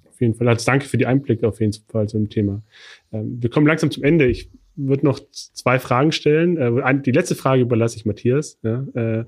Auf 0.09 0.21
jeden 0.21 0.35
Fall. 0.35 0.49
Also 0.49 0.65
danke 0.65 0.87
für 0.87 0.97
die 0.97 1.07
Einblicke 1.07 1.47
auf 1.49 1.61
jeden 1.61 1.75
Fall 1.89 2.09
zu 2.09 2.17
dem 2.17 2.31
Thema. 2.31 2.63
Ähm, 3.13 3.39
wir 3.41 3.51
kommen 3.51 3.67
langsam 3.67 3.91
zum 3.91 4.05
Ende. 4.05 4.27
Ich 4.27 4.51
würde 4.77 5.07
noch 5.07 5.21
zwei 5.31 5.79
Fragen 5.79 6.13
stellen. 6.13 6.57
Äh, 6.57 7.01
die 7.01 7.13
letzte 7.13 7.35
Frage 7.35 7.63
überlasse 7.63 7.97
ich 7.97 8.07
Matthias. 8.07 8.59
Ja, 8.63 8.85
äh, 8.95 9.25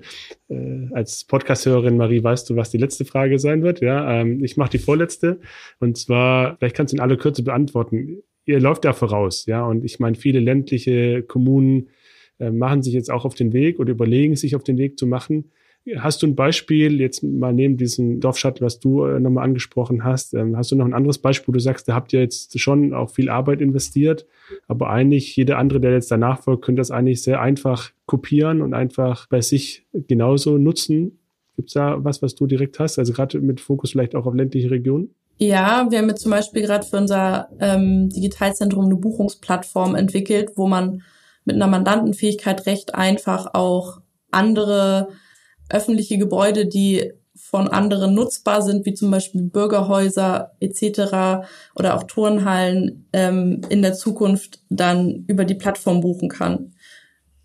äh, 0.49 0.89
als 0.91 1.23
Podcast-Hörerin 1.25 1.97
Marie 1.97 2.23
weißt 2.23 2.49
du, 2.49 2.55
was 2.55 2.69
die 2.69 2.77
letzte 2.77 3.05
Frage 3.05 3.39
sein 3.39 3.63
wird. 3.63 3.81
Ja, 3.81 4.21
ähm, 4.21 4.43
ich 4.43 4.57
mache 4.57 4.71
die 4.71 4.79
vorletzte. 4.79 5.39
Und 5.79 5.97
zwar, 5.97 6.57
vielleicht 6.57 6.75
kannst 6.75 6.93
du 6.93 6.97
in 6.97 7.01
aller 7.01 7.17
Kürze 7.17 7.43
beantworten. 7.43 8.23
Ihr 8.45 8.59
läuft 8.59 8.85
da 8.85 8.93
voraus, 8.93 9.45
ja, 9.45 9.65
und 9.65 9.83
ich 9.83 9.99
meine, 9.99 10.15
viele 10.15 10.39
ländliche 10.39 11.21
Kommunen 11.23 11.89
äh, 12.39 12.51
machen 12.51 12.81
sich 12.81 12.93
jetzt 12.93 13.11
auch 13.11 13.25
auf 13.25 13.35
den 13.35 13.51
Weg 13.51 13.79
oder 13.79 13.91
überlegen 13.91 14.35
sich 14.35 14.55
auf 14.55 14.63
den 14.63 14.77
Weg 14.77 14.97
zu 14.97 15.07
machen. 15.07 15.51
Hast 15.95 16.21
du 16.21 16.27
ein 16.27 16.35
Beispiel, 16.35 16.99
jetzt 16.99 17.23
mal 17.23 17.53
neben 17.53 17.77
diesem 17.77 18.19
Dorfshuttle, 18.19 18.65
was 18.65 18.79
du 18.79 19.05
äh, 19.05 19.19
nochmal 19.19 19.45
angesprochen 19.45 20.03
hast, 20.03 20.33
ähm, 20.33 20.57
hast 20.57 20.71
du 20.71 20.75
noch 20.75 20.85
ein 20.85 20.93
anderes 20.93 21.17
Beispiel, 21.17 21.53
du 21.53 21.59
sagst, 21.59 21.87
da 21.87 21.93
habt 21.93 22.11
ihr 22.11 22.19
jetzt 22.19 22.59
schon 22.59 22.93
auch 22.93 23.09
viel 23.09 23.29
Arbeit 23.29 23.61
investiert, 23.61 24.25
aber 24.67 24.89
eigentlich 24.89 25.35
jeder 25.35 25.57
andere, 25.57 25.79
der 25.79 25.93
jetzt 25.93 26.11
danach 26.11 26.41
folgt, 26.41 26.65
könnte 26.65 26.81
das 26.81 26.91
eigentlich 26.91 27.21
sehr 27.21 27.41
einfach 27.41 27.91
kopieren 28.05 28.61
und 28.61 28.73
einfach 28.73 29.27
bei 29.29 29.41
sich 29.41 29.85
genauso 29.93 30.57
nutzen. 30.57 31.19
Gibt 31.55 31.69
es 31.69 31.73
da 31.73 32.03
was, 32.03 32.21
was 32.21 32.35
du 32.35 32.47
direkt 32.47 32.79
hast? 32.79 32.99
Also 32.99 33.13
gerade 33.13 33.39
mit 33.39 33.61
Fokus 33.61 33.91
vielleicht 33.91 34.15
auch 34.15 34.25
auf 34.25 34.35
ländliche 34.35 34.69
Regionen? 34.69 35.15
Ja, 35.39 35.87
wir 35.89 35.99
haben 35.99 36.09
jetzt 36.09 36.21
zum 36.21 36.31
Beispiel 36.31 36.63
gerade 36.63 36.85
für 36.85 36.97
unser 36.97 37.49
ähm, 37.59 38.09
Digitalzentrum 38.09 38.85
eine 38.85 38.95
Buchungsplattform 38.95 39.95
entwickelt, 39.95 40.51
wo 40.55 40.67
man 40.67 41.03
mit 41.45 41.55
einer 41.55 41.67
Mandantenfähigkeit 41.67 42.65
recht 42.65 42.95
einfach 42.95 43.53
auch 43.53 44.01
andere 44.31 45.09
öffentliche 45.69 46.17
Gebäude, 46.17 46.65
die 46.67 47.13
von 47.35 47.67
anderen 47.67 48.13
nutzbar 48.13 48.61
sind, 48.61 48.85
wie 48.85 48.93
zum 48.93 49.11
Beispiel 49.11 49.43
Bürgerhäuser 49.43 50.51
etc. 50.59 51.45
oder 51.75 51.95
auch 51.95 52.03
Turnhallen 52.03 53.07
ähm, 53.13 53.61
in 53.69 53.81
der 53.81 53.93
Zukunft 53.93 54.61
dann 54.69 55.25
über 55.27 55.45
die 55.45 55.55
Plattform 55.55 56.01
buchen 56.01 56.29
kann. 56.29 56.73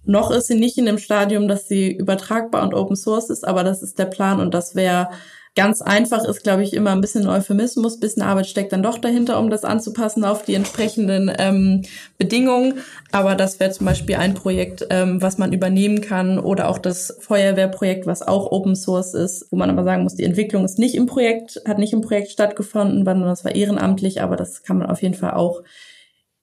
Noch 0.05 0.31
ist 0.31 0.49
sie 0.49 0.57
nicht 0.59 0.79
in 0.79 0.87
dem 0.87 0.99
Stadium, 0.99 1.47
dass 1.47 1.69
sie 1.69 1.93
übertragbar 1.93 2.63
und 2.63 2.75
Open 2.75 2.97
Source 2.97 3.31
ist, 3.31 3.47
aber 3.47 3.63
das 3.63 3.83
ist 3.83 3.99
der 3.99 4.07
Plan 4.07 4.41
und 4.41 4.53
das 4.55 4.75
wäre 4.75 5.11
Ganz 5.55 5.83
einfach 5.83 6.25
ist, 6.25 6.45
glaube 6.45 6.63
ich, 6.63 6.73
immer 6.73 6.93
ein 6.93 7.03
bisschen 7.03 7.27
Euphemismus, 7.27 8.01
bisschen 8.01 8.23
Arbeit 8.23 8.47
steckt 8.47 8.73
dann 8.73 8.83
doch 8.83 8.97
dahinter, 8.97 9.39
um 9.39 9.51
das 9.51 9.65
anzupassen 9.65 10.25
auf 10.25 10.47
die 10.47 10.55
entsprechenden 10.55 11.31
ähm, 11.39 11.83
Bedingungen. 12.17 12.79
Aber 13.11 13.35
das 13.35 13.61
wäre 13.61 13.71
zum 13.71 13.85
Beispiel 13.85 14.15
ein 14.17 14.33
Projekt, 14.33 14.87
ähm, 14.89 15.21
was 15.21 15.37
man 15.37 15.53
übernehmen 15.53 16.01
kann 16.01 16.39
oder 16.39 16.71
auch 16.71 16.79
das 16.79 17.19
Feuerwehrprojekt, 17.21 18.07
was 18.07 18.23
auch 18.23 18.51
Open 18.51 18.75
Source 18.75 19.13
ist, 19.13 19.47
wo 19.51 19.57
man 19.57 19.69
aber 19.69 19.85
sagen 19.85 20.05
muss, 20.05 20.15
die 20.15 20.25
Entwicklung 20.25 20.65
ist 20.65 20.79
nicht 20.79 20.95
im 20.95 21.05
Projekt, 21.05 21.61
hat 21.67 21.79
nicht 21.79 21.93
im 21.93 22.01
Projekt 22.01 22.31
stattgefunden, 22.31 23.05
sondern 23.05 23.29
das 23.29 23.45
war 23.45 23.55
ehrenamtlich, 23.55 24.23
aber 24.23 24.37
das 24.37 24.63
kann 24.63 24.79
man 24.79 24.89
auf 24.89 25.03
jeden 25.03 25.15
Fall 25.15 25.33
auch 25.33 25.63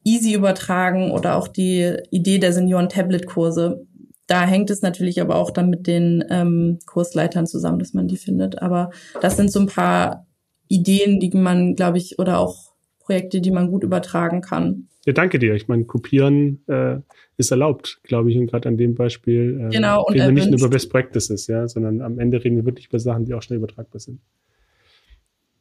easy 0.04 0.34
übertragen 0.34 1.10
oder 1.10 1.36
auch 1.36 1.48
die 1.48 1.98
Idee 2.12 2.38
der 2.38 2.54
Senioren-Tablet-Kurse 2.54 3.88
da 4.30 4.46
hängt 4.46 4.70
es 4.70 4.82
natürlich 4.82 5.22
aber 5.22 5.36
auch 5.36 5.50
dann 5.50 5.70
mit 5.70 5.88
den 5.88 6.24
ähm, 6.30 6.80
Kursleitern 6.86 7.48
zusammen, 7.48 7.80
dass 7.80 7.94
man 7.94 8.08
die 8.08 8.18
findet. 8.18 8.62
Aber 8.62 8.92
das 9.22 9.38
sind 9.38 9.52
so 9.52 9.60
ein 9.60 9.65
paar 9.65 10.28
Ideen, 10.68 11.20
die 11.20 11.32
man, 11.32 11.76
glaube 11.76 11.98
ich, 11.98 12.20
oder 12.20 12.38
auch 12.38 12.74
Projekte, 13.00 13.42
die 13.42 13.50
man 13.50 13.72
gut 13.72 13.84
übertragen 13.84 14.42
kann. 14.42 14.88
Ja, 15.06 15.13
danke 15.13 15.39
dir. 15.39 15.56
Ich 15.56 15.68
meine, 15.68 15.86
kopieren 15.86 16.62
äh, 16.68 16.98
ist 17.38 17.50
erlaubt, 17.50 18.02
glaube 18.04 18.30
ich, 18.30 18.38
und 18.38 18.46
gerade 18.46 18.70
an 18.70 18.78
dem 18.78 18.94
Beispiel 18.94 19.65
äh, 19.65 19.74
genau, 19.74 20.04
reden 20.04 20.28
wir 20.28 20.32
nicht 20.32 20.52
nur 20.52 20.60
über 20.60 20.70
Best 20.70 20.92
Practices, 20.92 21.48
ja, 21.48 21.68
sondern 21.68 22.02
am 22.02 22.20
Ende 22.20 22.44
reden 22.44 22.58
wir 22.58 22.65
wirklich 22.65 22.88
über 22.88 23.00
Sachen, 23.00 23.26
die 23.26 23.34
auch 23.34 23.42
schnell 23.42 23.58
übertragbar 23.58 24.00
sind. 24.00 24.22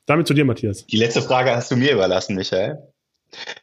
Damit 0.05 0.27
zu 0.27 0.35
dir, 0.35 0.45
Matthias. 0.45 0.87
Die 0.87 0.97
letzte 0.99 1.23
Frage 1.23 1.55
hast 1.55 1.71
du 1.71 1.77
mir 1.77 1.93
überlassen, 1.93 2.35
Michael. 2.35 2.79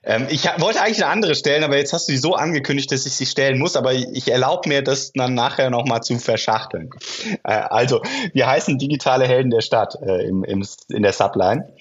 Ähm, 0.03 0.27
ich 0.29 0.45
wollte 0.59 0.81
eigentlich 0.81 1.03
eine 1.03 1.11
andere 1.11 1.35
stellen, 1.35 1.63
aber 1.63 1.77
jetzt 1.77 1.93
hast 1.93 2.07
du 2.07 2.11
sie 2.13 2.17
so 2.17 2.35
angekündigt, 2.35 2.91
dass 2.91 3.05
ich 3.05 3.13
sie 3.13 3.25
stellen 3.25 3.59
muss, 3.59 3.75
aber 3.75 3.93
ich 3.93 4.31
erlaube 4.31 4.69
mir, 4.69 4.83
das 4.83 5.11
dann 5.13 5.33
nachher 5.33 5.69
nochmal 5.69 6.01
zu 6.01 6.17
verschachteln. 6.19 6.89
Äh, 7.43 7.53
also, 7.53 8.01
wir 8.33 8.47
heißen 8.47 8.77
digitale 8.77 9.27
Helden 9.27 9.51
der 9.51 9.61
Stadt 9.61 9.95
äh, 10.01 10.27
im, 10.27 10.43
im, 10.43 10.65
in 10.89 11.03
der 11.03 11.13
Subline. 11.13 11.73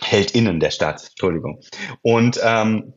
Heldinnen 0.00 0.60
der 0.60 0.70
Stadt, 0.70 1.04
Entschuldigung. 1.10 1.60
Und 2.02 2.40
ähm, 2.42 2.94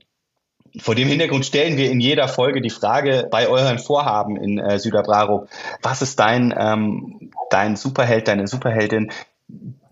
vor 0.80 0.96
dem 0.96 1.08
Hintergrund 1.08 1.46
stellen 1.46 1.78
wir 1.78 1.90
in 1.90 2.00
jeder 2.00 2.28
Folge 2.28 2.62
die 2.62 2.70
Frage 2.70 3.28
bei 3.32 3.48
euren 3.48 3.80
Vorhaben 3.80 4.38
in 4.38 4.60
äh, 4.60 4.80
Süderbraro, 4.80 5.48
was 5.82 6.02
ist 6.02 6.20
dein, 6.20 6.54
ähm, 6.58 7.32
dein 7.50 7.76
Superheld, 7.76 8.28
deine 8.28 8.48
Superheldin, 8.48 9.12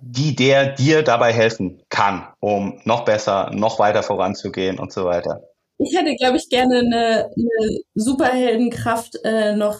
die 0.08 0.36
der 0.36 0.68
dir 0.68 1.02
dabei 1.02 1.34
helfen 1.34 1.82
kann, 1.89 2.28
um 2.39 2.80
noch 2.84 3.06
besser, 3.06 3.50
noch 3.52 3.80
weiter 3.80 4.04
voranzugehen 4.04 4.78
und 4.78 4.94
so 4.94 5.04
weiter. 5.06 5.41
Ich 5.80 5.98
hätte, 5.98 6.15
glaube 6.15 6.38
ich, 6.38 6.48
gerne 6.50 6.78
eine, 6.78 7.32
eine 7.36 7.80
Superheldenkraft 7.96 9.18
äh, 9.24 9.56
noch 9.56 9.80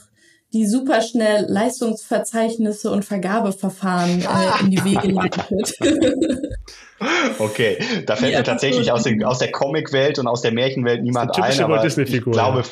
die 0.52 0.66
superschnell 0.66 1.46
Leistungsverzeichnisse 1.48 2.90
und 2.90 3.06
Vergabeverfahren 3.06 4.22
äh, 4.22 4.62
in 4.64 4.72
die 4.72 4.84
Wege 4.84 5.10
leitet. 5.10 5.78
okay, 7.40 7.78
da 8.08 8.16
fällt 8.16 8.32
ja, 8.32 8.40
mir 8.40 8.44
tatsächlich 8.44 8.92
aus, 8.92 9.04
den, 9.04 9.24
aus 9.24 9.38
der 9.38 9.52
Comicwelt 9.52 10.18
und 10.18 10.28
aus 10.28 10.42
der 10.42 10.54
Märchenwelt 10.54 11.04
niemand 11.04 11.38
ein, 11.40 11.62
aber 11.62 11.86
ich 11.86 12.24
glaube, 12.24 12.64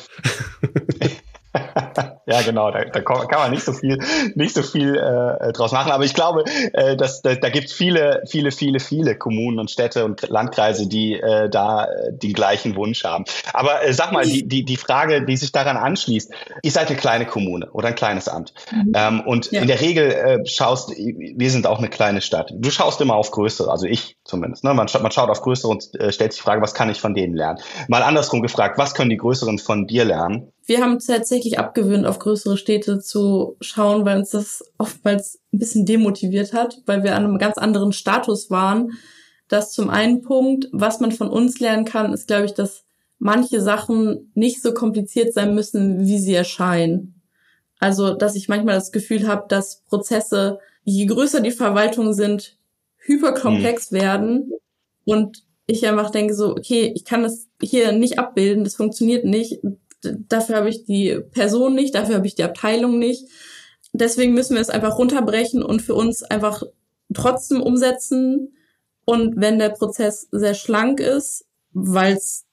ja, 2.26 2.42
genau, 2.42 2.70
da, 2.70 2.84
da 2.84 3.00
kann 3.00 3.26
man 3.38 3.50
nicht 3.50 3.64
so 3.64 3.72
viel, 3.72 3.98
nicht 4.34 4.54
so 4.54 4.62
viel 4.62 4.96
äh, 4.96 5.52
draus 5.52 5.72
machen. 5.72 5.92
Aber 5.92 6.04
ich 6.04 6.14
glaube, 6.14 6.44
äh, 6.72 6.96
dass, 6.96 7.22
da, 7.22 7.34
da 7.34 7.48
gibt 7.50 7.66
es 7.66 7.72
viele, 7.72 8.22
viele, 8.28 8.50
viele, 8.50 8.80
viele 8.80 9.16
Kommunen 9.16 9.58
und 9.58 9.70
Städte 9.70 10.04
und 10.04 10.28
Landkreise, 10.28 10.88
die 10.88 11.14
äh, 11.14 11.48
da 11.50 11.84
äh, 11.84 12.12
den 12.12 12.32
gleichen 12.32 12.76
Wunsch 12.76 13.04
haben. 13.04 13.24
Aber 13.52 13.84
äh, 13.84 13.92
sag 13.92 14.12
mal, 14.12 14.24
die, 14.24 14.46
die, 14.48 14.64
die 14.64 14.76
Frage, 14.76 15.24
die 15.24 15.36
sich 15.36 15.52
daran 15.52 15.76
anschließt, 15.76 16.32
ihr 16.62 16.70
seid 16.70 16.88
eine 16.88 16.96
kleine 16.96 17.26
Kommune 17.26 17.70
oder 17.72 17.88
ein 17.88 17.94
kleines 17.94 18.28
Amt. 18.28 18.54
Mhm. 18.72 18.92
Ähm, 18.94 19.20
und 19.20 19.52
ja. 19.52 19.60
in 19.60 19.68
der 19.68 19.80
Regel 19.80 20.10
äh, 20.10 20.46
schaust, 20.46 20.90
wir 20.90 21.50
sind 21.50 21.66
auch 21.66 21.78
eine 21.78 21.88
kleine 21.88 22.20
Stadt. 22.20 22.52
Du 22.54 22.70
schaust 22.70 23.00
immer 23.00 23.16
auf 23.16 23.30
größere, 23.30 23.70
also 23.70 23.86
ich 23.86 24.16
zumindest. 24.24 24.64
Ne? 24.64 24.72
Man, 24.74 24.88
man 25.02 25.12
schaut 25.12 25.28
auf 25.28 25.42
größere 25.42 25.70
und 25.70 25.94
äh, 25.94 26.12
stellt 26.12 26.32
sich 26.32 26.40
die 26.40 26.44
Frage, 26.44 26.62
was 26.62 26.74
kann 26.74 26.88
ich 26.88 27.00
von 27.00 27.14
denen 27.14 27.34
lernen? 27.34 27.58
Mal 27.88 28.02
andersrum 28.02 28.40
gefragt, 28.42 28.78
was 28.78 28.94
können 28.94 29.10
die 29.10 29.16
Größeren 29.16 29.58
von 29.58 29.86
dir 29.86 30.04
lernen? 30.04 30.52
Wir 30.66 30.80
haben 30.80 30.98
tatsächlich 30.98 31.58
abgewöhnt, 31.58 32.06
auf 32.14 32.20
größere 32.20 32.56
Städte 32.56 33.00
zu 33.00 33.56
schauen, 33.60 34.04
weil 34.04 34.18
uns 34.18 34.30
das 34.30 34.62
oftmals 34.78 35.40
ein 35.52 35.58
bisschen 35.58 35.84
demotiviert 35.84 36.52
hat, 36.52 36.80
weil 36.86 37.02
wir 37.02 37.16
an 37.16 37.24
einem 37.24 37.38
ganz 37.38 37.58
anderen 37.58 37.92
Status 37.92 38.50
waren. 38.50 38.92
Das 39.48 39.72
zum 39.72 39.90
einen 39.90 40.22
Punkt, 40.22 40.68
was 40.72 41.00
man 41.00 41.12
von 41.12 41.28
uns 41.28 41.58
lernen 41.60 41.84
kann, 41.84 42.12
ist, 42.12 42.28
glaube 42.28 42.46
ich, 42.46 42.54
dass 42.54 42.84
manche 43.18 43.60
Sachen 43.60 44.30
nicht 44.34 44.62
so 44.62 44.72
kompliziert 44.72 45.34
sein 45.34 45.54
müssen, 45.54 46.06
wie 46.06 46.18
sie 46.18 46.34
erscheinen. 46.34 47.20
Also, 47.80 48.14
dass 48.14 48.36
ich 48.36 48.48
manchmal 48.48 48.76
das 48.76 48.92
Gefühl 48.92 49.26
habe, 49.26 49.46
dass 49.48 49.82
Prozesse, 49.88 50.60
je 50.84 51.06
größer 51.06 51.40
die 51.40 51.50
Verwaltungen 51.50 52.14
sind, 52.14 52.56
hyperkomplex 52.98 53.90
mhm. 53.90 53.96
werden 53.96 54.52
und 55.04 55.42
ich 55.66 55.86
einfach 55.86 56.10
denke 56.10 56.34
so, 56.34 56.50
okay, 56.50 56.92
ich 56.94 57.04
kann 57.04 57.22
das 57.22 57.48
hier 57.60 57.92
nicht 57.92 58.18
abbilden, 58.18 58.64
das 58.64 58.76
funktioniert 58.76 59.24
nicht 59.24 59.60
dafür 60.28 60.56
habe 60.56 60.68
ich 60.68 60.84
die 60.84 61.20
Person 61.32 61.74
nicht, 61.74 61.94
dafür 61.94 62.16
habe 62.16 62.26
ich 62.26 62.34
die 62.34 62.44
Abteilung 62.44 62.98
nicht. 62.98 63.28
Deswegen 63.92 64.34
müssen 64.34 64.54
wir 64.54 64.60
es 64.60 64.70
einfach 64.70 64.98
runterbrechen 64.98 65.62
und 65.62 65.80
für 65.80 65.94
uns 65.94 66.22
einfach 66.22 66.62
trotzdem 67.14 67.62
umsetzen. 67.62 68.56
Und 69.04 69.40
wenn 69.40 69.58
der 69.58 69.70
Prozess 69.70 70.28
sehr 70.32 70.54
schlank 70.54 71.00
ist, 71.00 71.46
weil 71.72 72.14
es 72.14 72.44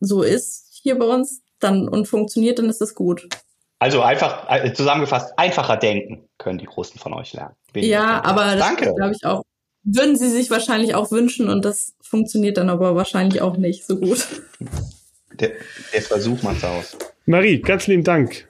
so 0.00 0.22
ist 0.22 0.68
hier 0.82 0.98
bei 0.98 1.06
uns, 1.06 1.42
dann 1.58 1.88
und 1.88 2.08
funktioniert, 2.08 2.58
dann 2.58 2.68
ist 2.68 2.80
das 2.80 2.94
gut. 2.94 3.28
Also 3.78 4.02
einfach 4.02 4.46
äh, 4.50 4.72
zusammengefasst, 4.72 5.32
einfacher 5.38 5.76
denken 5.76 6.28
können 6.38 6.58
die 6.58 6.66
Großen 6.66 6.98
von 6.98 7.14
euch 7.14 7.32
lernen. 7.32 7.54
ja, 7.74 8.22
aber 8.24 8.56
das 8.56 8.76
glaube 8.76 9.12
ich 9.12 9.24
auch. 9.24 9.42
Würden 9.82 10.16
sie 10.16 10.28
sich 10.28 10.50
wahrscheinlich 10.50 10.94
auch 10.94 11.10
wünschen 11.10 11.48
und 11.48 11.64
das 11.64 11.94
funktioniert 12.02 12.58
dann 12.58 12.68
aber 12.68 12.94
wahrscheinlich 12.94 13.40
auch 13.40 13.56
nicht 13.56 13.86
so 13.86 13.96
gut. 13.96 14.26
Der, 15.40 15.52
der 15.92 16.02
Versuch 16.02 16.42
macht's 16.42 16.64
aus. 16.64 16.96
Marie, 17.26 17.60
ganz 17.60 17.86
lieben 17.86 18.04
Dank 18.04 18.46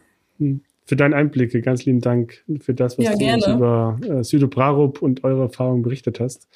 für 0.86 0.96
deine 0.96 1.14
Einblicke. 1.16 1.60
Ganz 1.60 1.84
lieben 1.84 2.00
Dank 2.00 2.44
für 2.60 2.74
das, 2.74 2.98
was 2.98 3.04
ja, 3.04 3.16
du 3.16 3.34
uns 3.34 3.46
über 3.46 4.00
äh, 4.08 4.24
Südo 4.24 4.48
Prarup 4.48 5.02
und 5.02 5.22
eure 5.22 5.42
Erfahrungen 5.42 5.82
berichtet 5.82 6.18
hast. 6.18 6.48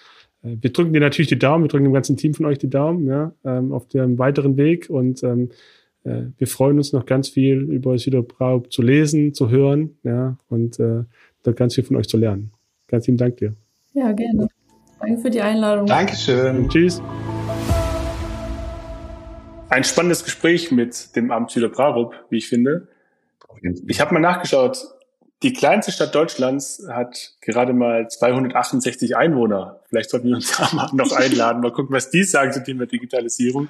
Äh, 0.43 0.57
wir 0.61 0.73
drücken 0.73 0.93
dir 0.93 1.01
natürlich 1.01 1.29
die 1.29 1.39
Daumen, 1.39 1.65
wir 1.65 1.69
drücken 1.69 1.85
dem 1.85 1.93
ganzen 1.93 2.17
Team 2.17 2.35
von 2.35 2.47
euch 2.47 2.59
die 2.59 2.71
Daumen 2.71 3.07
ja, 3.07 3.33
ähm, 3.45 3.73
auf 3.73 3.87
dem 3.89 4.19
weiteren 4.19 4.57
Weg 4.57 4.91
und 4.91 5.23
ähm, 5.23 5.51
äh, 6.05 6.23
wir 6.37 6.47
freuen 6.47 6.79
uns 6.79 6.93
noch 6.93 7.07
ganz 7.07 7.29
viel 7.29 7.61
über 7.61 7.97
Südo 7.99 8.23
Prarup 8.23 8.73
zu 8.73 8.83
lesen, 8.83 9.35
zu 9.35 9.51
hören 9.51 9.97
ja, 10.03 10.37
und 10.49 10.79
äh, 10.81 11.05
da 11.43 11.53
ganz 11.53 11.75
viel 11.75 11.85
von 11.85 11.97
euch 11.97 12.09
zu 12.09 12.17
lernen. 12.17 12.51
Ganz 12.89 13.07
lieben 13.07 13.19
Dank 13.19 13.37
dir. 13.37 13.55
Ja, 13.93 14.13
gerne. 14.13 14.49
Danke 15.01 15.21
für 15.21 15.31
die 15.31 15.41
Einladung. 15.41 15.87
Dankeschön. 15.87 16.69
Tschüss. 16.69 17.01
Ein 19.75 19.83
spannendes 19.83 20.23
Gespräch 20.23 20.71
mit 20.71 21.17
dem 21.17 21.33
Amt 21.33 21.51
Süderbrarup, 21.51 22.15
wie 22.31 22.37
ich 22.37 22.49
finde. 22.49 22.87
Ich 23.89 24.01
habe 24.01 24.15
mal 24.15 24.21
nachgeschaut. 24.21 24.87
Die 25.43 25.53
kleinste 25.53 25.91
Stadt 25.91 26.15
Deutschlands 26.15 26.87
hat 26.89 27.33
gerade 27.41 27.73
mal 27.73 28.09
268 28.09 29.17
Einwohner. 29.17 29.81
Vielleicht 29.89 30.11
sollten 30.11 30.29
wir 30.29 30.37
uns 30.37 30.57
da 30.57 30.73
mal 30.77 30.91
noch 30.93 31.11
einladen, 31.17 31.61
mal 31.61 31.73
gucken, 31.73 31.93
was 31.93 32.09
die 32.09 32.23
sagen 32.23 32.53
zum 32.53 32.63
Thema 32.63 32.87
Digitalisierung. 32.87 33.69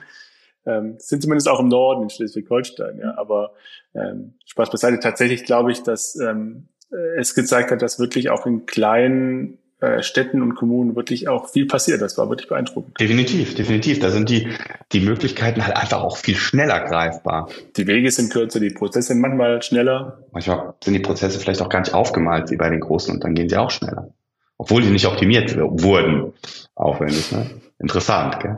Ähm, 0.66 0.96
sind 0.98 1.22
zumindest 1.22 1.48
auch 1.48 1.60
im 1.60 1.68
Norden 1.68 2.02
in 2.02 2.10
Schleswig-Holstein, 2.10 2.98
ja. 2.98 3.16
Aber 3.16 3.54
ähm, 3.94 4.34
Spaß 4.44 4.68
beiseite. 4.68 5.00
Tatsächlich 5.00 5.44
glaube 5.44 5.72
ich, 5.72 5.84
dass 5.84 6.16
ähm, 6.16 6.68
es 7.16 7.34
gezeigt 7.34 7.70
hat, 7.70 7.80
dass 7.80 7.98
wirklich 7.98 8.28
auch 8.28 8.44
in 8.44 8.66
kleinen 8.66 9.56
äh, 9.84 10.02
Städten 10.02 10.42
und 10.42 10.54
Kommunen 10.54 10.96
wirklich 10.96 11.28
auch 11.28 11.48
viel 11.48 11.66
passiert. 11.66 12.00
Das 12.00 12.16
war 12.18 12.28
wirklich 12.28 12.48
beeindruckend. 12.48 12.98
Definitiv, 13.00 13.54
definitiv. 13.54 14.00
Da 14.00 14.10
sind 14.10 14.28
die, 14.28 14.48
die 14.92 15.00
Möglichkeiten 15.00 15.66
halt 15.66 15.76
einfach 15.76 16.02
auch 16.02 16.16
viel 16.16 16.36
schneller 16.36 16.80
greifbar. 16.80 17.48
Die 17.76 17.86
Wege 17.86 18.10
sind 18.10 18.32
kürzer, 18.32 18.60
die 18.60 18.70
Prozesse 18.70 19.08
sind 19.08 19.20
manchmal 19.20 19.62
schneller. 19.62 20.18
Manchmal 20.32 20.74
sind 20.82 20.94
die 20.94 21.00
Prozesse 21.00 21.38
vielleicht 21.38 21.62
auch 21.62 21.68
gar 21.68 21.80
nicht 21.80 21.94
aufgemalt 21.94 22.50
wie 22.50 22.56
bei 22.56 22.70
den 22.70 22.80
Großen 22.80 23.14
und 23.14 23.22
dann 23.24 23.34
gehen 23.34 23.48
sie 23.48 23.56
auch 23.56 23.70
schneller. 23.70 24.12
Obwohl 24.56 24.82
die 24.82 24.90
nicht 24.90 25.06
optimiert 25.06 25.56
wurden. 25.56 26.32
Aufwendig, 26.74 27.32
ne? 27.32 27.50
Interessant, 27.78 28.40
gell? 28.40 28.56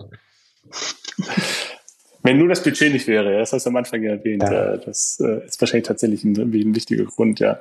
Wenn 2.23 2.39
nur 2.39 2.49
das 2.49 2.63
Budget 2.63 2.93
nicht 2.93 3.07
wäre, 3.07 3.39
das 3.39 3.53
hast 3.53 3.67
du 3.67 3.71
am 3.71 3.77
Anfang 3.77 4.03
ja 4.03 4.11
erwähnt, 4.11 4.43
ja. 4.43 4.77
das 4.77 5.21
äh, 5.21 5.47
ist 5.47 5.61
wahrscheinlich 5.61 5.87
tatsächlich 5.87 6.25
ein, 6.25 6.37
ein 6.37 6.75
wichtiger 6.75 7.05
Grund, 7.05 7.39
ja. 7.41 7.61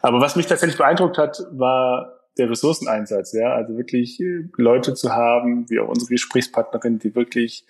Aber 0.00 0.20
was 0.20 0.36
mich 0.36 0.46
tatsächlich 0.46 0.78
beeindruckt 0.78 1.18
hat, 1.18 1.44
war 1.50 2.17
der 2.36 2.50
Ressourceneinsatz, 2.50 3.32
ja, 3.32 3.54
also 3.54 3.76
wirklich 3.76 4.20
äh, 4.20 4.44
Leute 4.56 4.94
zu 4.94 5.14
haben, 5.14 5.68
wie 5.70 5.80
auch 5.80 5.88
unsere 5.88 6.10
Gesprächspartnerin, 6.10 6.98
die 6.98 7.14
wirklich 7.14 7.64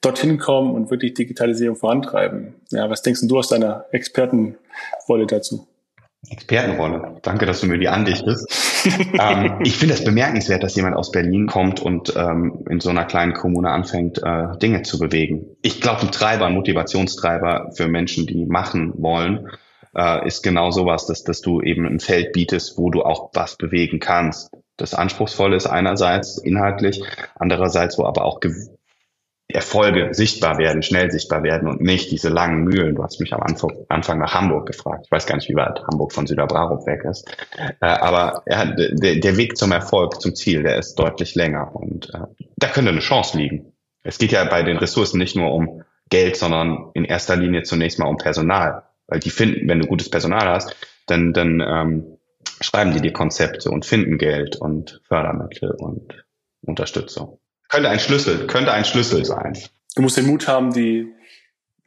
dorthin 0.00 0.38
kommen 0.38 0.74
und 0.74 0.90
wirklich 0.90 1.14
Digitalisierung 1.14 1.76
vorantreiben. 1.76 2.54
Ja, 2.70 2.88
was 2.90 3.02
denkst 3.02 3.20
du 3.22 3.38
aus 3.38 3.48
deiner 3.48 3.86
Expertenrolle 3.92 5.26
dazu? 5.26 5.66
Expertenrolle. 6.28 7.16
Danke, 7.22 7.46
dass 7.46 7.60
du 7.60 7.66
mir 7.66 7.78
die 7.78 7.88
andichtest. 7.88 8.46
ähm, 9.18 9.60
ich 9.64 9.76
finde 9.76 9.94
es 9.94 10.04
bemerkenswert, 10.04 10.62
dass 10.62 10.76
jemand 10.76 10.96
aus 10.96 11.10
Berlin 11.10 11.46
kommt 11.46 11.80
und 11.80 12.14
ähm, 12.14 12.64
in 12.68 12.80
so 12.80 12.90
einer 12.90 13.04
kleinen 13.04 13.32
Kommune 13.32 13.70
anfängt, 13.70 14.22
äh, 14.22 14.58
Dinge 14.58 14.82
zu 14.82 14.98
bewegen. 14.98 15.56
Ich 15.62 15.80
glaube, 15.80 16.02
ein 16.02 16.12
Treiber, 16.12 16.46
ein 16.46 16.54
Motivationstreiber 16.54 17.72
für 17.74 17.88
Menschen, 17.88 18.26
die 18.26 18.44
machen 18.44 18.92
wollen, 18.98 19.48
äh, 19.96 20.26
ist 20.26 20.42
genau 20.42 20.70
sowas, 20.70 21.06
dass, 21.06 21.24
dass 21.24 21.40
du 21.40 21.60
eben 21.60 21.86
ein 21.86 22.00
Feld 22.00 22.32
bietest, 22.32 22.78
wo 22.78 22.90
du 22.90 23.02
auch 23.02 23.30
was 23.34 23.56
bewegen 23.56 24.00
kannst. 24.00 24.50
Das 24.76 24.94
Anspruchsvolle 24.94 25.56
ist 25.56 25.66
einerseits 25.66 26.38
inhaltlich, 26.38 27.02
andererseits, 27.34 27.98
wo 27.98 28.04
aber 28.04 28.24
auch 28.24 28.40
Erfolge 29.52 30.14
sichtbar 30.14 30.58
werden, 30.58 30.82
schnell 30.82 31.10
sichtbar 31.10 31.42
werden 31.42 31.68
und 31.68 31.80
nicht 31.80 32.10
diese 32.10 32.28
langen 32.28 32.64
Mühlen. 32.64 32.94
Du 32.94 33.02
hast 33.02 33.20
mich 33.20 33.34
am 33.34 33.42
Anfang, 33.42 33.72
Anfang 33.88 34.18
nach 34.18 34.34
Hamburg 34.34 34.66
gefragt. 34.66 35.06
Ich 35.06 35.10
weiß 35.10 35.26
gar 35.26 35.36
nicht, 35.36 35.48
wie 35.48 35.56
weit 35.56 35.82
Hamburg 35.90 36.12
von 36.12 36.26
Süderbrarup 36.26 36.86
weg 36.86 37.04
ist. 37.04 37.28
Äh, 37.58 37.86
aber 37.86 38.42
ja, 38.46 38.64
der, 38.64 39.16
der 39.16 39.36
Weg 39.36 39.56
zum 39.56 39.72
Erfolg, 39.72 40.20
zum 40.20 40.34
Ziel, 40.34 40.62
der 40.62 40.76
ist 40.76 40.94
deutlich 40.94 41.34
länger 41.34 41.74
und 41.74 42.10
äh, 42.14 42.46
da 42.56 42.68
könnte 42.68 42.90
eine 42.90 43.00
Chance 43.00 43.36
liegen. 43.36 43.72
Es 44.02 44.18
geht 44.18 44.32
ja 44.32 44.44
bei 44.44 44.62
den 44.62 44.78
Ressourcen 44.78 45.18
nicht 45.18 45.36
nur 45.36 45.52
um 45.52 45.82
Geld, 46.08 46.36
sondern 46.36 46.90
in 46.94 47.04
erster 47.04 47.36
Linie 47.36 47.62
zunächst 47.62 47.98
mal 47.98 48.06
um 48.06 48.16
Personal. 48.16 48.84
Weil 49.10 49.20
die 49.20 49.30
finden, 49.30 49.68
wenn 49.68 49.80
du 49.80 49.86
gutes 49.86 50.08
Personal 50.08 50.48
hast, 50.48 50.74
dann, 51.06 51.32
dann 51.32 51.60
ähm, 51.60 52.18
schreiben 52.60 52.92
die 52.92 53.00
dir 53.00 53.12
Konzepte 53.12 53.70
und 53.70 53.84
finden 53.84 54.16
Geld 54.18 54.56
und 54.56 55.00
Fördermittel 55.08 55.72
und 55.72 56.24
Unterstützung. 56.62 57.38
Könnte 57.68 57.88
ein 57.88 57.98
Schlüssel, 57.98 58.46
könnte 58.46 58.72
ein 58.72 58.84
Schlüssel 58.84 59.24
sein. 59.24 59.58
Du 59.96 60.02
musst 60.02 60.16
den 60.16 60.26
Mut 60.26 60.46
haben, 60.46 60.72
die, 60.72 61.12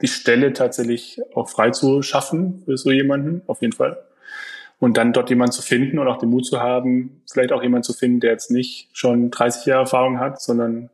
die 0.01 0.07
Stelle 0.07 0.53
tatsächlich 0.53 1.21
auch 1.33 1.49
frei 1.49 1.71
zu 1.71 2.01
schaffen 2.01 2.61
für 2.65 2.77
so 2.77 2.91
jemanden, 2.91 3.41
auf 3.47 3.61
jeden 3.61 3.73
Fall. 3.73 3.97
Und 4.79 4.97
dann 4.97 5.13
dort 5.13 5.29
jemanden 5.29 5.53
zu 5.53 5.61
finden 5.61 5.99
und 5.99 6.07
auch 6.09 6.17
den 6.17 6.29
Mut 6.29 6.45
zu 6.45 6.59
haben, 6.59 7.23
vielleicht 7.31 7.53
auch 7.53 7.63
jemanden 7.63 7.83
zu 7.83 7.93
finden, 7.93 8.19
der 8.19 8.31
jetzt 8.31 8.51
nicht 8.51 8.89
schon 8.91 9.31
30 9.31 9.65
Jahre 9.65 9.83
Erfahrung 9.83 10.19
hat, 10.19 10.41
sondern 10.41 10.89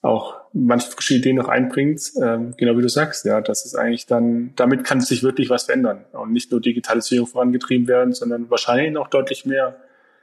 auch 0.00 0.39
manche 0.52 0.90
frische 0.90 1.14
Ideen 1.14 1.36
noch 1.36 1.48
einbringt, 1.48 2.00
ähm, 2.22 2.54
genau 2.56 2.76
wie 2.76 2.82
du 2.82 2.88
sagst, 2.88 3.24
ja, 3.24 3.40
das 3.40 3.64
ist 3.64 3.74
eigentlich 3.74 4.06
dann, 4.06 4.52
damit 4.56 4.84
kann 4.84 5.00
sich 5.00 5.22
wirklich 5.22 5.50
was 5.50 5.64
verändern 5.64 6.04
und 6.12 6.32
nicht 6.32 6.50
nur 6.50 6.60
Digitalisierung 6.60 7.26
vorangetrieben 7.26 7.86
werden, 7.86 8.12
sondern 8.12 8.50
wahrscheinlich 8.50 8.92
noch 8.92 9.08
deutlich 9.08 9.46
mehr 9.46 9.76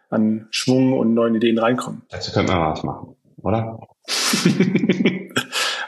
an 0.10 0.48
Schwung 0.52 0.94
und 0.94 1.14
neuen 1.14 1.36
Ideen 1.36 1.58
reinkommen. 1.58 2.04
Dazu 2.10 2.32
könnte 2.32 2.54
man 2.54 2.72
was 2.72 2.84
machen, 2.84 3.16
oder? 3.42 3.80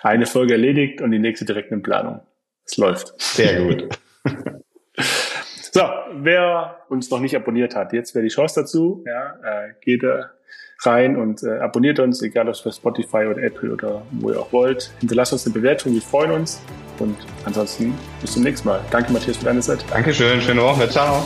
Eine 0.02 0.26
Folge 0.26 0.54
erledigt 0.54 1.02
und 1.02 1.12
die 1.12 1.20
nächste 1.20 1.46
direkt 1.46 1.72
in 1.72 1.82
Planung. 1.82 2.22
Es 2.66 2.78
läuft. 2.78 3.14
Sehr 3.22 3.62
gut. 3.64 4.00
so, 5.72 5.82
wer 6.14 6.78
uns 6.90 7.10
noch 7.10 7.20
nicht 7.20 7.36
abonniert 7.36 7.76
hat, 7.76 7.92
jetzt 7.94 8.16
wäre 8.16 8.24
die 8.24 8.30
Chance 8.34 8.62
dazu. 8.62 9.04
Ja, 9.06 9.40
äh, 9.44 9.74
geht 9.82 10.04
rein 10.82 11.18
und 11.18 11.44
äh, 11.44 11.60
abonniert 11.60 12.00
uns, 12.00 12.22
egal 12.22 12.48
ob 12.48 12.64
bei 12.64 12.72
Spotify 12.72 13.26
oder 13.30 13.42
Apple 13.44 13.72
oder 13.72 14.02
wo 14.12 14.32
ihr 14.32 14.40
auch 14.40 14.52
wollt. 14.54 14.92
Hinterlasst 15.00 15.34
uns 15.34 15.46
eine 15.46 15.54
Bewertung, 15.54 15.94
wir 15.94 16.02
freuen 16.02 16.32
uns. 16.32 16.62
Und 17.00 17.16
ansonsten 17.46 17.94
bis 18.22 18.34
zum 18.34 18.44
nächsten 18.44 18.68
Mal. 18.68 18.82
Danke, 18.92 19.14
Matthias, 19.14 19.38
für 19.38 19.46
deine 19.46 19.62
Zeit. 19.62 19.84
Dankeschön, 19.90 20.42
schöne 20.42 20.62
Woche. 20.62 20.90
Ciao. 20.90 21.24